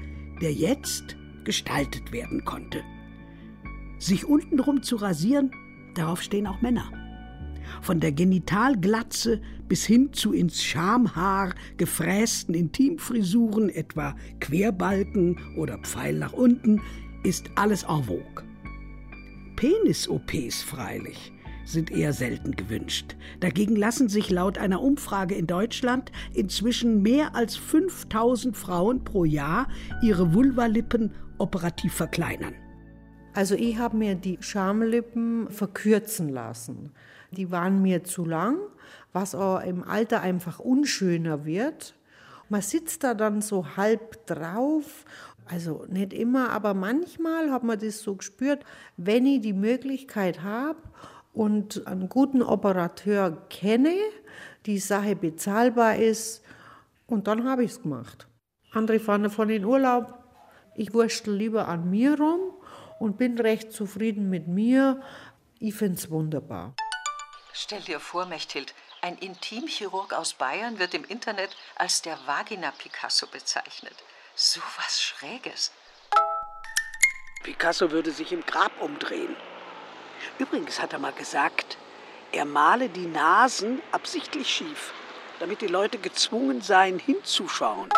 der 0.41 0.53
jetzt 0.53 1.15
gestaltet 1.43 2.11
werden 2.11 2.43
konnte. 2.45 2.81
Sich 3.99 4.25
untenrum 4.25 4.81
zu 4.81 4.95
rasieren, 4.95 5.51
darauf 5.95 6.21
stehen 6.21 6.47
auch 6.47 6.61
Männer 6.61 7.02
von 7.81 7.99
der 7.99 8.11
Genitalglatze 8.11 9.41
bis 9.67 9.85
hin 9.85 10.13
zu 10.13 10.33
ins 10.33 10.63
Schamhaar 10.63 11.55
gefrästen 11.77 12.53
Intimfrisuren, 12.55 13.69
etwa 13.69 14.15
Querbalken 14.39 15.39
oder 15.57 15.77
Pfeil 15.79 16.17
nach 16.17 16.33
unten, 16.33 16.81
ist 17.23 17.49
alles 17.55 17.83
en 17.83 18.03
vogue. 18.03 18.43
Penis-OPs 19.55 20.61
freilich 20.63 21.31
sind 21.65 21.91
eher 21.91 22.13
selten 22.13 22.55
gewünscht. 22.55 23.15
Dagegen 23.39 23.75
lassen 23.75 24.09
sich 24.09 24.29
laut 24.29 24.57
einer 24.57 24.81
Umfrage 24.81 25.35
in 25.35 25.47
Deutschland 25.47 26.11
inzwischen 26.33 27.01
mehr 27.01 27.35
als 27.35 27.55
5000 27.55 28.55
Frauen 28.57 29.03
pro 29.03 29.25
Jahr 29.25 29.67
ihre 30.01 30.33
Vulvalippen 30.33 31.11
operativ 31.37 31.93
verkleinern. 31.93 32.53
Also 33.33 33.55
ich 33.55 33.77
habe 33.77 33.97
mir 33.97 34.15
die 34.15 34.37
Schamlippen 34.41 35.49
verkürzen 35.49 36.29
lassen. 36.29 36.91
Die 37.31 37.49
waren 37.49 37.81
mir 37.81 38.03
zu 38.03 38.25
lang, 38.25 38.57
was 39.11 39.33
auch 39.33 39.61
im 39.61 39.83
Alter 39.83 40.21
einfach 40.21 40.59
unschöner 40.59 41.45
wird. 41.45 41.95
Man 42.49 42.61
sitzt 42.61 43.03
da 43.03 43.15
dann 43.15 43.41
so 43.41 43.75
halb 43.75 44.27
drauf. 44.27 45.05
Also 45.45 45.85
nicht 45.89 46.13
immer, 46.13 46.51
aber 46.51 46.75
manchmal 46.75 47.51
hat 47.51 47.63
man 47.63 47.79
das 47.79 48.01
so 48.01 48.15
gespürt, 48.15 48.63
wenn 48.97 49.25
ich 49.25 49.41
die 49.41 49.53
Möglichkeit 49.53 50.43
habe 50.43 50.79
und 51.33 51.87
einen 51.87 52.09
guten 52.09 52.43
Operateur 52.43 53.45
kenne, 53.49 53.95
die 54.67 54.77
Sache 54.77 55.15
bezahlbar 55.15 55.97
ist, 55.97 56.43
und 57.07 57.27
dann 57.27 57.43
habe 57.43 57.63
ich 57.63 57.71
es 57.71 57.81
gemacht. 57.81 58.27
Andere 58.71 58.99
fahren 58.99 59.23
davon 59.23 59.49
in 59.49 59.65
Urlaub. 59.65 60.13
Ich 60.75 60.93
wurschtel 60.93 61.35
lieber 61.35 61.67
an 61.67 61.89
mir 61.89 62.17
rum 62.17 62.39
und 63.03 63.17
bin 63.17 63.37
recht 63.37 63.73
zufrieden 63.73 64.29
mit 64.29 64.47
mir. 64.47 65.01
Ich 65.59 65.75
finde 65.75 65.97
es 65.97 66.09
wunderbar. 66.09 66.73
Stell 67.51 67.81
dir 67.81 67.99
vor, 67.99 68.25
Mechthild, 68.25 68.73
Ein 69.01 69.17
Intimchirurg 69.17 70.13
aus 70.13 70.33
Bayern 70.33 70.79
wird 70.79 70.93
im 70.93 71.03
Internet 71.03 71.49
als 71.75 72.01
der 72.01 72.17
Vagina-Picasso 72.25 73.27
bezeichnet. 73.27 73.93
So 74.33 74.61
was 74.77 75.01
Schräges. 75.01 75.73
Picasso 77.43 77.91
würde 77.91 78.11
sich 78.11 78.31
im 78.31 78.45
Grab 78.45 78.71
umdrehen. 78.81 79.35
Übrigens 80.39 80.81
hat 80.81 80.93
er 80.93 80.99
mal 80.99 81.11
gesagt, 81.11 81.77
er 82.31 82.45
male 82.45 82.87
die 82.87 83.07
Nasen 83.07 83.81
absichtlich 83.91 84.47
schief, 84.47 84.93
damit 85.41 85.59
die 85.59 85.67
Leute 85.67 85.97
gezwungen 85.97 86.61
seien, 86.61 86.99
hinzuschauen. 86.99 87.89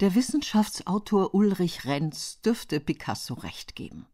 Der 0.00 0.14
Wissenschaftsautor 0.14 1.34
Ulrich 1.34 1.86
Renz 1.86 2.42
dürfte 2.42 2.80
Picasso 2.80 3.32
recht 3.32 3.74
geben. 3.74 4.06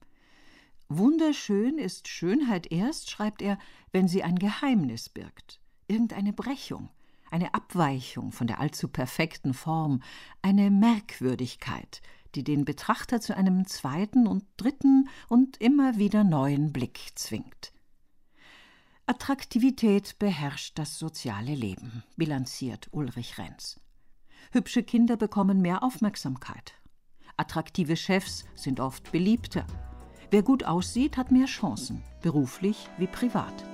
Wunderschön 0.89 1.76
ist 1.76 2.07
Schönheit 2.07 2.70
erst, 2.70 3.11
schreibt 3.11 3.43
er, 3.43 3.59
wenn 3.91 4.07
sie 4.07 4.22
ein 4.22 4.39
Geheimnis 4.39 5.09
birgt, 5.09 5.59
irgendeine 5.89 6.33
Brechung, 6.33 6.89
eine 7.33 7.53
Abweichung 7.55 8.30
von 8.30 8.47
der 8.47 8.61
allzu 8.61 8.87
perfekten 8.87 9.55
Form, 9.55 10.05
eine 10.41 10.70
Merkwürdigkeit, 10.70 12.01
die 12.37 12.45
den 12.45 12.64
Betrachter 12.64 13.20
zu 13.20 13.37
einem 13.37 13.66
zweiten 13.66 14.28
und 14.28 14.45
dritten 14.59 15.09
und 15.28 15.57
immer 15.57 15.97
wieder 15.97 16.22
neuen 16.22 16.72
Blick 16.72 17.11
zwingt. 17.16 17.72
Attraktivität 19.07 20.16
beherrscht 20.20 20.78
das 20.78 20.97
soziale 20.97 21.57
Leben, 21.57 22.05
bilanziert 22.16 22.87
Ulrich 22.93 23.39
Renz. 23.39 23.82
Hübsche 24.55 24.82
Kinder 24.82 25.16
bekommen 25.16 25.62
mehr 25.62 25.82
Aufmerksamkeit. 25.82 26.74
Attraktive 27.38 27.96
Chefs 27.96 28.44
sind 28.55 28.80
oft 28.80 29.11
beliebter. 29.11 29.66
Wer 30.30 30.42
gut 30.42 30.64
aussieht, 30.64 31.16
hat 31.16 31.32
mehr 31.32 31.46
Chancen, 31.46 32.03
beruflich 32.20 32.90
wie 32.98 33.07
privat. 33.07 33.64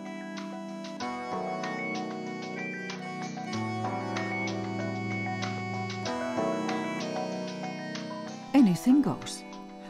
Anything 8.55 9.03
goes. 9.03 9.43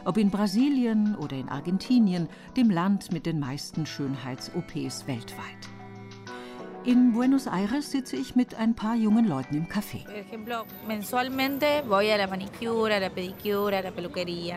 Ob 0.05 0.17
in 0.17 0.31
Brasilien 0.31 1.15
oder 1.17 1.37
in 1.37 1.49
Argentinien, 1.49 2.27
dem 2.57 2.71
Land 2.71 3.11
mit 3.11 3.27
den 3.27 3.39
meisten 3.39 3.85
Schönheits-OPs 3.85 5.05
weltweit. 5.05 5.78
In 6.85 7.11
Buenos 7.13 7.45
Aires 7.45 7.91
sitze 7.91 8.15
ich 8.15 8.35
mit 8.35 8.55
ein 8.55 8.73
paar 8.73 8.95
jungen 8.95 9.27
Leuten 9.27 9.55
im 9.55 9.67
Café. 9.67 10.05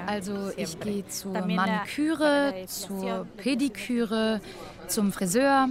Also 0.07 0.51
ich 0.57 0.79
gehe 0.81 1.07
zur 1.09 1.33
Maniküre, 1.33 2.55
zur 2.66 3.27
Pediküre, 3.37 4.41
zum 4.87 5.12
Friseur. 5.12 5.68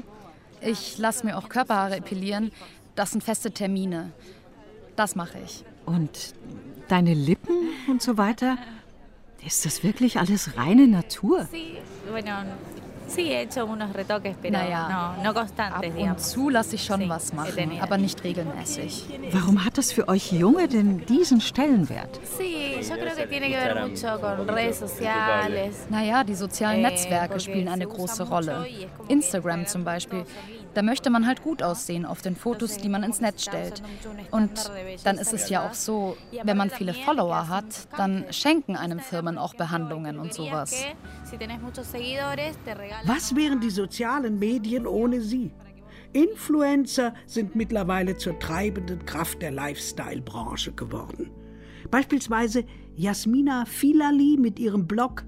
Ich 0.62 0.97
lasse 0.97 1.26
mir 1.26 1.38
auch 1.38 1.49
Körperhaare 1.49 1.95
epilieren. 1.95 2.52
Das 2.95 3.12
sind 3.12 3.24
feste 3.24 3.52
Termine. 3.52 4.12
Das 4.95 5.16
mache 5.16 5.39
ich. 5.43 5.64
Und 5.86 6.34
deine 6.89 7.14
Lippen 7.14 7.70
und 7.88 8.02
so 8.02 8.18
weiter? 8.18 8.58
Ist 9.45 9.66
das 9.66 9.84
wirklich 9.84 10.20
alles 10.20 10.58
reine 10.58 10.88
Natur? 10.88 11.47
Naja, 14.51 15.16
ab 15.74 15.84
und 15.97 16.20
zu 16.20 16.49
lasse 16.49 16.76
ich 16.76 16.84
schon 16.84 17.07
was 17.09 17.34
machen, 17.34 17.80
aber 17.82 17.97
nicht 17.97 18.24
regelmäßig. 18.24 19.05
Warum 19.32 19.66
hat 19.66 19.78
das 19.78 19.91
für 19.91 20.07
euch 20.07 20.32
Junge 20.32 20.68
denn 20.68 21.05
diesen 21.05 21.41
Stellenwert? 21.41 22.20
Naja, 25.89 26.24
die 26.24 26.36
sozialen 26.36 26.80
Eh, 26.80 26.89
Netzwerke 26.89 27.39
spielen 27.39 27.68
eine 27.68 27.88
große 27.88 28.24
Rolle. 28.24 28.66
Instagram 29.07 29.66
zum 29.66 29.84
Beispiel. 29.84 30.26
Da 30.74 30.82
möchte 30.82 31.09
man 31.09 31.28
halt 31.28 31.43
gut 31.43 31.61
aussehen 31.63 32.05
auf 32.05 32.22
den 32.22 32.36
Fotos, 32.36 32.78
die 32.78 32.89
man 32.89 33.03
ins 33.03 33.19
Netz 33.19 33.43
stellt. 33.43 33.82
Und 34.32 34.72
dann 35.03 35.17
ist 35.17 35.34
es 35.34 35.49
ja 35.49 35.67
auch 35.67 35.74
so, 35.74 36.15
wenn 36.43 36.57
man 36.57 36.69
viele 36.69 36.93
Follower 36.93 37.49
hat, 37.49 37.88
dann 37.97 38.26
schenken 38.32 38.76
einem 38.76 38.99
Firmen 38.99 39.38
auch 39.38 39.53
Behandlungen 39.53 40.17
und 40.19 40.34
sowas. 40.34 40.86
Was 43.05 43.36
wären 43.36 43.59
die 43.59 43.69
sozialen 43.69 44.39
Medien 44.39 44.88
ohne 44.88 45.22
sie? 45.22 45.51
Influencer 46.13 47.13
sind 47.26 47.55
mittlerweile 47.55 48.17
zur 48.17 48.38
treibenden 48.38 49.05
Kraft 49.05 49.41
der 49.41 49.51
Lifestyle-Branche 49.51 50.74
geworden. 50.74 51.32
Beispielsweise 51.89 52.65
Jasmina 52.95 53.65
Filali 53.65 54.38
mit 54.38 54.59
ihrem 54.59 54.88
Blog 54.88 55.24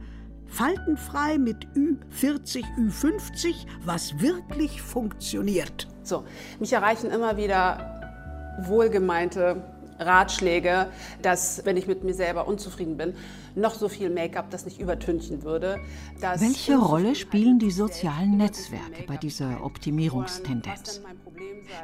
Faltenfrei 0.53 1.39
mit 1.39 1.65
Ü40, 1.75 2.63
Ü50, 2.77 3.65
was 3.85 4.19
wirklich 4.19 4.83
funktioniert. 4.83 5.87
So, 6.03 6.25
mich 6.59 6.71
erreichen 6.71 7.09
immer 7.09 7.37
wieder 7.37 8.59
wohlgemeinte 8.67 9.63
Ratschläge, 9.97 10.91
dass, 11.23 11.65
wenn 11.65 11.75
ich 11.75 11.87
mit 11.87 12.03
mir 12.03 12.13
selber 12.13 12.47
unzufrieden 12.47 12.97
bin, 12.97 13.15
noch 13.55 13.73
so 13.73 13.89
viel 13.89 14.11
Make-up 14.11 14.51
das 14.51 14.65
nicht 14.65 14.79
übertünchen 14.79 15.41
würde. 15.41 15.79
Dass 16.21 16.39
Welche 16.39 16.77
Rolle 16.77 17.15
spielen 17.15 17.57
die 17.57 17.71
sozialen 17.71 18.37
Netzwerke 18.37 19.05
bei 19.07 19.17
dieser 19.17 19.65
Optimierungstendenz? 19.65 21.01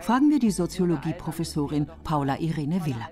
Fragen 0.01 0.30
wir 0.30 0.38
die 0.38 0.51
Soziologie-Professorin 0.51 1.88
Paula 2.03 2.38
Irene 2.39 2.86
Willer. 2.86 3.09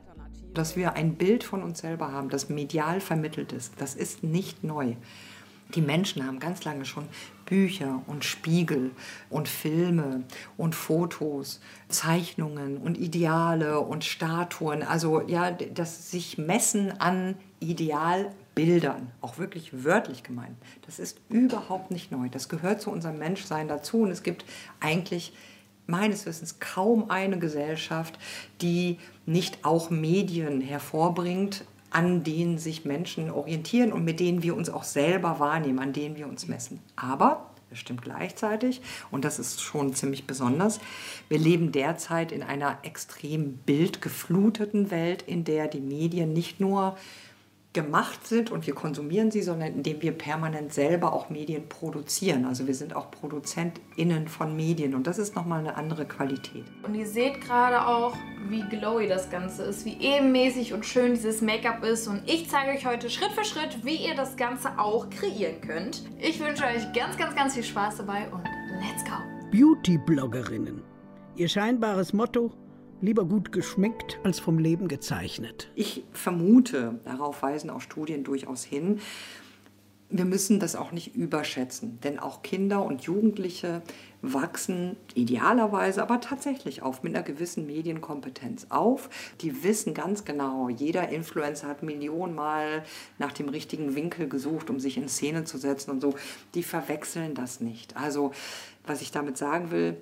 Dass 0.54 0.76
wir 0.76 0.94
ein 0.94 1.16
Bild 1.16 1.44
von 1.44 1.64
uns 1.64 1.80
selber 1.80 2.12
haben, 2.12 2.30
das 2.30 2.50
medial 2.50 3.02
vermittelt 3.02 3.54
ist, 3.54 3.74
das 3.80 3.96
ist 3.96 4.24
nicht 4.24 4.64
neu. 4.64 4.96
Die 5.76 5.82
Menschen 5.82 6.26
haben 6.26 6.40
ganz 6.40 6.64
lange 6.64 6.86
schon 6.86 7.08
Bücher 7.46 8.02
und 8.08 8.24
Spiegel 8.24 8.92
und 9.30 9.48
Filme 9.48 10.24
und 10.56 10.76
Fotos, 10.76 11.60
Zeichnungen 11.90 12.78
und 12.78 12.98
Ideale 12.98 13.80
und 13.80 14.04
Statuen. 14.04 14.84
Also 14.84 15.22
ja, 15.22 15.52
das 15.52 16.12
sich 16.12 16.38
messen 16.38 17.00
an 17.00 17.36
Idealbildern, 17.60 19.12
auch 19.22 19.38
wirklich 19.38 19.84
wörtlich 19.84 20.24
gemeint, 20.24 20.56
das 20.86 21.00
ist 21.00 21.20
überhaupt 21.30 21.92
nicht 21.92 22.12
neu. 22.12 22.30
Das 22.30 22.50
gehört 22.50 22.82
zu 22.82 22.92
unserem 22.92 23.18
Menschsein 23.18 23.68
dazu 23.68 24.02
und 24.02 24.12
es 24.12 24.24
gibt 24.24 24.46
eigentlich 24.80 25.34
meines 25.88 26.26
Wissens 26.26 26.60
kaum 26.60 27.10
eine 27.10 27.40
Gesellschaft, 27.40 28.20
die 28.62 29.00
nicht 29.26 29.66
auch 29.66 29.90
Medien 29.90 30.62
hervorbringt, 30.62 31.66
an 31.90 32.24
denen 32.24 32.58
sich 32.58 32.86
Menschen 32.86 33.32
orientieren 33.32 33.94
und 33.94 34.04
mit 34.04 34.20
denen 34.20 34.44
wir 34.44 34.56
uns 34.56 34.70
auch 34.70 34.84
selber 34.84 35.40
wahrnehmen, 35.40 35.80
an 35.80 35.94
denen 35.94 36.16
wir 36.16 36.28
uns 36.28 36.48
messen. 36.48 36.80
Aber 36.96 37.52
das 37.70 37.80
stimmt 37.80 38.02
gleichzeitig, 38.02 38.82
und 39.12 39.26
das 39.26 39.40
ist 39.40 39.62
schon 39.62 39.94
ziemlich 39.94 40.26
besonders, 40.26 40.80
wir 41.28 41.38
leben 41.38 41.74
derzeit 41.74 42.32
in 42.32 42.42
einer 42.42 42.78
extrem 42.84 43.58
bildgefluteten 43.58 44.90
Welt, 44.90 45.22
in 45.22 45.44
der 45.44 45.68
die 45.68 45.82
Medien 45.82 46.32
nicht 46.32 46.62
nur 46.62 46.98
gemacht 47.78 48.26
sind 48.26 48.50
und 48.50 48.66
wir 48.66 48.74
konsumieren 48.74 49.30
sie, 49.30 49.44
sondern 49.44 49.72
indem 49.72 50.02
wir 50.02 50.12
permanent 50.12 50.74
selber 50.74 51.14
auch 51.14 51.30
Medien 51.30 51.70
produzieren. 51.70 52.46
Also 52.46 52.66
wir 52.66 52.74
sind 52.74 52.96
auch 52.96 53.12
ProduzentInnen 53.12 54.28
von 54.28 54.56
Medien 54.56 54.96
und 54.96 55.06
das 55.06 55.20
ist 55.20 55.36
nochmal 55.36 55.60
eine 55.60 55.76
andere 55.76 56.08
Qualität. 56.08 56.66
Und 56.82 56.96
ihr 56.96 57.06
seht 57.06 57.40
gerade 57.40 57.86
auch, 57.86 58.16
wie 58.50 58.64
glowy 58.64 59.08
das 59.08 59.30
Ganze 59.30 59.62
ist, 59.62 59.86
wie 59.86 59.96
ebenmäßig 60.00 60.74
und 60.74 60.88
schön 60.88 61.14
dieses 61.14 61.44
Make-up 61.44 61.84
ist. 61.84 62.08
Und 62.08 62.24
ich 62.26 62.50
zeige 62.50 62.72
euch 62.72 62.88
heute 62.88 63.12
Schritt 63.12 63.32
für 63.34 63.46
Schritt, 63.46 63.86
wie 63.86 64.08
ihr 64.08 64.16
das 64.16 64.36
Ganze 64.36 64.80
auch 64.80 65.08
kreieren 65.12 65.62
könnt. 65.62 66.04
Ich 66.20 66.40
wünsche 66.40 66.64
euch 66.64 66.92
ganz, 66.94 67.16
ganz, 67.16 67.36
ganz 67.36 67.54
viel 67.54 67.64
Spaß 67.64 67.98
dabei 67.98 68.28
und 68.32 68.44
let's 68.82 69.06
go! 69.06 69.18
Beauty-Bloggerinnen. 69.52 70.82
Ihr 71.36 71.48
scheinbares 71.48 72.12
Motto: 72.12 72.52
lieber 73.02 73.26
gut 73.26 73.52
geschminkt 73.52 74.20
als 74.24 74.40
vom 74.40 74.60
Leben 74.60 74.88
gezeichnet. 74.88 75.70
Ich 75.76 76.04
vermute, 76.12 77.00
darauf 77.06 77.42
weisen 77.42 77.70
auch 77.70 77.82
Studien 77.82 78.24
durchaus 78.24 78.64
hin, 78.64 79.00
wir 80.10 80.26
müssen 80.26 80.60
das 80.60 80.76
auch 80.76 80.94
nicht 80.94 81.16
überschätzen, 81.16 82.00
denn 82.02 82.18
auch 82.18 82.42
Kinder 82.42 82.86
und 82.86 83.04
Jugendliche 83.04 83.82
wachsen 84.22 84.96
idealerweise, 85.16 86.02
aber 86.02 86.22
tatsächlich 86.22 86.82
auf 86.82 87.04
mit 87.04 87.14
einer 87.14 87.26
gewissen 87.26 87.68
Medienkompetenz 87.68 88.68
auf. 88.70 89.10
Die 89.42 89.64
wissen 89.64 89.94
ganz 89.94 90.24
genau, 90.24 90.70
jeder 90.70 91.10
Influencer 91.10 91.68
hat 91.68 91.84
millionenmal 91.84 92.84
nach 93.20 93.34
dem 93.34 93.50
richtigen 93.50 93.96
Winkel 93.96 94.30
gesucht, 94.30 94.70
um 94.70 94.80
sich 94.80 94.98
in 94.98 95.10
Szene 95.10 95.44
zu 95.44 95.58
setzen 95.58 95.92
und 95.92 96.02
so. 96.02 96.16
Die 96.54 96.64
verwechseln 96.64 97.36
das 97.36 97.60
nicht. 97.60 97.98
Also, 97.98 98.32
was 98.86 99.02
ich 99.02 99.12
damit 99.12 99.38
sagen 99.38 99.72
will, 99.72 99.98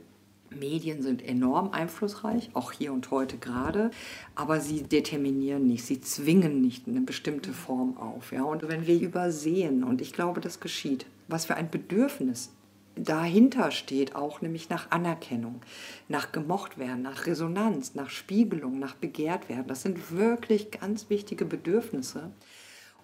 Medien 0.56 1.02
sind 1.02 1.24
enorm 1.24 1.72
einflussreich, 1.72 2.50
auch 2.54 2.72
hier 2.72 2.94
und 2.94 3.12
heute 3.12 3.38
gerade, 3.38 3.92
aber 4.36 4.60
sie 4.60 4.84
determinieren 4.84 5.68
nicht, 5.68 5.86
sie 5.86 6.02
zwingen 6.02 6.62
nicht 6.62 6.88
eine 6.88 7.02
bestimmte 7.02 7.54
Form 7.54 7.98
auf. 7.98 8.32
Ja? 8.32 8.44
Und 8.44 8.68
wenn 8.68 8.88
wir 8.88 9.00
übersehen, 9.00 9.84
und 9.84 10.02
ich 10.02 10.14
glaube, 10.14 10.42
das 10.42 10.60
geschieht, 10.60 11.06
was 11.28 11.46
für 11.46 11.56
ein 11.56 11.70
Bedürfnis 11.70 12.52
dahinter 12.96 13.72
steht, 13.72 14.16
auch 14.16 14.42
nämlich 14.42 14.70
nach 14.70 14.92
Anerkennung, 14.92 15.62
nach 16.08 16.32
gemocht 16.32 16.78
werden, 16.78 17.02
nach 17.02 17.26
Resonanz, 17.26 17.96
nach 17.96 18.10
Spiegelung, 18.10 18.80
nach 18.80 18.96
begehrt 18.96 19.50
werden, 19.50 19.68
das 19.68 19.82
sind 19.82 20.12
wirklich 20.12 20.72
ganz 20.72 21.10
wichtige 21.10 21.46
Bedürfnisse. 21.46 22.32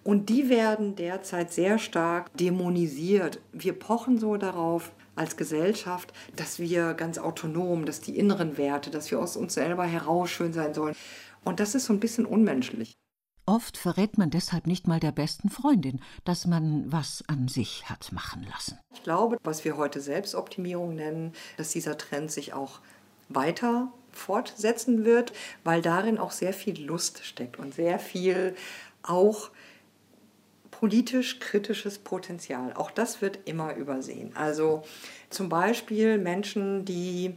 Und 0.04 0.30
die 0.30 0.48
werden 0.48 0.96
derzeit 0.96 1.52
sehr 1.52 1.78
stark 1.78 2.36
dämonisiert. 2.36 3.40
Wir 3.52 3.72
pochen 3.72 4.18
so 4.18 4.36
darauf, 4.36 4.90
als 5.14 5.36
Gesellschaft, 5.36 6.12
dass 6.36 6.58
wir 6.58 6.94
ganz 6.94 7.18
autonom, 7.18 7.84
dass 7.84 8.00
die 8.00 8.18
inneren 8.18 8.56
Werte, 8.56 8.90
dass 8.90 9.10
wir 9.10 9.20
aus 9.20 9.36
uns 9.36 9.54
selber 9.54 9.84
heraus 9.84 10.30
schön 10.30 10.52
sein 10.52 10.74
sollen. 10.74 10.94
Und 11.44 11.60
das 11.60 11.74
ist 11.74 11.86
so 11.86 11.92
ein 11.92 12.00
bisschen 12.00 12.26
unmenschlich. 12.26 12.94
Oft 13.44 13.76
verrät 13.76 14.18
man 14.18 14.30
deshalb 14.30 14.68
nicht 14.68 14.86
mal 14.86 15.00
der 15.00 15.10
besten 15.10 15.50
Freundin, 15.50 16.00
dass 16.24 16.46
man 16.46 16.90
was 16.92 17.24
an 17.26 17.48
sich 17.48 17.90
hat 17.90 18.12
machen 18.12 18.46
lassen. 18.48 18.78
Ich 18.94 19.02
glaube, 19.02 19.36
was 19.42 19.64
wir 19.64 19.76
heute 19.76 20.00
Selbstoptimierung 20.00 20.94
nennen, 20.94 21.32
dass 21.56 21.70
dieser 21.70 21.98
Trend 21.98 22.30
sich 22.30 22.52
auch 22.52 22.78
weiter 23.28 23.92
fortsetzen 24.12 25.04
wird, 25.04 25.32
weil 25.64 25.82
darin 25.82 26.18
auch 26.18 26.30
sehr 26.30 26.52
viel 26.52 26.84
Lust 26.84 27.24
steckt 27.24 27.58
und 27.58 27.74
sehr 27.74 27.98
viel 27.98 28.54
auch 29.02 29.50
politisch 30.82 31.38
kritisches 31.38 32.00
Potenzial. 32.00 32.72
Auch 32.72 32.90
das 32.90 33.22
wird 33.22 33.38
immer 33.44 33.76
übersehen. 33.76 34.32
Also 34.34 34.82
zum 35.30 35.48
Beispiel 35.48 36.18
Menschen, 36.18 36.84
die 36.84 37.36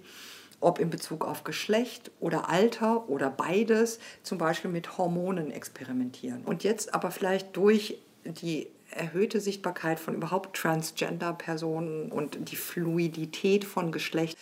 ob 0.61 0.79
in 0.79 0.89
Bezug 0.89 1.25
auf 1.25 1.43
Geschlecht 1.43 2.09
oder 2.19 2.49
Alter 2.49 3.07
oder 3.07 3.29
beides, 3.29 3.99
zum 4.23 4.39
Beispiel 4.39 4.71
mit 4.71 4.97
Hormonen 4.97 5.51
experimentieren. 5.51 6.43
Und 6.43 6.63
jetzt 6.63 6.95
aber 6.95 7.11
vielleicht 7.11 7.55
durch 7.55 7.99
die 8.23 8.65
erhöhte 8.89 9.39
Sichtbarkeit 9.39 9.99
von 9.99 10.15
überhaupt 10.15 10.57
Transgender-Personen 10.57 12.11
und 12.11 12.49
die 12.49 12.55
Fluidität 12.55 13.63
von 13.63 13.91
Geschlecht 13.91 14.39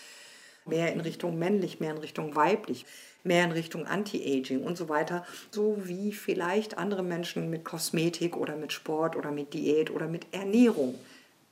mehr 0.65 0.93
in 0.93 1.01
Richtung 1.01 1.37
männlich, 1.37 1.81
mehr 1.81 1.91
in 1.91 1.97
Richtung 1.97 2.37
weiblich, 2.37 2.85
mehr 3.23 3.45
in 3.45 3.51
Richtung 3.51 3.87
Anti-Aging 3.87 4.63
und 4.63 4.77
so 4.77 4.89
weiter, 4.89 5.25
so 5.51 5.87
wie 5.87 6.11
vielleicht 6.11 6.77
andere 6.77 7.03
Menschen 7.03 7.49
mit 7.49 7.63
Kosmetik 7.63 8.35
oder 8.35 8.55
mit 8.55 8.73
Sport 8.73 9.15
oder 9.15 9.31
mit 9.31 9.53
Diät 9.53 9.91
oder 9.91 10.07
mit 10.07 10.33
Ernährung 10.33 10.99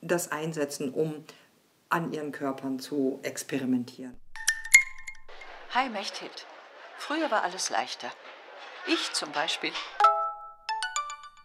das 0.01 0.31
einsetzen, 0.31 0.91
um 0.93 1.23
an 1.89 2.11
ihren 2.11 2.31
Körpern 2.31 2.79
zu 2.79 3.19
experimentieren. 3.23 4.15
Hi 5.71 5.89
Mechthild. 5.89 6.45
Früher 6.97 7.31
war 7.31 7.43
alles 7.43 7.69
leichter. 7.69 8.11
Ich 8.87 9.13
zum 9.13 9.31
Beispiel. 9.31 9.71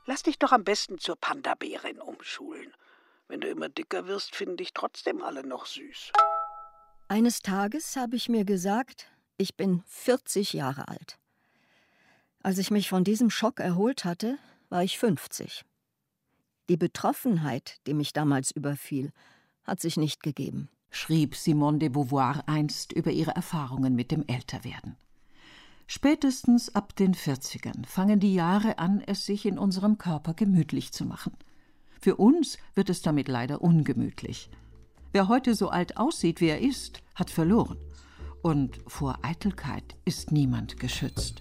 Lass 0.06 0.22
dich 0.22 0.38
doch 0.38 0.52
am 0.52 0.64
besten 0.64 0.98
zur 0.98 1.16
Panda-Bärin 1.16 2.00
umschulen. 2.00 2.72
Wenn 3.28 3.40
du 3.40 3.48
immer 3.48 3.68
dicker 3.68 4.06
wirst, 4.06 4.36
finden 4.36 4.56
dich 4.56 4.72
trotzdem 4.72 5.22
alle 5.22 5.44
noch 5.44 5.66
süß. 5.66 6.12
Eines 7.08 7.42
Tages 7.42 7.96
habe 7.96 8.16
ich 8.16 8.28
mir 8.28 8.44
gesagt, 8.44 9.08
ich 9.36 9.56
bin 9.56 9.82
40 9.86 10.52
Jahre 10.52 10.88
alt. 10.88 11.18
Als 12.42 12.58
ich 12.58 12.70
mich 12.70 12.88
von 12.88 13.04
diesem 13.04 13.30
Schock 13.30 13.60
erholt 13.60 14.04
hatte, 14.04 14.38
war 14.68 14.82
ich 14.82 14.98
50. 14.98 15.64
Die 16.68 16.76
Betroffenheit, 16.76 17.80
die 17.86 17.94
mich 17.94 18.12
damals 18.12 18.50
überfiel, 18.50 19.12
hat 19.64 19.80
sich 19.80 19.96
nicht 19.96 20.22
gegeben 20.22 20.68
schrieb 20.96 21.36
Simone 21.36 21.78
de 21.78 21.88
Beauvoir 21.90 22.42
einst 22.46 22.92
über 22.92 23.10
ihre 23.10 23.32
Erfahrungen 23.32 23.94
mit 23.94 24.10
dem 24.10 24.24
Älterwerden. 24.26 24.96
Spätestens 25.86 26.74
ab 26.74 26.96
den 26.96 27.14
40ern 27.14 27.86
fangen 27.86 28.18
die 28.18 28.34
Jahre 28.34 28.78
an, 28.78 29.02
es 29.06 29.24
sich 29.24 29.46
in 29.46 29.58
unserem 29.58 29.98
Körper 29.98 30.34
gemütlich 30.34 30.92
zu 30.92 31.04
machen. 31.04 31.32
Für 32.00 32.16
uns 32.16 32.58
wird 32.74 32.90
es 32.90 33.02
damit 33.02 33.28
leider 33.28 33.62
ungemütlich. 33.62 34.50
Wer 35.12 35.28
heute 35.28 35.54
so 35.54 35.68
alt 35.68 35.96
aussieht, 35.96 36.40
wie 36.40 36.48
er 36.48 36.60
ist, 36.60 37.02
hat 37.14 37.30
verloren. 37.30 37.78
Und 38.46 38.78
vor 38.86 39.18
Eitelkeit 39.22 39.96
ist 40.04 40.30
niemand 40.30 40.78
geschützt. 40.78 41.40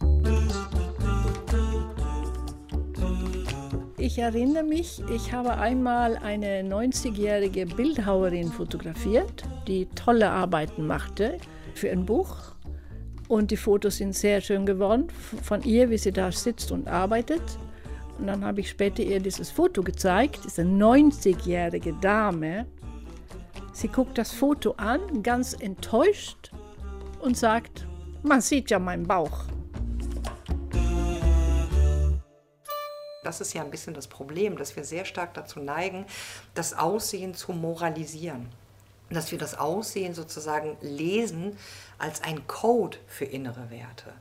Ich 3.99 4.17
erinnere 4.17 4.63
mich, 4.63 5.03
ich 5.13 5.31
habe 5.31 5.55
einmal 5.55 6.17
eine 6.17 6.63
90-jährige 6.63 7.67
Bildhauerin 7.67 8.51
fotografiert, 8.51 9.43
die 9.67 9.85
tolle 9.93 10.31
Arbeiten 10.31 10.87
machte 10.87 11.37
für 11.75 11.91
ein 11.91 12.07
Buch. 12.07 12.55
Und 13.27 13.51
die 13.51 13.57
Fotos 13.57 13.97
sind 13.97 14.15
sehr 14.15 14.41
schön 14.41 14.65
geworden 14.65 15.09
von 15.43 15.61
ihr, 15.61 15.91
wie 15.91 15.99
sie 15.99 16.11
da 16.11 16.31
sitzt 16.31 16.71
und 16.71 16.87
arbeitet. 16.87 17.59
Und 18.17 18.25
dann 18.25 18.43
habe 18.43 18.61
ich 18.61 18.69
später 18.71 19.03
ihr 19.03 19.19
dieses 19.19 19.51
Foto 19.51 19.83
gezeigt, 19.83 20.39
diese 20.43 20.63
90-jährige 20.63 21.93
Dame. 22.01 22.65
Sie 23.73 23.89
guckt 23.89 24.17
das 24.17 24.31
Foto 24.31 24.71
an, 24.77 25.21
ganz 25.21 25.53
enttäuscht 25.53 26.51
und 27.25 27.35
sagt, 27.35 27.87
man 28.21 28.39
sieht 28.39 28.69
ja 28.69 28.77
meinen 28.77 29.07
Bauch. 29.07 29.45
Das 33.23 33.41
ist 33.41 33.53
ja 33.55 33.63
ein 33.63 33.71
bisschen 33.71 33.95
das 33.95 34.07
Problem, 34.07 34.55
dass 34.55 34.75
wir 34.75 34.83
sehr 34.83 35.05
stark 35.05 35.33
dazu 35.33 35.59
neigen, 35.59 36.05
das 36.53 36.77
Aussehen 36.77 37.33
zu 37.33 37.51
moralisieren. 37.51 38.47
Dass 39.09 39.31
wir 39.31 39.39
das 39.39 39.57
Aussehen 39.57 40.13
sozusagen 40.13 40.77
lesen 40.81 41.57
als 41.97 42.21
ein 42.21 42.45
Code 42.47 42.97
für 43.07 43.25
innere 43.25 43.71
Werte. 43.71 44.13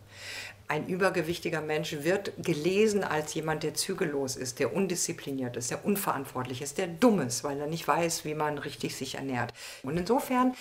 Ein 0.67 0.87
übergewichtiger 0.87 1.61
Mensch 1.61 1.93
wird 2.01 2.33
gelesen 2.43 3.05
als 3.05 3.35
jemand, 3.35 3.65
der 3.65 3.75
zügellos 3.75 4.35
ist, 4.35 4.61
der 4.61 4.75
undiszipliniert 4.75 5.59
ist, 5.59 5.71
der 5.71 5.85
unverantwortlich 5.85 6.63
ist, 6.63 6.79
der 6.79 6.87
dumm 6.87 7.21
ist, 7.21 7.45
weil 7.45 7.61
er 7.61 7.67
nicht 7.67 7.87
weiß, 7.87 8.25
wie 8.25 8.35
man 8.35 8.57
richtig 8.57 8.97
sich 8.97 9.17
ernährt. 9.17 9.53
Und 9.83 9.99
insofern 9.99 10.55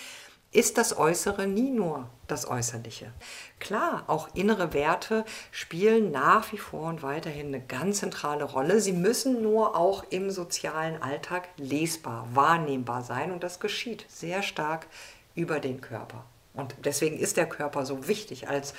ist 0.54 0.78
das 0.78 0.96
Äußere 0.96 1.46
nie 1.46 1.70
nur 1.70 2.08
das 2.28 2.48
Äußerliche. 2.48 3.12
Klar, 3.58 4.04
auch 4.06 4.28
innere 4.34 4.72
Werte 4.72 5.24
spielen 5.50 6.10
nach 6.10 6.52
wie 6.52 6.58
vor 6.58 6.88
und 6.88 7.02
weiterhin 7.02 7.48
eine 7.48 7.60
ganz 7.60 7.98
zentrale 7.98 8.44
Rolle. 8.44 8.80
Sie 8.80 8.92
müssen 8.92 9.42
nur 9.42 9.76
auch 9.76 10.04
im 10.10 10.30
sozialen 10.30 11.02
Alltag 11.02 11.48
lesbar, 11.56 12.28
wahrnehmbar 12.32 13.02
sein 13.02 13.32
und 13.32 13.42
das 13.42 13.60
geschieht 13.60 14.06
sehr 14.08 14.42
stark 14.42 14.86
über 15.34 15.60
den 15.60 15.80
Körper. 15.80 16.24
Und 16.54 16.76
deswegen 16.84 17.18
ist 17.18 17.36
der 17.36 17.48
Körper 17.48 17.84
so 17.84 18.06
wichtig 18.06 18.48
als 18.48 18.74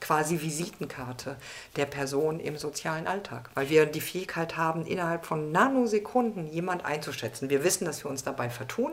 quasi 0.00 0.40
Visitenkarte 0.40 1.36
der 1.74 1.86
Person 1.86 2.38
im 2.38 2.56
sozialen 2.56 3.08
Alltag, 3.08 3.50
weil 3.54 3.68
wir 3.68 3.86
die 3.86 4.00
Fähigkeit 4.00 4.56
haben, 4.56 4.86
innerhalb 4.86 5.26
von 5.26 5.50
Nanosekunden 5.50 6.46
jemand 6.46 6.84
einzuschätzen. 6.84 7.50
Wir 7.50 7.64
wissen, 7.64 7.84
dass 7.84 8.04
wir 8.04 8.12
uns 8.12 8.22
dabei 8.22 8.48
vertun. 8.48 8.92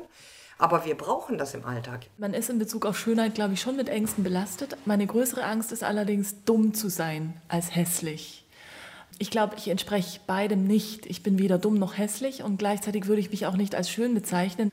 Aber 0.64 0.86
wir 0.86 0.96
brauchen 0.96 1.38
das 1.38 1.54
im 1.56 1.66
Alltag. 1.66 2.06
Man 2.18 2.34
ist 2.34 2.50
in 2.50 2.58
Bezug 2.58 2.86
auf 2.86 2.98
Schönheit, 2.98 3.36
glaube 3.36 3.54
ich, 3.54 3.60
schon 3.60 3.76
mit 3.76 3.90
Ängsten 3.90 4.24
belastet. 4.24 4.78
Meine 4.86 5.06
größere 5.06 5.44
Angst 5.44 5.74
ist 5.74 5.84
allerdings, 5.84 6.46
dumm 6.46 6.74
zu 6.74 6.88
sein 6.88 7.34
als 7.50 7.76
hässlich. 7.76 8.46
Ich 9.20 9.30
glaube, 9.30 9.56
ich 9.58 9.68
entspreche 9.68 10.22
beidem 10.26 10.64
nicht. 10.64 11.06
Ich 11.06 11.22
bin 11.22 11.38
weder 11.38 11.58
dumm 11.58 11.78
noch 11.78 11.98
hässlich 11.98 12.44
und 12.44 12.60
gleichzeitig 12.60 13.08
würde 13.08 13.20
ich 13.20 13.30
mich 13.30 13.46
auch 13.46 13.58
nicht 13.58 13.76
als 13.76 13.90
schön 13.90 14.14
bezeichnen. 14.14 14.72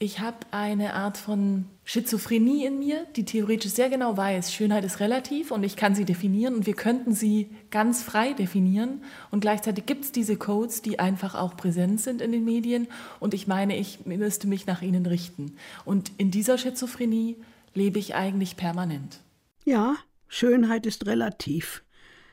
Ich 0.00 0.18
habe 0.18 0.38
eine 0.50 0.94
Art 0.94 1.16
von 1.16 1.66
Schizophrenie 1.92 2.66
in 2.66 2.78
mir, 2.78 3.04
die 3.16 3.24
theoretisch 3.24 3.72
sehr 3.72 3.90
genau 3.90 4.16
weiß, 4.16 4.54
Schönheit 4.54 4.84
ist 4.84 5.00
relativ 5.00 5.50
und 5.50 5.64
ich 5.64 5.74
kann 5.74 5.96
sie 5.96 6.04
definieren 6.04 6.54
und 6.54 6.66
wir 6.66 6.74
könnten 6.74 7.14
sie 7.14 7.50
ganz 7.72 8.04
frei 8.04 8.32
definieren. 8.32 9.02
Und 9.32 9.40
gleichzeitig 9.40 9.86
gibt 9.86 10.04
es 10.04 10.12
diese 10.12 10.36
Codes, 10.36 10.82
die 10.82 11.00
einfach 11.00 11.34
auch 11.34 11.56
präsent 11.56 12.00
sind 12.00 12.22
in 12.22 12.30
den 12.30 12.44
Medien 12.44 12.86
und 13.18 13.34
ich 13.34 13.48
meine, 13.48 13.76
ich 13.76 14.06
müsste 14.06 14.46
mich 14.46 14.66
nach 14.66 14.82
ihnen 14.82 15.04
richten. 15.04 15.56
Und 15.84 16.12
in 16.16 16.30
dieser 16.30 16.58
Schizophrenie 16.58 17.38
lebe 17.74 17.98
ich 17.98 18.14
eigentlich 18.14 18.56
permanent. 18.56 19.18
Ja, 19.64 19.96
Schönheit 20.28 20.86
ist 20.86 21.06
relativ. 21.06 21.82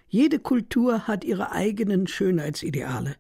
Jede 0.07 0.37
Kultur 0.37 1.07
hat 1.07 1.23
ihre 1.23 1.51
eigenen 1.51 2.05
Schönheitsideale. 2.05 3.15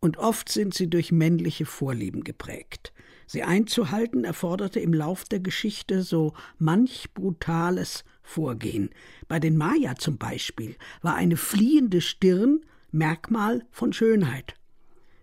Und 0.00 0.16
oft 0.16 0.48
sind 0.48 0.74
sie 0.74 0.90
durch 0.90 1.12
männliche 1.12 1.64
Vorlieben 1.64 2.24
geprägt. 2.24 2.92
Sie 3.26 3.42
einzuhalten 3.42 4.24
erforderte 4.24 4.80
im 4.80 4.92
Lauf 4.92 5.24
der 5.24 5.40
Geschichte 5.40 6.02
so 6.02 6.34
manch 6.58 7.12
brutales 7.14 8.04
Vorgehen. 8.22 8.90
Bei 9.28 9.38
den 9.38 9.56
Maya 9.56 9.96
zum 9.96 10.18
Beispiel 10.18 10.76
war 11.02 11.14
eine 11.14 11.36
fliehende 11.36 12.00
Stirn 12.00 12.60
Merkmal 12.90 13.64
von 13.70 13.92
Schönheit, 13.92 14.54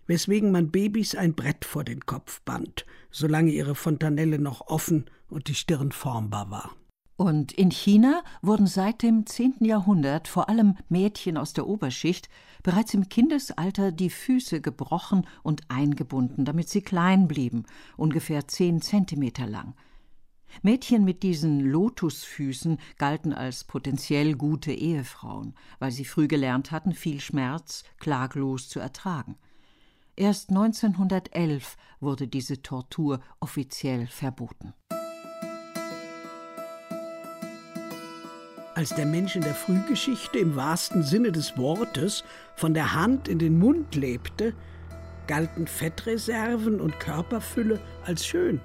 weswegen 0.06 0.52
man 0.52 0.70
Babys 0.70 1.14
ein 1.14 1.34
Brett 1.34 1.64
vor 1.64 1.84
den 1.84 2.04
Kopf 2.04 2.40
band, 2.42 2.84
solange 3.10 3.50
ihre 3.50 3.74
Fontanelle 3.74 4.38
noch 4.38 4.66
offen 4.66 5.06
und 5.28 5.48
die 5.48 5.54
Stirn 5.54 5.90
formbar 5.90 6.50
war. 6.50 6.76
Und 7.16 7.52
in 7.52 7.70
China 7.70 8.24
wurden 8.40 8.66
seit 8.66 9.02
dem 9.02 9.26
10. 9.26 9.56
Jahrhundert 9.60 10.28
vor 10.28 10.48
allem 10.48 10.76
Mädchen 10.88 11.36
aus 11.36 11.52
der 11.52 11.66
Oberschicht 11.66 12.28
bereits 12.62 12.94
im 12.94 13.08
Kindesalter 13.08 13.92
die 13.92 14.10
Füße 14.10 14.60
gebrochen 14.60 15.26
und 15.42 15.62
eingebunden, 15.68 16.44
damit 16.44 16.68
sie 16.68 16.82
klein 16.82 17.28
blieben, 17.28 17.64
ungefähr 17.96 18.46
zehn 18.48 18.80
Zentimeter 18.80 19.46
lang. 19.46 19.74
Mädchen 20.60 21.04
mit 21.04 21.22
diesen 21.22 21.60
Lotusfüßen 21.60 22.78
galten 22.98 23.32
als 23.32 23.64
potenziell 23.64 24.34
gute 24.34 24.72
Ehefrauen, 24.72 25.54
weil 25.78 25.90
sie 25.90 26.04
früh 26.04 26.28
gelernt 26.28 26.70
hatten, 26.70 26.92
viel 26.92 27.20
Schmerz 27.20 27.84
klaglos 27.98 28.68
zu 28.68 28.78
ertragen. 28.78 29.36
Erst 30.14 30.50
1911 30.50 31.76
wurde 32.00 32.28
diese 32.28 32.60
Tortur 32.60 33.20
offiziell 33.40 34.06
verboten. 34.06 34.74
Als 38.82 38.96
der 38.96 39.06
Mensch 39.06 39.36
in 39.36 39.42
der 39.42 39.54
Frühgeschichte 39.54 40.40
im 40.40 40.56
wahrsten 40.56 41.04
Sinne 41.04 41.30
des 41.30 41.56
Wortes 41.56 42.24
von 42.56 42.74
der 42.74 42.94
Hand 42.94 43.28
in 43.28 43.38
den 43.38 43.56
Mund 43.56 43.94
lebte, 43.94 44.54
galten 45.28 45.68
Fettreserven 45.68 46.80
und 46.80 46.98
Körperfülle 46.98 47.78
als 48.04 48.26
schön. 48.26 48.60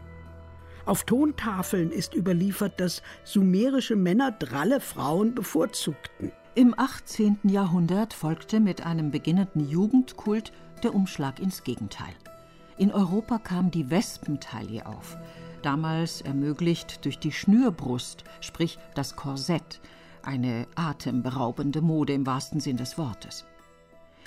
Auf 0.87 1.03
Tontafeln 1.03 1.91
ist 1.91 2.15
überliefert, 2.15 2.79
dass 2.79 3.03
sumerische 3.25 3.95
Männer 3.95 4.31
dralle 4.31 4.79
Frauen 4.79 5.35
bevorzugten. 5.35 6.31
Im 6.55 6.73
18. 6.75 7.37
Jahrhundert 7.43 8.15
folgte 8.15 8.59
mit 8.59 8.83
einem 8.83 9.11
beginnenden 9.11 9.69
Jugendkult 9.69 10.51
der 10.81 10.95
Umschlag 10.95 11.39
ins 11.39 11.63
Gegenteil. 11.63 12.15
In 12.79 12.91
Europa 12.91 13.37
kam 13.37 13.69
die 13.69 13.91
Wespentaille 13.91 14.83
auf, 14.87 15.15
damals 15.61 16.21
ermöglicht 16.21 17.05
durch 17.05 17.19
die 17.19 17.31
Schnürbrust, 17.31 18.23
sprich 18.41 18.79
das 18.95 19.15
Korsett, 19.15 19.79
eine 20.27 20.67
atemberaubende 20.75 21.81
Mode 21.81 22.13
im 22.13 22.27
wahrsten 22.27 22.59
Sinn 22.59 22.77
des 22.77 22.97
Wortes. 22.97 23.45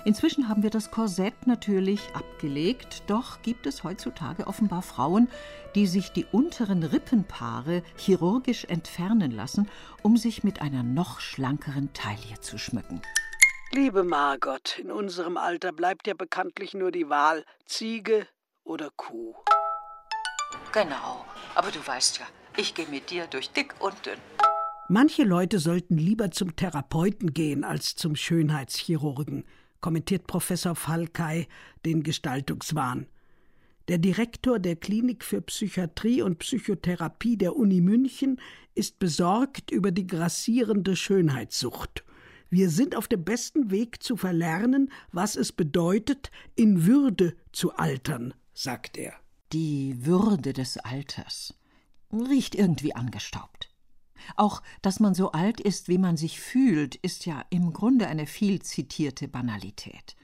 Inzwischen 0.07 0.49
haben 0.49 0.63
wir 0.63 0.71
das 0.71 0.91
Korsett 0.91 1.47
natürlich 1.47 2.01
abgelegt, 2.15 3.03
doch 3.07 3.43
gibt 3.43 3.67
es 3.67 3.85
heutzutage 3.85 4.47
offenbar 4.47 4.81
Frauen, 4.81 5.29
die 5.75 5.87
sich 5.87 6.11
die 6.11 6.25
unteren 6.25 6.83
Rippenpaare 6.83 7.83
chirurgisch 7.97 8.65
entfernen 8.65 9.31
lassen, 9.31 9.69
um 10.03 10.17
sich 10.17 10.43
mit 10.43 10.63
einer 10.63 10.83
noch 10.83 11.21
schlankeren 11.21 11.93
Taille 11.93 12.41
zu 12.41 12.57
schmücken. 12.57 13.03
Liebe 13.73 14.03
Margot, 14.03 14.79
in 14.79 14.91
unserem 14.91 15.37
Alter 15.37 15.71
bleibt 15.71 16.07
ja 16.07 16.15
bekanntlich 16.15 16.73
nur 16.73 16.91
die 16.91 17.11
Wahl 17.11 17.45
Ziege 17.67 18.27
oder 18.65 18.89
Kuh. 18.97 19.35
Genau, 20.73 21.27
aber 21.55 21.71
du 21.71 21.87
weißt 21.87 22.21
ja, 22.21 22.27
ich 22.57 22.75
gehe 22.75 22.87
mit 22.89 23.11
dir 23.11 23.27
durch 23.27 23.51
dick 23.51 23.75
und 23.81 24.07
dünn. 24.07 24.19
Manche 24.93 25.23
Leute 25.23 25.61
sollten 25.61 25.97
lieber 25.99 26.33
zum 26.33 26.57
Therapeuten 26.57 27.33
gehen 27.33 27.63
als 27.63 27.95
zum 27.95 28.17
Schönheitschirurgen 28.17 29.45
kommentiert 29.81 30.27
Professor 30.27 30.75
Falkei 30.75 31.47
den 31.87 32.03
Gestaltungswahn. 32.03 33.07
Der 33.87 33.99
Direktor 33.99 34.59
der 34.59 34.75
Klinik 34.75 35.23
für 35.23 35.43
Psychiatrie 35.43 36.23
und 36.23 36.41
Psychotherapie 36.41 37.37
der 37.37 37.55
Uni 37.55 37.81
München 37.81 38.41
ist 38.75 38.99
besorgt 38.99 39.71
über 39.71 39.93
die 39.93 40.09
grassierende 40.09 40.97
Schönheitssucht. 40.97 42.03
Wir 42.49 42.69
sind 42.69 42.97
auf 42.97 43.07
dem 43.07 43.23
besten 43.23 43.71
Weg 43.71 44.03
zu 44.03 44.17
verlernen, 44.17 44.91
was 45.13 45.37
es 45.37 45.53
bedeutet, 45.53 46.33
in 46.57 46.85
Würde 46.85 47.37
zu 47.53 47.77
altern, 47.77 48.35
sagt 48.55 48.99
er. 48.99 49.13
Die 49.53 50.05
Würde 50.05 50.53
des 50.53 50.79
Alters 50.79 51.55
riecht 52.13 52.57
irgendwie 52.57 52.97
angestaubt. 52.97 53.70
Auch, 54.37 54.63
dass 54.83 55.01
man 55.01 55.15
so 55.15 55.33
alt 55.33 55.61
ist, 55.61 55.89
wie 55.89 55.99
man 55.99 56.17
sich 56.17 56.41
fühlt, 56.41 56.97
ist 56.97 57.27
ja 57.27 57.45
im 57.51 57.73
Grunde 57.73 58.07
eine 58.07 58.27
viel 58.27 58.63
zitierte 58.63 59.29
Banalität. 59.29 60.17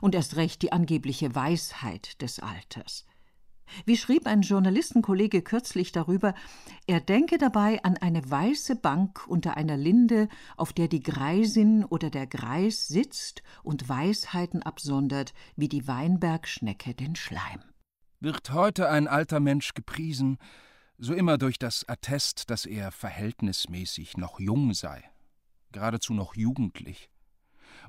Und 0.00 0.14
erst 0.14 0.36
recht 0.36 0.62
die 0.62 0.72
angebliche 0.72 1.34
Weisheit 1.34 2.20
des 2.22 2.38
Alters. 2.38 3.04
Wie 3.86 3.96
schrieb 3.96 4.26
ein 4.26 4.42
Journalistenkollege 4.42 5.42
kürzlich 5.42 5.92
darüber, 5.92 6.34
er 6.86 7.00
denke 7.00 7.38
dabei 7.38 7.82
an 7.84 7.96
eine 7.96 8.28
weiße 8.28 8.76
Bank 8.76 9.26
unter 9.26 9.56
einer 9.56 9.76
Linde, 9.76 10.28
auf 10.56 10.72
der 10.72 10.88
die 10.88 11.02
Greisin 11.02 11.84
oder 11.84 12.10
der 12.10 12.26
Greis 12.26 12.88
sitzt 12.88 13.42
und 13.62 13.88
Weisheiten 13.88 14.62
absondert, 14.62 15.32
wie 15.56 15.68
die 15.68 15.86
Weinbergschnecke 15.88 16.94
den 16.94 17.16
Schleim. 17.16 17.62
Wird 18.20 18.52
heute 18.52 18.88
ein 18.88 19.08
alter 19.08 19.40
Mensch 19.40 19.74
gepriesen, 19.74 20.38
so 21.02 21.14
immer 21.14 21.36
durch 21.36 21.58
das 21.58 21.88
Attest, 21.88 22.48
dass 22.48 22.64
er 22.64 22.92
verhältnismäßig 22.92 24.16
noch 24.18 24.38
jung 24.38 24.72
sei, 24.72 25.02
geradezu 25.72 26.14
noch 26.14 26.36
jugendlich. 26.36 27.10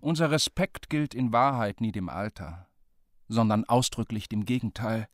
Unser 0.02 0.32
Respekt 0.32 0.90
gilt 0.90 1.14
in 1.14 1.32
Wahrheit 1.32 1.80
nie 1.80 1.92
dem 1.92 2.10
Alter, 2.10 2.68
sondern 3.28 3.66
ausdrücklich 3.66 4.30
dem 4.30 4.46
Gegenteil, 4.46 5.08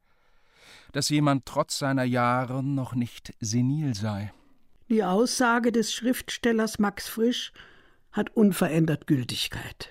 dass 0.94 1.10
jemand 1.10 1.46
trotz 1.46 1.78
seiner 1.78 2.06
Jahre 2.06 2.64
noch 2.64 2.96
nicht 2.96 3.34
senil 3.42 3.94
sei. 3.94 4.32
Die 4.88 5.04
Aussage 5.04 5.74
des 5.74 5.94
Schriftstellers 5.94 6.80
Max 6.80 7.10
Frisch 7.10 7.52
hat 8.14 8.30
unverändert 8.30 9.08
Gültigkeit. 9.08 9.90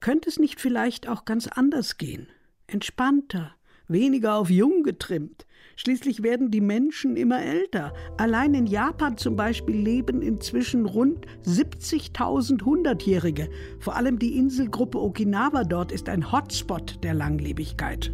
Könnte 0.00 0.28
es 0.28 0.38
nicht 0.38 0.60
vielleicht 0.60 1.08
auch 1.08 1.24
ganz 1.24 1.46
anders 1.46 1.96
gehen? 1.96 2.28
Entspannter, 2.66 3.54
weniger 3.88 4.34
auf 4.34 4.50
jung 4.50 4.82
getrimmt, 4.82 5.46
Schließlich 5.76 6.22
werden 6.22 6.50
die 6.50 6.60
Menschen 6.60 7.16
immer 7.16 7.42
älter. 7.42 7.92
Allein 8.18 8.54
in 8.54 8.66
Japan 8.66 9.16
zum 9.16 9.36
Beispiel 9.36 9.76
leben 9.76 10.22
inzwischen 10.22 10.86
rund 10.86 11.26
70.000 11.44 12.64
Hundertjährige. 12.64 13.48
Vor 13.78 13.96
allem 13.96 14.18
die 14.18 14.36
Inselgruppe 14.36 15.00
Okinawa 15.00 15.64
dort 15.64 15.92
ist 15.92 16.08
ein 16.08 16.32
Hotspot 16.32 17.02
der 17.02 17.14
Langlebigkeit. 17.14 18.12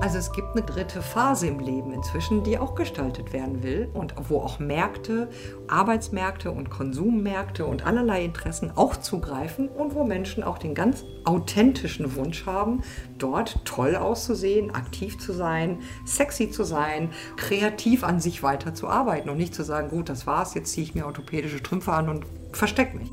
Also 0.00 0.16
es 0.16 0.32
gibt 0.32 0.56
eine 0.56 0.64
dritte 0.64 1.02
Phase 1.02 1.46
im 1.46 1.60
Leben 1.60 1.92
inzwischen, 1.92 2.42
die 2.42 2.58
auch 2.58 2.74
gestaltet 2.74 3.34
werden 3.34 3.62
will 3.62 3.90
und 3.92 4.14
wo 4.30 4.38
auch 4.40 4.58
Märkte, 4.58 5.28
Arbeitsmärkte 5.68 6.50
und 6.50 6.70
Konsummärkte 6.70 7.66
und 7.66 7.84
allerlei 7.84 8.24
Interessen 8.24 8.72
auch 8.74 8.96
zugreifen 8.96 9.68
und 9.68 9.94
wo 9.94 10.04
Menschen 10.04 10.42
auch 10.42 10.56
den 10.56 10.74
ganz 10.74 11.04
authentischen 11.26 12.16
Wunsch 12.16 12.46
haben, 12.46 12.80
dort 13.18 13.62
toll 13.66 13.94
auszusehen, 13.94 14.74
aktiv 14.74 15.18
zu 15.18 15.34
sein, 15.34 15.80
sexy 16.06 16.50
zu 16.50 16.64
sein, 16.64 17.10
kreativ 17.36 18.02
an 18.02 18.20
sich 18.20 18.42
weiterzuarbeiten 18.42 19.28
und 19.28 19.36
nicht 19.36 19.54
zu 19.54 19.64
sagen, 19.64 19.90
gut, 19.90 20.08
das 20.08 20.26
war's, 20.26 20.54
jetzt 20.54 20.72
ziehe 20.72 20.84
ich 20.84 20.94
mir 20.94 21.04
orthopädische 21.04 21.62
Trümpfe 21.62 21.92
an 21.92 22.08
und 22.08 22.24
versteck 22.52 22.94
mich. 22.94 23.12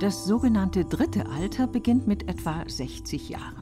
Das 0.00 0.26
sogenannte 0.26 0.84
dritte 0.84 1.24
Alter 1.26 1.66
beginnt 1.66 2.06
mit 2.06 2.28
etwa 2.28 2.62
60 2.66 3.30
Jahren 3.30 3.59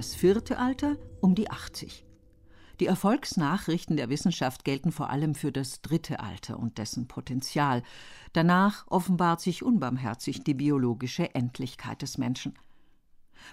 das 0.00 0.14
vierte 0.14 0.56
Alter 0.56 0.96
um 1.20 1.34
die 1.34 1.50
80. 1.50 2.06
Die 2.80 2.86
Erfolgsnachrichten 2.86 3.98
der 3.98 4.08
Wissenschaft 4.08 4.64
gelten 4.64 4.92
vor 4.92 5.10
allem 5.10 5.34
für 5.34 5.52
das 5.52 5.82
dritte 5.82 6.20
Alter 6.20 6.58
und 6.58 6.78
dessen 6.78 7.06
Potenzial. 7.06 7.82
Danach 8.32 8.86
offenbart 8.86 9.42
sich 9.42 9.62
unbarmherzig 9.62 10.42
die 10.42 10.54
biologische 10.54 11.34
Endlichkeit 11.34 12.00
des 12.00 12.16
Menschen. 12.16 12.54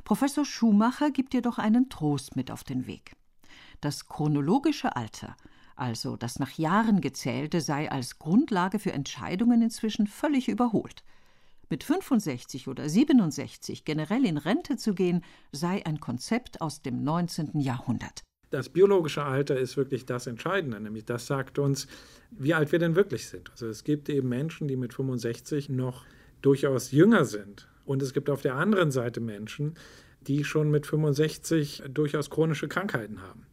Professor 0.05 0.45
Schumacher 0.45 1.11
gibt 1.11 1.33
jedoch 1.33 1.57
einen 1.57 1.89
Trost 1.89 2.37
mit 2.37 2.49
auf 2.49 2.63
den 2.63 2.87
Weg. 2.87 3.17
Das 3.81 4.07
chronologische 4.07 4.95
Alter, 4.95 5.35
also 5.75 6.15
das 6.15 6.39
nach 6.39 6.51
Jahren 6.51 7.01
gezählte, 7.01 7.59
sei 7.59 7.91
als 7.91 8.19
Grundlage 8.19 8.79
für 8.79 8.93
Entscheidungen 8.93 9.61
inzwischen 9.61 10.07
völlig 10.07 10.47
überholt. 10.47 11.03
Mit 11.69 11.83
65 11.83 12.69
oder 12.69 12.87
67 12.87 13.83
generell 13.83 14.25
in 14.25 14.37
Rente 14.37 14.77
zu 14.77 14.93
gehen, 14.93 15.23
sei 15.51 15.85
ein 15.85 15.99
Konzept 15.99 16.61
aus 16.61 16.81
dem 16.81 17.03
19. 17.03 17.59
Jahrhundert. 17.59 18.23
Das 18.51 18.69
biologische 18.69 19.23
Alter 19.23 19.59
ist 19.59 19.75
wirklich 19.75 20.05
das 20.05 20.27
Entscheidende, 20.27 20.79
nämlich 20.79 21.03
das 21.03 21.27
sagt 21.27 21.59
uns, 21.59 21.87
wie 22.31 22.53
alt 22.53 22.71
wir 22.71 22.79
denn 22.79 22.95
wirklich 22.95 23.27
sind. 23.27 23.51
Also 23.51 23.67
es 23.67 23.83
gibt 23.83 24.07
eben 24.07 24.29
Menschen, 24.29 24.69
die 24.69 24.77
mit 24.77 24.93
65 24.93 25.67
noch 25.67 26.05
durchaus 26.41 26.91
jünger 26.91 27.25
sind. 27.25 27.67
Und 27.83 28.01
es 28.01 28.13
gibt 28.13 28.29
auf 28.29 28.41
der 28.41 28.55
anderen 28.55 28.91
Seite 28.91 29.19
Menschen, 29.19 29.75
die 30.21 30.45
schon 30.45 30.71
mit 30.71 30.87
65 30.87 31.83
durchaus 31.89 32.29
chronische 32.29 32.69
Krankheiten 32.69 33.21
haben. 33.21 33.45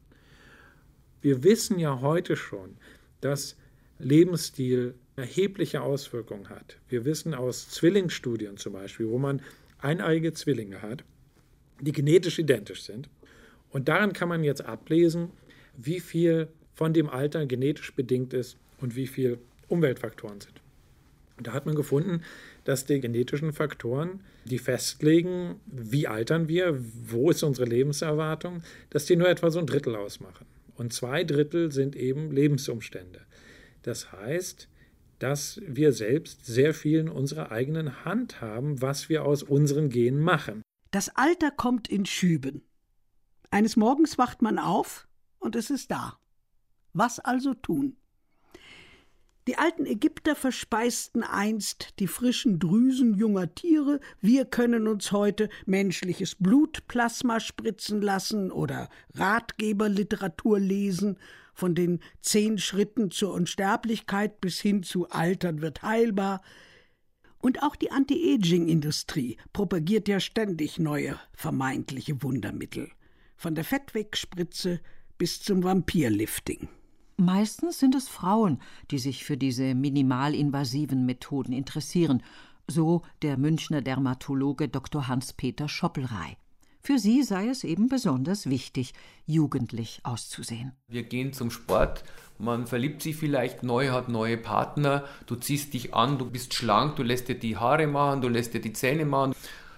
Wir 1.20 1.42
wissen 1.42 1.80
ja 1.80 2.00
heute 2.00 2.36
schon, 2.36 2.76
dass 3.20 3.56
Lebensstil 3.98 4.94
erhebliche 5.16 5.82
Auswirkungen 5.82 6.48
hat. 6.48 6.78
Wir 6.88 7.04
wissen 7.04 7.34
aus 7.34 7.68
Zwillingsstudien 7.68 8.56
zum 8.56 8.72
Beispiel, 8.72 9.08
wo 9.08 9.18
man 9.18 9.42
eineige 9.78 10.32
Zwillinge 10.32 10.82
hat, 10.82 11.04
die 11.80 11.92
genetisch 11.92 12.38
identisch 12.38 12.82
sind. 12.82 13.08
Und 13.70 13.88
daran 13.88 14.12
kann 14.12 14.28
man 14.28 14.44
jetzt 14.44 14.64
ablesen, 14.64 15.30
wie 15.76 16.00
viel 16.00 16.48
von 16.72 16.92
dem 16.92 17.08
Alter 17.08 17.46
genetisch 17.46 17.94
bedingt 17.94 18.32
ist 18.32 18.56
und 18.80 18.96
wie 18.96 19.06
viel 19.06 19.38
Umweltfaktoren 19.68 20.40
sind. 20.40 20.60
Und 21.36 21.48
da 21.48 21.52
hat 21.52 21.66
man 21.66 21.74
gefunden, 21.74 22.22
dass 22.64 22.86
die 22.86 23.00
genetischen 23.00 23.52
Faktoren, 23.52 24.20
die 24.44 24.58
festlegen, 24.58 25.56
wie 25.66 26.06
altern 26.06 26.48
wir, 26.48 26.78
wo 27.06 27.30
ist 27.30 27.42
unsere 27.42 27.68
Lebenserwartung, 27.68 28.62
dass 28.90 29.06
die 29.06 29.16
nur 29.16 29.28
etwa 29.28 29.50
so 29.50 29.58
ein 29.58 29.66
Drittel 29.66 29.96
ausmachen. 29.96 30.46
Und 30.76 30.92
zwei 30.92 31.24
Drittel 31.24 31.72
sind 31.72 31.96
eben 31.96 32.30
Lebensumstände. 32.30 33.20
Das 33.82 34.12
heißt, 34.12 34.68
dass 35.18 35.60
wir 35.66 35.92
selbst 35.92 36.46
sehr 36.46 36.74
viel 36.74 36.98
in 37.00 37.08
unserer 37.08 37.50
eigenen 37.52 38.04
Hand 38.04 38.40
haben, 38.40 38.80
was 38.82 39.08
wir 39.08 39.24
aus 39.24 39.42
unseren 39.42 39.88
Genen 39.88 40.20
machen. 40.20 40.62
Das 40.90 41.14
Alter 41.16 41.50
kommt 41.50 41.88
in 41.88 42.06
Schüben. 42.06 42.62
Eines 43.50 43.76
Morgens 43.76 44.18
wacht 44.18 44.42
man 44.42 44.58
auf 44.58 45.06
und 45.38 45.56
es 45.56 45.70
ist 45.70 45.90
da. 45.90 46.18
Was 46.92 47.18
also 47.18 47.54
tun? 47.54 47.96
Die 49.46 49.58
alten 49.58 49.84
Ägypter 49.84 50.34
verspeisten 50.34 51.22
einst 51.22 51.98
die 51.98 52.06
frischen 52.06 52.58
Drüsen 52.58 53.14
junger 53.14 53.54
Tiere, 53.54 54.00
wir 54.22 54.46
können 54.46 54.88
uns 54.88 55.12
heute 55.12 55.50
menschliches 55.66 56.34
Blutplasma 56.36 57.40
spritzen 57.40 58.00
lassen 58.00 58.50
oder 58.50 58.88
Ratgeberliteratur 59.12 60.58
lesen 60.58 61.18
von 61.54 61.74
den 61.74 62.00
zehn 62.20 62.58
Schritten 62.58 63.10
zur 63.10 63.32
Unsterblichkeit 63.32 64.40
bis 64.40 64.60
hin 64.60 64.82
zu 64.82 65.08
Altern 65.08 65.62
wird 65.62 65.82
heilbar. 65.82 66.42
Und 67.38 67.62
auch 67.62 67.76
die 67.76 67.90
Anti-Aging-Industrie 67.90 69.36
propagiert 69.52 70.08
ja 70.08 70.20
ständig 70.20 70.78
neue 70.78 71.18
vermeintliche 71.32 72.22
Wundermittel. 72.22 72.90
Von 73.36 73.54
der 73.54 73.64
Fettwegspritze 73.64 74.80
bis 75.18 75.42
zum 75.42 75.62
Vampirlifting. 75.62 76.68
Meistens 77.16 77.78
sind 77.78 77.94
es 77.94 78.08
Frauen, 78.08 78.60
die 78.90 78.98
sich 78.98 79.24
für 79.24 79.36
diese 79.36 79.74
minimalinvasiven 79.74 81.06
Methoden 81.06 81.52
interessieren, 81.52 82.22
so 82.66 83.02
der 83.22 83.36
Münchner 83.36 83.82
Dermatologe 83.82 84.68
Dr. 84.68 85.06
Hans-Peter 85.06 85.68
Schoppelrey. 85.68 86.36
Für 86.86 86.98
sie 86.98 87.22
sei 87.22 87.48
es 87.48 87.64
eben 87.64 87.88
besonders 87.88 88.50
wichtig, 88.50 88.92
jugendlich 89.24 90.00
auszusehen. 90.02 90.72
Wir 90.86 91.02
gehen 91.02 91.32
zum 91.32 91.50
Sport, 91.50 92.04
man 92.36 92.66
verliebt 92.66 93.00
sich 93.00 93.16
vielleicht 93.16 93.62
neu, 93.62 93.88
hat 93.88 94.10
neue 94.10 94.36
Partner, 94.36 95.02
du 95.24 95.36
ziehst 95.36 95.72
dich 95.72 95.94
an, 95.94 96.18
du 96.18 96.26
bist 96.26 96.52
schlank, 96.52 96.96
du 96.96 97.02
lässt 97.02 97.28
dir 97.28 97.36
die 97.38 97.56
Haare 97.56 97.86
machen, 97.86 98.20
du 98.20 98.28
lässt 98.28 98.52
dir 98.52 98.60
die 98.60 98.74
Zähne 98.74 99.06
machen. 99.06 99.34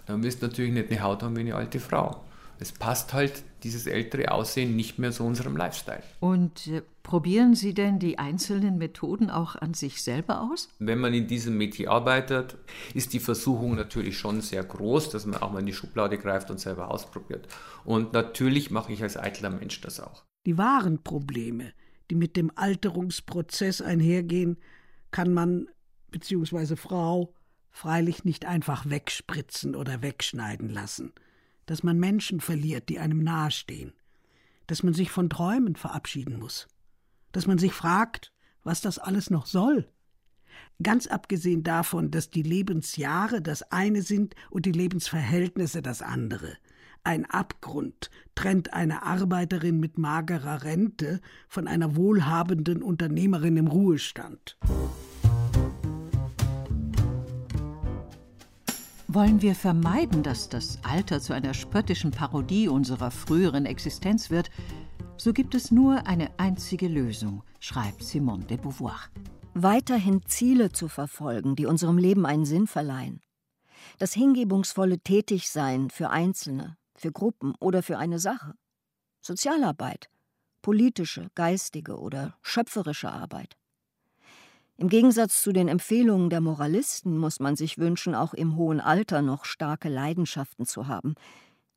Dann 0.06 0.24
wirst 0.24 0.42
du 0.42 0.48
natürlich 0.48 0.72
nicht 0.72 0.90
eine 0.90 1.00
Haut 1.00 1.22
haben 1.22 1.36
wie 1.36 1.42
eine 1.42 1.54
alte 1.54 1.78
Frau. 1.78 2.24
Es 2.58 2.72
passt 2.72 3.12
halt 3.12 3.44
dieses 3.66 3.86
ältere 3.88 4.30
Aussehen 4.30 4.76
nicht 4.76 5.00
mehr 5.00 5.10
zu 5.10 5.24
unserem 5.24 5.56
Lifestyle. 5.56 6.02
Und 6.20 6.68
äh, 6.68 6.82
probieren 7.02 7.56
Sie 7.56 7.74
denn 7.74 7.98
die 7.98 8.16
einzelnen 8.16 8.78
Methoden 8.78 9.28
auch 9.28 9.56
an 9.56 9.74
sich 9.74 10.02
selber 10.02 10.40
aus? 10.40 10.68
Wenn 10.78 11.00
man 11.00 11.12
in 11.12 11.26
diesem 11.26 11.58
Metier 11.58 11.90
arbeitet, 11.90 12.56
ist 12.94 13.12
die 13.12 13.18
Versuchung 13.18 13.74
natürlich 13.74 14.16
schon 14.16 14.40
sehr 14.40 14.62
groß, 14.62 15.10
dass 15.10 15.26
man 15.26 15.42
auch 15.42 15.52
mal 15.52 15.58
in 15.58 15.66
die 15.66 15.72
Schublade 15.72 16.16
greift 16.16 16.48
und 16.50 16.60
selber 16.60 16.92
ausprobiert. 16.92 17.48
Und 17.84 18.12
natürlich 18.12 18.70
mache 18.70 18.92
ich 18.92 19.02
als 19.02 19.16
eitler 19.16 19.50
Mensch 19.50 19.80
das 19.80 19.98
auch. 19.98 20.22
Die 20.46 20.56
wahren 20.56 21.02
Probleme, 21.02 21.72
die 22.10 22.14
mit 22.14 22.36
dem 22.36 22.52
Alterungsprozess 22.54 23.80
einhergehen, 23.80 24.58
kann 25.10 25.34
man 25.34 25.66
bzw. 26.12 26.76
Frau 26.76 27.34
freilich 27.72 28.24
nicht 28.24 28.44
einfach 28.44 28.88
wegspritzen 28.88 29.74
oder 29.74 30.02
wegschneiden 30.02 30.68
lassen 30.68 31.12
dass 31.66 31.82
man 31.82 31.98
Menschen 31.98 32.40
verliert, 32.40 32.88
die 32.88 32.98
einem 32.98 33.22
nahestehen, 33.22 33.92
dass 34.66 34.82
man 34.82 34.94
sich 34.94 35.10
von 35.10 35.28
Träumen 35.28 35.76
verabschieden 35.76 36.38
muss, 36.38 36.68
dass 37.32 37.46
man 37.46 37.58
sich 37.58 37.72
fragt, 37.72 38.32
was 38.62 38.80
das 38.80 38.98
alles 38.98 39.30
noch 39.30 39.46
soll. 39.46 39.88
Ganz 40.82 41.06
abgesehen 41.06 41.62
davon, 41.62 42.10
dass 42.10 42.30
die 42.30 42.42
Lebensjahre 42.42 43.42
das 43.42 43.62
eine 43.70 44.02
sind 44.02 44.34
und 44.50 44.66
die 44.66 44.72
Lebensverhältnisse 44.72 45.82
das 45.82 46.02
andere. 46.02 46.56
Ein 47.04 47.24
Abgrund 47.24 48.10
trennt 48.34 48.72
eine 48.72 49.04
Arbeiterin 49.04 49.78
mit 49.78 49.96
magerer 49.96 50.64
Rente 50.64 51.20
von 51.48 51.68
einer 51.68 51.94
wohlhabenden 51.94 52.82
Unternehmerin 52.82 53.56
im 53.56 53.68
Ruhestand. 53.68 54.58
Wollen 59.16 59.40
wir 59.40 59.54
vermeiden, 59.54 60.22
dass 60.22 60.50
das 60.50 60.78
Alter 60.84 61.22
zu 61.22 61.32
einer 61.32 61.54
spöttischen 61.54 62.10
Parodie 62.10 62.68
unserer 62.68 63.10
früheren 63.10 63.64
Existenz 63.64 64.28
wird, 64.28 64.50
so 65.16 65.32
gibt 65.32 65.54
es 65.54 65.70
nur 65.70 66.06
eine 66.06 66.38
einzige 66.38 66.86
Lösung, 66.86 67.42
schreibt 67.58 68.04
Simone 68.04 68.44
de 68.44 68.58
Beauvoir. 68.58 69.00
Weiterhin 69.54 70.20
Ziele 70.26 70.70
zu 70.70 70.88
verfolgen, 70.88 71.56
die 71.56 71.64
unserem 71.64 71.96
Leben 71.96 72.26
einen 72.26 72.44
Sinn 72.44 72.66
verleihen. 72.66 73.22
Das 73.98 74.12
hingebungsvolle 74.12 74.98
Tätigsein 74.98 75.88
für 75.88 76.10
Einzelne, 76.10 76.76
für 76.94 77.10
Gruppen 77.10 77.54
oder 77.58 77.82
für 77.82 77.96
eine 77.96 78.18
Sache. 78.18 78.52
Sozialarbeit, 79.22 80.10
politische, 80.60 81.30
geistige 81.34 81.98
oder 81.98 82.36
schöpferische 82.42 83.10
Arbeit. 83.10 83.56
Im 84.78 84.90
Gegensatz 84.90 85.42
zu 85.42 85.52
den 85.52 85.68
Empfehlungen 85.68 86.28
der 86.28 86.42
Moralisten 86.42 87.16
muss 87.16 87.40
man 87.40 87.56
sich 87.56 87.78
wünschen, 87.78 88.14
auch 88.14 88.34
im 88.34 88.56
hohen 88.56 88.78
Alter 88.78 89.22
noch 89.22 89.46
starke 89.46 89.88
Leidenschaften 89.88 90.66
zu 90.66 90.86
haben, 90.86 91.14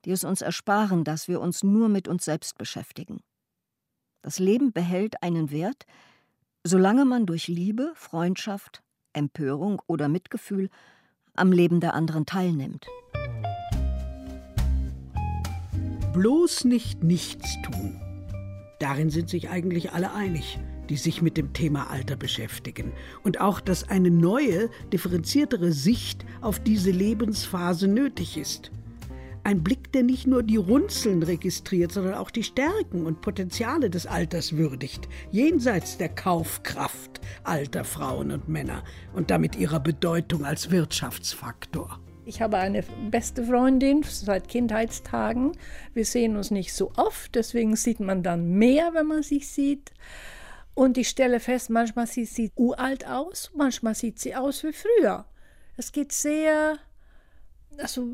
die 0.03 0.11
es 0.11 0.25
uns 0.25 0.41
ersparen, 0.41 1.05
dass 1.05 1.29
wir 1.29 1.39
uns 1.39 1.63
nur 1.63 1.87
mit 1.87 2.09
uns 2.09 2.25
selbst 2.25 2.57
beschäftigen. 2.57 3.21
Das 4.21 4.37
Leben 4.37 4.73
behält 4.73 5.23
einen 5.23 5.49
Wert, 5.49 5.85
solange 6.65 7.05
man 7.05 7.25
durch 7.25 7.47
Liebe, 7.47 7.93
Freundschaft, 7.95 8.83
Empörung 9.13 9.81
oder 9.87 10.09
Mitgefühl 10.09 10.69
am 11.35 11.53
Leben 11.53 11.79
der 11.79 11.93
anderen 11.93 12.25
teilnimmt. 12.25 12.85
Bloß 16.11 16.65
nicht 16.65 17.01
nichts 17.01 17.61
tun. 17.61 18.01
Darin 18.79 19.09
sind 19.09 19.29
sich 19.29 19.49
eigentlich 19.49 19.93
alle 19.93 20.11
einig 20.11 20.59
die 20.89 20.97
sich 20.97 21.21
mit 21.21 21.37
dem 21.37 21.53
Thema 21.53 21.89
Alter 21.89 22.15
beschäftigen. 22.15 22.91
Und 23.23 23.39
auch, 23.39 23.59
dass 23.59 23.87
eine 23.89 24.11
neue, 24.11 24.69
differenziertere 24.91 25.71
Sicht 25.71 26.25
auf 26.41 26.59
diese 26.59 26.91
Lebensphase 26.91 27.87
nötig 27.87 28.37
ist. 28.37 28.71
Ein 29.43 29.63
Blick, 29.63 29.91
der 29.93 30.03
nicht 30.03 30.27
nur 30.27 30.43
die 30.43 30.57
Runzeln 30.57 31.23
registriert, 31.23 31.91
sondern 31.91 32.15
auch 32.15 32.29
die 32.29 32.43
Stärken 32.43 33.05
und 33.05 33.21
Potenziale 33.21 33.89
des 33.89 34.05
Alters 34.05 34.57
würdigt, 34.57 35.07
jenseits 35.31 35.97
der 35.97 36.09
Kaufkraft 36.09 37.21
alter 37.43 37.85
Frauen 37.85 38.31
und 38.31 38.49
Männer 38.49 38.83
und 39.13 39.31
damit 39.31 39.55
ihrer 39.55 39.79
Bedeutung 39.79 40.43
als 40.43 40.71
Wirtschaftsfaktor. 40.71 41.99
Ich 42.25 42.41
habe 42.41 42.57
eine 42.57 42.83
beste 43.09 43.43
Freundin 43.43 44.03
seit 44.03 44.49
Kindheitstagen. 44.49 45.53
Wir 45.95 46.05
sehen 46.05 46.35
uns 46.35 46.51
nicht 46.51 46.73
so 46.73 46.91
oft, 46.95 47.33
deswegen 47.33 47.75
sieht 47.75 47.99
man 47.99 48.21
dann 48.21 48.51
mehr, 48.51 48.91
wenn 48.93 49.07
man 49.07 49.23
sich 49.23 49.47
sieht. 49.47 49.91
Und 50.73 50.97
ich 50.97 51.09
stelle 51.09 51.39
fest, 51.39 51.69
manchmal 51.69 52.07
sieht 52.07 52.29
sie 52.29 52.51
uralt 52.55 53.05
aus, 53.05 53.51
manchmal 53.55 53.95
sieht 53.95 54.19
sie 54.19 54.35
aus 54.35 54.63
wie 54.63 54.73
früher. 54.73 55.25
Es 55.75 55.91
geht 55.91 56.11
sehr, 56.11 56.77
also 57.77 58.07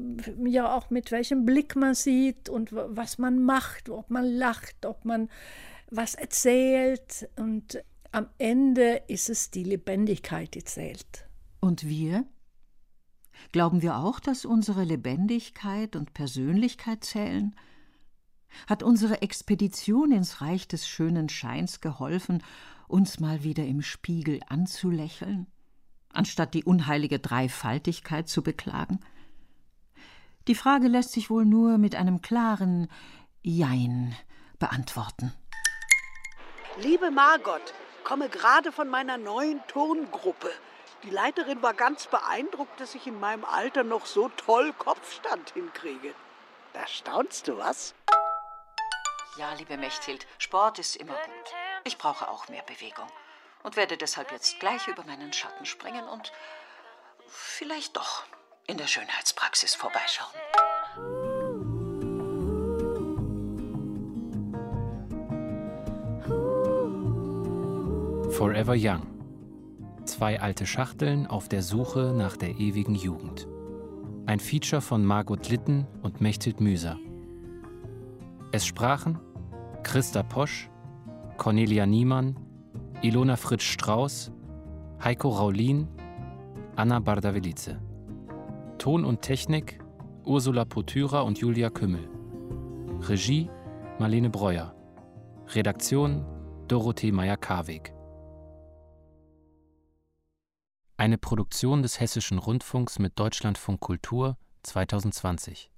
ja 0.43 0.76
auch 0.76 0.89
mit 0.89 1.12
welchem 1.12 1.45
Blick 1.45 1.76
man 1.76 1.93
sieht 1.93 2.49
und 2.49 2.72
was 2.72 3.18
man 3.18 3.43
macht, 3.43 3.89
ob 3.89 4.10
man 4.10 4.26
lacht, 4.26 4.86
ob 4.86 5.06
man 5.06 5.30
was 5.91 6.16
erzählt. 6.16 7.30
Und 7.36 7.84
am 8.12 8.30
Ende 8.38 9.03
ist 9.08 9.30
es 9.30 9.51
die 9.51 9.64
Lebendigkeit, 9.64 10.53
die 10.56 10.64
zählt. 10.64 11.28
Und 11.60 11.88
wir? 11.88 12.26
Glauben 13.51 13.82
wir 13.82 13.97
auch, 13.97 14.20
dass 14.20 14.45
unsere 14.45 14.84
Lebendigkeit 14.84 15.95
und 15.95 16.14
Persönlichkeit 16.14 17.03
zählen? 17.03 17.56
Hat 18.68 18.84
unsere 18.84 19.22
Expedition 19.22 20.12
ins 20.12 20.41
Reich 20.41 20.68
des 20.68 20.88
schönen 20.88 21.30
Scheins 21.30 21.82
geholfen, 21.82 22.43
uns 22.88 23.20
mal 23.20 23.43
wieder 23.43 23.66
im 23.66 23.82
Spiegel 23.82 24.39
anzulächeln, 24.47 25.47
anstatt 26.14 26.53
die 26.53 26.64
unheilige 26.64 27.20
Dreifaltigkeit 27.20 28.28
zu 28.28 28.43
beklagen? 28.43 28.99
Die 30.47 30.56
Frage 30.56 30.88
lässt 30.88 31.12
sich 31.12 31.30
wohl 31.30 31.45
nur 31.45 31.78
mit 31.78 31.95
einem 31.95 32.22
klaren 32.22 32.88
Jein 33.41 34.16
beantworten. 34.60 35.34
Liebe 36.82 37.10
Margot, 37.10 37.74
komme 38.03 38.30
gerade 38.30 38.72
von 38.72 38.89
meiner 38.89 39.18
neuen 39.18 39.60
Tongruppe. 39.68 40.51
Die 41.03 41.10
Leiterin 41.10 41.62
war 41.62 41.74
ganz 41.74 42.08
beeindruckt, 42.08 42.80
dass 42.80 42.95
ich 42.95 43.08
in 43.08 43.20
meinem 43.20 43.45
Alter 43.45 43.84
noch 43.84 44.06
so 44.06 44.30
toll 44.30 44.74
Kopfstand 44.74 45.51
hinkriege. 45.51 46.14
Da 46.74 46.86
staunst 46.88 47.47
du 47.47 47.58
was? 47.58 47.95
Ja, 49.38 49.52
liebe 49.54 49.76
Mechthild, 49.76 50.26
Sport 50.38 50.80
ist 50.80 50.96
immer 50.96 51.14
gut. 51.14 51.54
Ich 51.84 51.98
brauche 51.98 52.30
auch 52.30 52.48
mehr 52.48 52.64
Bewegung 52.64 53.08
und 53.64 53.76
werde 53.76 53.98
deshalb 53.98 54.32
jetzt 54.32 54.62
gleich 54.62 54.88
über 54.88 55.04
meinen 55.04 55.34
Schatten 55.34 55.66
springen 55.66 56.08
und 56.08 56.32
vielleicht 57.28 57.98
doch 57.98 58.24
in 58.66 58.78
der 58.78 58.88
Schönheitspraxis 58.88 59.76
vorbeischauen. 59.76 60.32
Forever 68.32 68.76
Young. 68.78 69.06
Zwei 70.06 70.40
alte 70.40 70.66
Schachteln 70.66 71.28
auf 71.28 71.50
der 71.50 71.62
Suche 71.62 72.14
nach 72.16 72.38
der 72.38 72.52
ewigen 72.52 72.96
Jugend. 72.96 73.48
Ein 74.28 74.40
Feature 74.40 74.82
von 74.82 75.04
Margot 75.04 75.50
Litten 75.50 75.86
und 76.04 76.22
Mechthild 76.22 76.62
Müser. 76.62 76.98
Es 78.56 78.66
sprachen 78.66 79.20
Christa 79.84 80.24
Posch, 80.24 80.70
Cornelia 81.36 81.86
Niemann, 81.86 82.39
Ilona 83.01 83.36
Fritsch-Strauß, 83.36 84.32
Heiko 85.03 85.28
Raulin, 85.28 85.89
Anna 86.78 87.01
Bardavelice. 87.01 87.82
Ton 88.78 89.03
und 89.03 89.22
Technik 89.22 89.84
Ursula 90.24 90.64
Potyra 90.64 91.20
und 91.20 91.38
Julia 91.38 91.70
Kümmel. 91.70 92.08
Regie 93.01 93.49
Marlene 93.99 94.30
Breuer. 94.30 94.74
Redaktion 95.47 96.26
Dorothee 96.70 97.12
Meyer-Karweg. 97.12 97.93
Eine 100.95 101.18
Produktion 101.18 101.82
des 101.82 101.99
Hessischen 101.99 102.38
Rundfunks 102.38 102.99
mit 102.99 103.20
Deutschlandfunk 103.20 103.82
Kultur 103.82 104.38
2020. 104.64 105.70